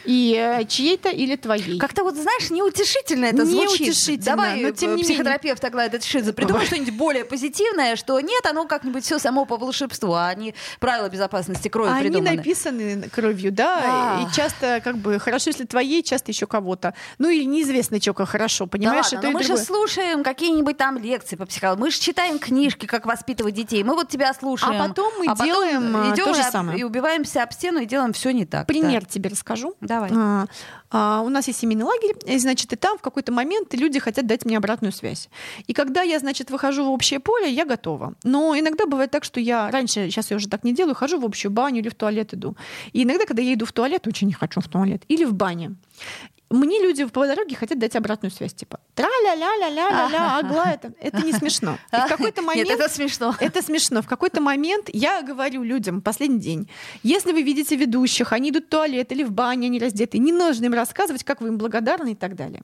И 0.05 0.33
э, 0.33 0.63
чьей-то 0.65 1.09
или 1.09 1.35
твоей. 1.35 1.77
Как-то 1.77 2.03
вот, 2.03 2.15
знаешь, 2.15 2.49
неутешительно 2.49 3.25
это 3.25 3.45
звучит. 3.45 3.81
Неутешительно, 3.81 4.35
Давай, 4.37 4.61
но 4.61 4.71
тем 4.71 4.91
э, 4.91 4.95
не 4.95 5.03
психотерапевт 5.03 5.63
Аглая 5.63 5.91
Шиза, 5.99 6.31
придумай 6.31 6.65
что-нибудь 6.65 6.93
более 6.93 7.25
позитивное, 7.25 7.97
что 7.97 8.19
нет, 8.21 8.45
оно 8.45 8.65
как-нибудь 8.65 9.03
все 9.03 9.19
само 9.19 9.43
по 9.45 9.57
волшебству, 9.57 10.13
а 10.13 10.33
не 10.35 10.55
правила 10.79 11.09
безопасности 11.09 11.67
крови 11.67 11.89
Они 11.91 12.01
придуманы. 12.09 12.37
написаны 12.37 13.09
кровью, 13.09 13.51
да, 13.51 14.19
А. 14.19 14.23
и 14.23 14.33
часто 14.33 14.79
как 14.83 14.97
бы 14.97 15.19
хорошо, 15.19 15.49
если 15.49 15.65
твоей, 15.65 16.01
часто 16.01 16.31
еще 16.31 16.47
кого-то. 16.47 16.93
Ну 17.17 17.29
или 17.29 17.43
неизвестно, 17.43 17.99
что 18.01 18.13
хорошо, 18.13 18.65
Да 18.65 18.69
понимаешь? 18.69 19.11
ладно, 19.11 19.19
но 19.23 19.29
и 19.29 19.33
мы 19.33 19.43
же 19.43 19.57
слушаем 19.57 20.23
какие-нибудь 20.23 20.77
там 20.77 20.97
лекции 20.97 21.35
по 21.35 21.45
психологии, 21.45 21.81
мы 21.81 21.91
же 21.91 21.99
читаем 21.99 22.39
книжки, 22.39 22.85
как 22.85 23.05
воспитывать 23.05 23.53
детей, 23.53 23.83
мы 23.83 23.95
вот 23.95 24.07
тебя 24.07 24.33
слушаем. 24.33 24.81
А 24.81 24.87
потом 24.87 25.11
мы 25.19 25.25
делаем, 25.43 25.95
а, 25.95 26.13
идем 26.13 26.25
то 26.25 26.33
же 26.33 26.41
и 26.41 26.43
самое. 26.43 26.79
И 26.79 26.83
убиваемся 26.83 27.43
об 27.43 27.51
стену 27.51 27.79
и 27.79 27.85
делаем 27.85 28.13
все 28.13 28.31
не 28.31 28.45
так. 28.45 28.65
Пример 28.65 29.05
тебе 29.09 29.29
расскажу. 29.29 29.75
Да. 29.81 29.99
Давай. 29.99 30.11
А, 30.13 30.45
а, 30.91 31.21
у 31.21 31.29
нас 31.29 31.47
есть 31.47 31.59
семейный 31.59 31.83
лагерь, 31.83 32.15
и, 32.25 32.37
значит, 32.37 32.71
и 32.73 32.75
там 32.75 32.97
в 32.97 33.01
какой-то 33.01 33.31
момент 33.31 33.73
люди 33.73 33.99
хотят 33.99 34.25
дать 34.25 34.45
мне 34.45 34.57
обратную 34.57 34.91
связь. 34.91 35.29
И 35.67 35.73
когда 35.73 36.01
я, 36.01 36.19
значит, 36.19 36.51
выхожу 36.51 36.85
в 36.85 36.91
общее 36.91 37.19
поле, 37.19 37.51
я 37.51 37.65
готова. 37.65 38.13
Но 38.23 38.57
иногда 38.57 38.85
бывает 38.85 39.11
так, 39.11 39.23
что 39.23 39.39
я 39.39 39.69
раньше, 39.71 40.09
сейчас 40.09 40.31
я 40.31 40.37
уже 40.37 40.47
так 40.47 40.63
не 40.63 40.73
делаю, 40.73 40.95
хожу 40.95 41.19
в 41.19 41.25
общую 41.25 41.51
баню 41.51 41.79
или 41.79 41.89
в 41.89 41.95
туалет 41.95 42.33
иду. 42.33 42.55
И 42.93 43.03
иногда, 43.03 43.25
когда 43.25 43.41
я 43.41 43.53
иду 43.53 43.65
в 43.65 43.73
туалет, 43.73 44.07
очень 44.07 44.27
не 44.27 44.33
хочу 44.33 44.61
в 44.61 44.67
туалет, 44.67 45.03
или 45.07 45.25
в 45.25 45.33
бане. 45.33 45.75
Мне 46.49 46.81
люди 46.81 47.05
по 47.05 47.27
дороге 47.27 47.55
хотят 47.55 47.77
дать 47.77 47.95
обратную 47.95 48.31
связь, 48.31 48.53
типа 48.53 48.79
тра-ля-ля-ля-ля-ля-ля, 48.95 50.37
Аглая, 50.37 50.77
там. 50.77 50.95
это 50.99 51.21
не 51.23 51.31
смешно. 51.31 51.77
И 51.93 51.95
в 51.95 52.07
какой-то 52.07 52.41
момент... 52.41 52.67
Нет, 52.67 52.79
это 52.79 52.89
смешно. 52.89 53.35
Это 53.39 53.61
смешно. 53.61 54.01
В 54.01 54.07
какой-то 54.07 54.41
момент 54.41 54.89
я 54.91 55.21
говорю 55.21 55.63
людям, 55.63 56.01
последний 56.01 56.39
день, 56.39 56.69
если 57.03 57.31
вы 57.31 57.43
видите 57.43 57.75
ведущих, 57.75 58.33
они 58.33 58.49
идут 58.49 58.65
в 58.65 58.69
туалет 58.69 59.11
или 59.11 59.23
в 59.23 59.31
баню, 59.31 59.65
они 59.65 59.79
раздеты, 59.79 60.17
не 60.17 60.31
нужно 60.31 60.65
им 60.65 60.73
рассказывать, 60.73 61.23
как 61.23 61.41
вы 61.41 61.49
им 61.49 61.57
благодарны 61.57 62.13
и 62.13 62.15
так 62.15 62.35
далее. 62.35 62.61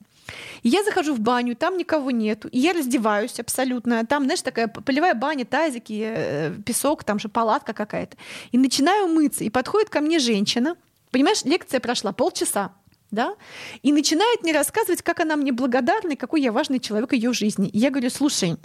И 0.62 0.68
я 0.68 0.82
захожу 0.82 1.14
в 1.14 1.20
баню, 1.20 1.54
там 1.54 1.78
никого 1.78 2.10
нету, 2.10 2.48
и 2.48 2.58
я 2.58 2.72
раздеваюсь 2.72 3.38
абсолютно. 3.38 4.04
Там, 4.04 4.24
знаешь, 4.24 4.42
такая 4.42 4.66
полевая 4.66 5.14
баня, 5.14 5.44
тазики, 5.44 6.02
э, 6.04 6.54
песок, 6.64 7.04
там 7.04 7.18
же 7.18 7.28
палатка 7.28 7.72
какая-то. 7.72 8.16
И 8.50 8.58
начинаю 8.58 9.06
мыться, 9.06 9.44
и 9.44 9.50
подходит 9.50 9.90
ко 9.90 10.00
мне 10.00 10.18
женщина, 10.18 10.76
понимаешь, 11.12 11.44
лекция 11.44 11.78
прошла 11.78 12.12
полчаса, 12.12 12.72
да, 13.10 13.34
и 13.82 13.92
начинает 13.92 14.42
мне 14.42 14.52
рассказывать, 14.52 15.02
как 15.02 15.20
она 15.20 15.36
мне 15.36 15.52
благодарна 15.52 16.12
и 16.12 16.16
какой 16.16 16.42
я 16.42 16.52
важный 16.52 16.80
человек 16.80 17.12
ее 17.12 17.32
жизни. 17.32 17.68
И 17.68 17.78
я 17.78 17.90
говорю, 17.90 18.10
слушай, 18.10 18.56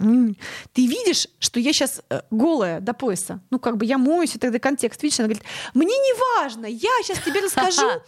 ты 0.72 0.86
видишь, 0.86 1.28
что 1.38 1.60
я 1.60 1.72
сейчас 1.72 2.02
голая 2.30 2.80
до 2.80 2.92
пояса? 2.92 3.40
Ну, 3.50 3.58
как 3.58 3.76
бы 3.76 3.84
я 3.84 3.98
моюсь, 3.98 4.34
и 4.34 4.38
тогда 4.38 4.58
контекст, 4.58 5.02
видишь, 5.02 5.20
она 5.20 5.28
говорит, 5.28 5.44
мне 5.74 5.96
не 5.96 6.40
важно, 6.40 6.66
я 6.66 6.90
сейчас 7.02 7.18
тебе 7.24 7.40
расскажу. 7.40 7.82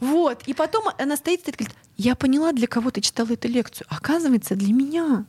Вот, 0.00 0.42
и 0.46 0.52
потом 0.52 0.86
она 0.98 1.16
стоит, 1.16 1.42
стоит, 1.42 1.56
говорит, 1.56 1.76
я 1.96 2.16
поняла, 2.16 2.50
для 2.50 2.66
кого 2.66 2.90
ты 2.90 3.00
читала 3.00 3.28
эту 3.30 3.46
лекцию. 3.46 3.86
Оказывается, 3.88 4.56
для 4.56 4.72
меня. 4.72 5.26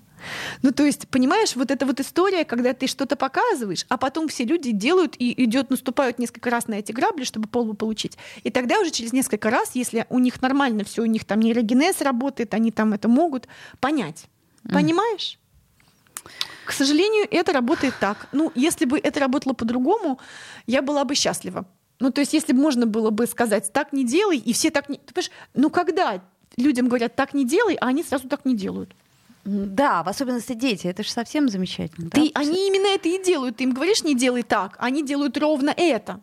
Ну, 0.61 0.71
то 0.71 0.83
есть, 0.83 1.07
понимаешь, 1.07 1.55
вот 1.55 1.71
эта 1.71 1.85
вот 1.85 1.99
история, 1.99 2.45
когда 2.45 2.73
ты 2.73 2.87
что-то 2.87 3.15
показываешь, 3.15 3.85
а 3.89 3.97
потом 3.97 4.27
все 4.27 4.43
люди 4.43 4.71
делают 4.71 5.15
и 5.17 5.43
идет, 5.43 5.69
наступают 5.69 6.19
несколько 6.19 6.49
раз 6.49 6.67
на 6.67 6.75
эти 6.75 6.91
грабли, 6.91 7.23
чтобы 7.23 7.47
полбу 7.47 7.73
получить. 7.73 8.17
И 8.43 8.49
тогда 8.49 8.79
уже 8.79 8.91
через 8.91 9.13
несколько 9.13 9.49
раз, 9.49 9.71
если 9.73 10.05
у 10.09 10.19
них 10.19 10.41
нормально 10.41 10.83
все, 10.83 11.01
у 11.01 11.05
них 11.05 11.25
там 11.25 11.39
нейрогенез 11.39 12.01
работает, 12.01 12.53
они 12.53 12.71
там 12.71 12.93
это 12.93 13.07
могут 13.07 13.47
понять. 13.79 14.25
Понимаешь? 14.71 15.39
К 16.65 16.71
сожалению, 16.71 17.27
это 17.29 17.51
работает 17.51 17.95
так. 17.99 18.27
Ну, 18.31 18.51
если 18.55 18.85
бы 18.85 18.97
это 18.97 19.19
работало 19.19 19.53
по-другому, 19.53 20.19
я 20.65 20.81
была 20.81 21.03
бы 21.03 21.15
счастлива. 21.15 21.65
Ну, 21.99 22.11
то 22.11 22.21
есть, 22.21 22.33
если 22.33 22.53
бы 22.53 22.61
можно 22.61 22.85
было 22.85 23.09
бы 23.09 23.27
сказать, 23.27 23.71
так 23.73 23.93
не 23.93 24.05
делай, 24.05 24.37
и 24.37 24.53
все 24.53 24.71
так 24.71 24.89
не... 24.89 24.97
Ты 24.97 25.13
понимаешь, 25.13 25.31
ну, 25.53 25.69
когда 25.69 26.23
людям 26.57 26.87
говорят, 26.87 27.15
так 27.15 27.33
не 27.33 27.45
делай, 27.45 27.75
а 27.75 27.87
они 27.87 28.03
сразу 28.03 28.27
так 28.27 28.45
не 28.45 28.55
делают. 28.55 28.95
Да, 29.45 30.03
в 30.03 30.09
особенности 30.09 30.53
дети. 30.53 30.87
Это 30.87 31.03
же 31.03 31.09
совсем 31.09 31.49
замечательно. 31.49 32.09
Ты, 32.09 32.31
да? 32.33 32.39
они 32.39 32.67
именно 32.67 32.87
это 32.87 33.09
и 33.09 33.21
делают. 33.21 33.57
Ты 33.57 33.65
им 33.65 33.73
говоришь, 33.73 34.03
не 34.03 34.15
делай 34.15 34.43
так, 34.43 34.75
они 34.79 35.03
делают 35.03 35.37
ровно 35.37 35.73
это. 35.75 36.21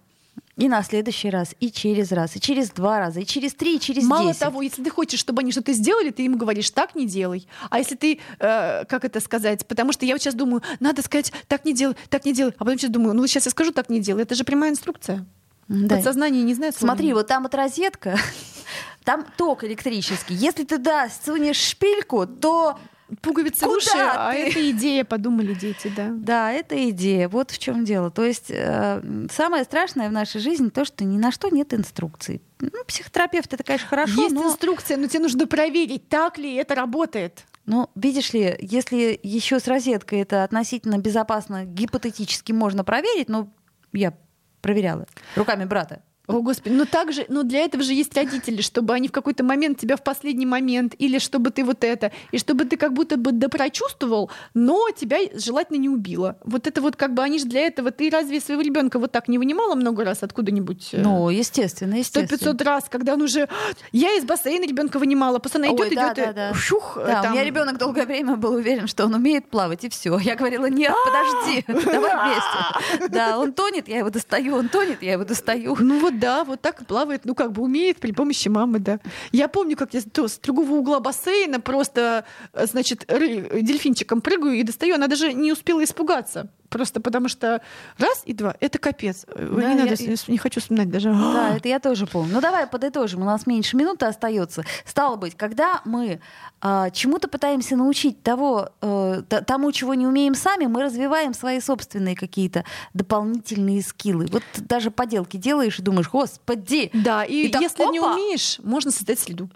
И 0.56 0.68
на 0.68 0.82
следующий 0.82 1.30
раз, 1.30 1.54
и 1.58 1.72
через 1.72 2.12
раз, 2.12 2.36
и 2.36 2.40
через 2.40 2.70
два 2.70 2.98
раза, 2.98 3.20
и 3.20 3.24
через 3.24 3.54
три, 3.54 3.76
и 3.76 3.80
через 3.80 4.04
Мало 4.04 4.28
десять. 4.28 4.42
того, 4.42 4.60
если 4.60 4.82
ты 4.82 4.90
хочешь, 4.90 5.18
чтобы 5.18 5.40
они 5.40 5.52
что-то 5.52 5.72
сделали, 5.72 6.10
ты 6.10 6.26
им 6.26 6.36
говоришь, 6.36 6.70
так 6.70 6.94
не 6.94 7.06
делай. 7.06 7.46
А 7.70 7.78
если 7.78 7.94
ты, 7.94 8.20
э, 8.38 8.84
как 8.84 9.06
это 9.06 9.20
сказать, 9.20 9.66
потому 9.66 9.92
что 9.92 10.04
я 10.04 10.14
вот 10.14 10.20
сейчас 10.20 10.34
думаю, 10.34 10.62
надо 10.78 11.00
сказать, 11.00 11.32
так 11.48 11.64
не 11.64 11.72
делай, 11.72 11.96
так 12.10 12.26
не 12.26 12.34
делай, 12.34 12.52
а 12.58 12.64
потом 12.64 12.78
сейчас 12.78 12.90
думаю, 12.90 13.14
ну 13.14 13.26
сейчас 13.26 13.46
я 13.46 13.50
скажу, 13.50 13.72
так 13.72 13.88
не 13.88 14.00
делай. 14.00 14.22
Это 14.22 14.34
же 14.34 14.44
прямая 14.44 14.70
инструкция. 14.70 15.24
Да. 15.68 15.96
Подсознание 15.96 16.42
не 16.42 16.52
знает. 16.52 16.76
слова. 16.76 16.92
Смотри, 16.92 17.14
вот 17.14 17.26
там 17.26 17.44
вот 17.44 17.54
розетка, 17.54 18.18
там 19.04 19.24
ток 19.38 19.64
электрический. 19.64 20.34
Если 20.34 20.64
ты 20.64 20.76
туда 20.76 21.08
сунешь 21.24 21.56
шпильку, 21.56 22.26
то 22.26 22.78
Пуговицы 23.22 23.64
Куда 23.64 23.76
уши, 23.76 23.90
а 23.96 24.32
ты? 24.32 24.38
это 24.48 24.70
идея, 24.70 25.04
подумали 25.04 25.54
дети, 25.54 25.92
да. 25.96 26.10
да, 26.12 26.52
это 26.52 26.90
идея. 26.90 27.28
Вот 27.28 27.50
в 27.50 27.58
чем 27.58 27.84
дело. 27.84 28.10
То 28.10 28.24
есть 28.24 28.46
э, 28.50 29.02
самое 29.32 29.64
страшное 29.64 30.08
в 30.08 30.12
нашей 30.12 30.40
жизни 30.40 30.68
то, 30.68 30.84
что 30.84 31.04
ни 31.04 31.18
на 31.18 31.32
что 31.32 31.48
нет 31.48 31.74
инструкций. 31.74 32.40
Ну, 32.60 32.70
психотерапевт 32.86 33.52
это, 33.52 33.64
конечно, 33.64 33.88
хорошо, 33.88 34.20
Есть 34.22 34.34
но, 34.34 34.48
инструкция, 34.48 34.96
но 34.96 35.06
тебе 35.06 35.20
нужно 35.20 35.46
проверить, 35.46 36.08
так 36.08 36.38
ли 36.38 36.54
это 36.54 36.74
работает. 36.74 37.44
но 37.66 37.90
видишь 37.94 38.32
ли, 38.32 38.56
если 38.60 39.18
еще 39.22 39.60
с 39.60 39.66
розеткой 39.66 40.20
это 40.20 40.44
относительно 40.44 40.98
безопасно, 40.98 41.64
гипотетически 41.64 42.52
можно 42.52 42.84
проверить, 42.84 43.28
но 43.28 43.48
я 43.92 44.12
проверяла 44.60 45.06
руками 45.36 45.64
брата. 45.64 46.02
О, 46.30 46.42
Господи, 46.42 46.72
ну 46.74 46.84
так 46.84 47.12
же, 47.12 47.24
но 47.28 47.42
для 47.42 47.60
этого 47.60 47.82
же 47.82 47.92
есть 47.92 48.14
родители, 48.16 48.60
чтобы 48.62 48.94
они 48.94 49.08
в 49.08 49.12
какой-то 49.12 49.44
момент 49.44 49.78
тебя 49.78 49.96
в 49.96 50.02
последний 50.02 50.46
момент, 50.46 50.94
или 50.98 51.18
чтобы 51.18 51.50
ты 51.50 51.64
вот 51.64 51.84
это, 51.84 52.12
и 52.32 52.38
чтобы 52.38 52.64
ты 52.64 52.76
как 52.76 52.92
будто 52.92 53.16
бы 53.16 53.32
допрочувствовал, 53.32 54.30
но 54.54 54.88
тебя 54.90 55.18
желательно 55.34 55.78
не 55.78 55.88
убило. 55.88 56.36
Вот 56.44 56.66
это 56.66 56.80
вот 56.80 56.96
как 56.96 57.14
бы 57.14 57.22
они 57.22 57.38
же 57.38 57.46
для 57.46 57.62
этого, 57.62 57.90
ты 57.90 58.10
разве 58.10 58.40
своего 58.40 58.62
ребенка 58.62 58.98
вот 58.98 59.12
так 59.12 59.28
не 59.28 59.38
вынимала 59.38 59.74
много 59.74 60.04
раз 60.04 60.22
откуда-нибудь? 60.22 60.90
э, 60.92 61.00
Ну, 61.00 61.28
естественно, 61.30 61.92
Сто 62.02 62.20
естественно. 62.20 62.38
500 62.52 62.62
раз, 62.62 62.84
когда 62.88 63.14
он 63.14 63.22
уже... 63.22 63.48
Я 63.92 64.14
из 64.16 64.24
бассейна 64.24 64.64
ребенка 64.66 64.98
вынимала, 64.98 65.38
Ой, 65.82 65.88
идет, 65.88 65.94
да, 65.94 66.12
идет, 66.12 66.16
да, 66.16 66.30
и 66.30 66.34
да. 66.34 66.54
шух, 66.54 66.96
Да, 66.96 67.22
там. 67.22 67.32
у 67.32 67.34
меня 67.34 67.44
ребенок 67.44 67.78
долгое 67.78 68.06
время 68.06 68.36
был 68.36 68.54
уверен, 68.54 68.86
что 68.86 69.04
он 69.04 69.14
умеет 69.14 69.48
плавать, 69.48 69.84
и 69.84 69.88
все. 69.88 70.18
Я 70.18 70.36
говорила, 70.36 70.66
нет, 70.66 70.92
подожди, 71.04 71.64
давай 71.90 72.12
вместе. 72.24 73.08
Да, 73.08 73.38
он 73.38 73.52
тонет, 73.52 73.88
я 73.88 73.98
его 73.98 74.10
достаю, 74.10 74.54
он 74.56 74.68
тонет, 74.68 75.02
я 75.02 75.12
его 75.12 75.24
достаю. 75.24 75.76
Ну 75.80 75.98
вот 75.98 76.18
да, 76.20 76.44
вот 76.44 76.60
так 76.60 76.86
плавает, 76.86 77.24
ну 77.24 77.34
как 77.34 77.52
бы 77.52 77.62
умеет 77.62 77.98
при 77.98 78.12
помощи 78.12 78.48
мамы, 78.48 78.78
да. 78.78 79.00
Я 79.32 79.48
помню, 79.48 79.76
как 79.76 79.94
я 79.94 80.02
то 80.02 80.28
с 80.28 80.38
другого 80.38 80.74
угла 80.74 81.00
бассейна 81.00 81.60
просто, 81.60 82.24
э, 82.52 82.66
значит, 82.66 83.06
дельфинчиком 83.06 84.20
прыгаю 84.20 84.54
и 84.54 84.62
достаю. 84.62 84.94
Она 84.94 85.06
даже 85.06 85.32
не 85.32 85.52
успела 85.52 85.82
испугаться. 85.82 86.50
Просто 86.70 87.00
потому 87.00 87.28
что 87.28 87.60
раз 87.98 88.22
и 88.24 88.32
два— 88.32 88.54
это 88.60 88.78
капец. 88.78 89.24
Э, 89.28 89.46
Да, 89.60 89.74
не, 89.74 89.82
надо, 89.82 89.94
я- 90.02 90.16
не 90.28 90.38
хочу 90.38 90.60
вспоминать 90.60 90.88
даже. 90.90 91.10
Да, 91.12 91.56
это 91.56 91.68
я 91.68 91.78
тоже 91.80 92.06
помню. 92.06 92.32
Ну 92.34 92.40
давай 92.40 92.66
подытожим, 92.66 93.22
у 93.22 93.24
нас 93.24 93.46
меньше 93.46 93.76
минуты 93.76 94.06
остается. 94.06 94.64
Стало 94.84 95.16
быть, 95.16 95.36
когда 95.36 95.82
мы 95.84 96.20
а, 96.62 96.90
чему-то 96.90 97.26
пытаемся 97.28 97.74
научить 97.76 98.22
того, 98.22 98.70
т- 98.80 99.40
тому, 99.42 99.72
чего 99.72 99.94
не 99.94 100.06
умеем 100.06 100.34
сами, 100.34 100.66
мы 100.66 100.82
развиваем 100.82 101.34
свои 101.34 101.60
собственные 101.60 102.14
какие-то 102.16 102.64
дополнительные 102.94 103.82
скиллы. 103.82 104.26
Вот 104.30 104.42
даже 104.58 104.90
поделки 104.90 105.36
делаешь 105.36 105.78
и 105.78 105.82
думаешь, 105.82 106.08
господи, 106.08 106.90
Да, 106.94 107.24
и, 107.24 107.46
И 107.46 107.48
так, 107.48 107.62
если 107.62 107.84
не 107.90 107.98
опа! 107.98 108.14
умеешь, 108.14 108.58
можно 108.62 108.90
создать 108.90 109.18
среду. 109.18 109.48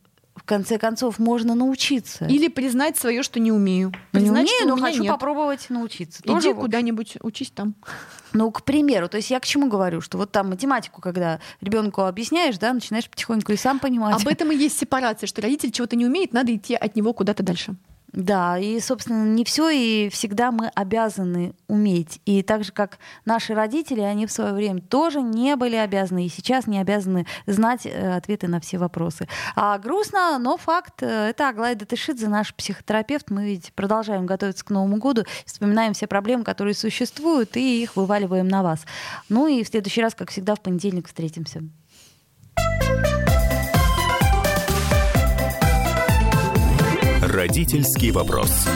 В 0.44 0.46
конце 0.46 0.76
концов, 0.76 1.18
можно 1.18 1.54
научиться. 1.54 2.26
Или 2.26 2.48
признать 2.48 2.98
свое, 2.98 3.22
что 3.22 3.40
не 3.40 3.50
умею. 3.50 3.92
Ну, 4.12 4.20
не 4.20 4.26
Признать, 4.26 4.46
умею, 4.46 4.68
но 4.68 4.76
хочу 4.76 5.02
нет. 5.02 5.10
попробовать 5.10 5.70
научиться. 5.70 6.20
Иди 6.22 6.28
Тоже, 6.34 6.54
куда-нибудь, 6.54 7.16
учись 7.22 7.50
там. 7.50 7.74
Ну, 8.36 8.50
к 8.50 8.64
примеру, 8.64 9.08
то 9.08 9.16
есть 9.16 9.30
я 9.30 9.38
к 9.38 9.46
чему 9.46 9.68
говорю, 9.68 10.00
что 10.00 10.18
вот 10.18 10.32
там 10.32 10.50
математику, 10.50 11.00
когда 11.00 11.38
ребенку 11.60 12.02
объясняешь, 12.02 12.58
да, 12.58 12.72
начинаешь 12.72 13.08
потихоньку 13.08 13.52
и 13.52 13.56
сам 13.56 13.78
понимать. 13.78 14.20
Об 14.20 14.26
этом 14.26 14.50
и 14.50 14.56
есть 14.56 14.76
сепарация, 14.76 15.28
что 15.28 15.40
родитель 15.40 15.70
чего-то 15.70 15.94
не 15.94 16.04
умеет, 16.04 16.32
надо 16.32 16.52
идти 16.52 16.74
от 16.74 16.96
него 16.96 17.12
куда-то 17.12 17.44
дальше. 17.44 17.76
Да, 18.14 18.58
и, 18.58 18.78
собственно, 18.78 19.24
не 19.24 19.44
все 19.44 19.70
и 19.70 20.08
всегда 20.08 20.52
мы 20.52 20.68
обязаны 20.68 21.52
уметь. 21.66 22.20
И 22.24 22.44
так 22.44 22.62
же, 22.62 22.70
как 22.70 22.98
наши 23.24 23.54
родители, 23.54 24.00
они 24.00 24.26
в 24.26 24.32
свое 24.32 24.52
время 24.52 24.80
тоже 24.82 25.20
не 25.20 25.56
были 25.56 25.74
обязаны 25.74 26.26
и 26.26 26.28
сейчас 26.28 26.68
не 26.68 26.78
обязаны 26.78 27.26
знать 27.46 27.86
э, 27.86 28.14
ответы 28.14 28.46
на 28.46 28.60
все 28.60 28.78
вопросы. 28.78 29.26
А 29.56 29.78
грустно, 29.78 30.38
но 30.38 30.56
факт. 30.56 31.02
э, 31.02 31.30
Это 31.30 31.48
Аглая 31.48 31.74
Датышидзе, 31.74 32.28
наш 32.28 32.54
психотерапевт. 32.54 33.30
Мы 33.30 33.46
ведь 33.46 33.72
продолжаем 33.72 34.26
готовиться 34.26 34.64
к 34.64 34.70
Новому 34.70 34.98
году, 34.98 35.24
вспоминаем 35.44 35.92
все 35.92 36.06
проблемы, 36.06 36.44
которые 36.44 36.74
существуют, 36.74 37.56
и 37.56 37.82
их 37.82 37.96
вываливаем 37.96 38.46
на 38.46 38.62
вас. 38.62 38.86
Ну 39.28 39.48
и 39.48 39.64
в 39.64 39.68
следующий 39.68 40.02
раз, 40.02 40.14
как 40.14 40.30
всегда, 40.30 40.54
в 40.54 40.60
понедельник 40.60 41.08
встретимся. 41.08 41.64
Родительский 47.44 48.10
вопрос. 48.10 48.66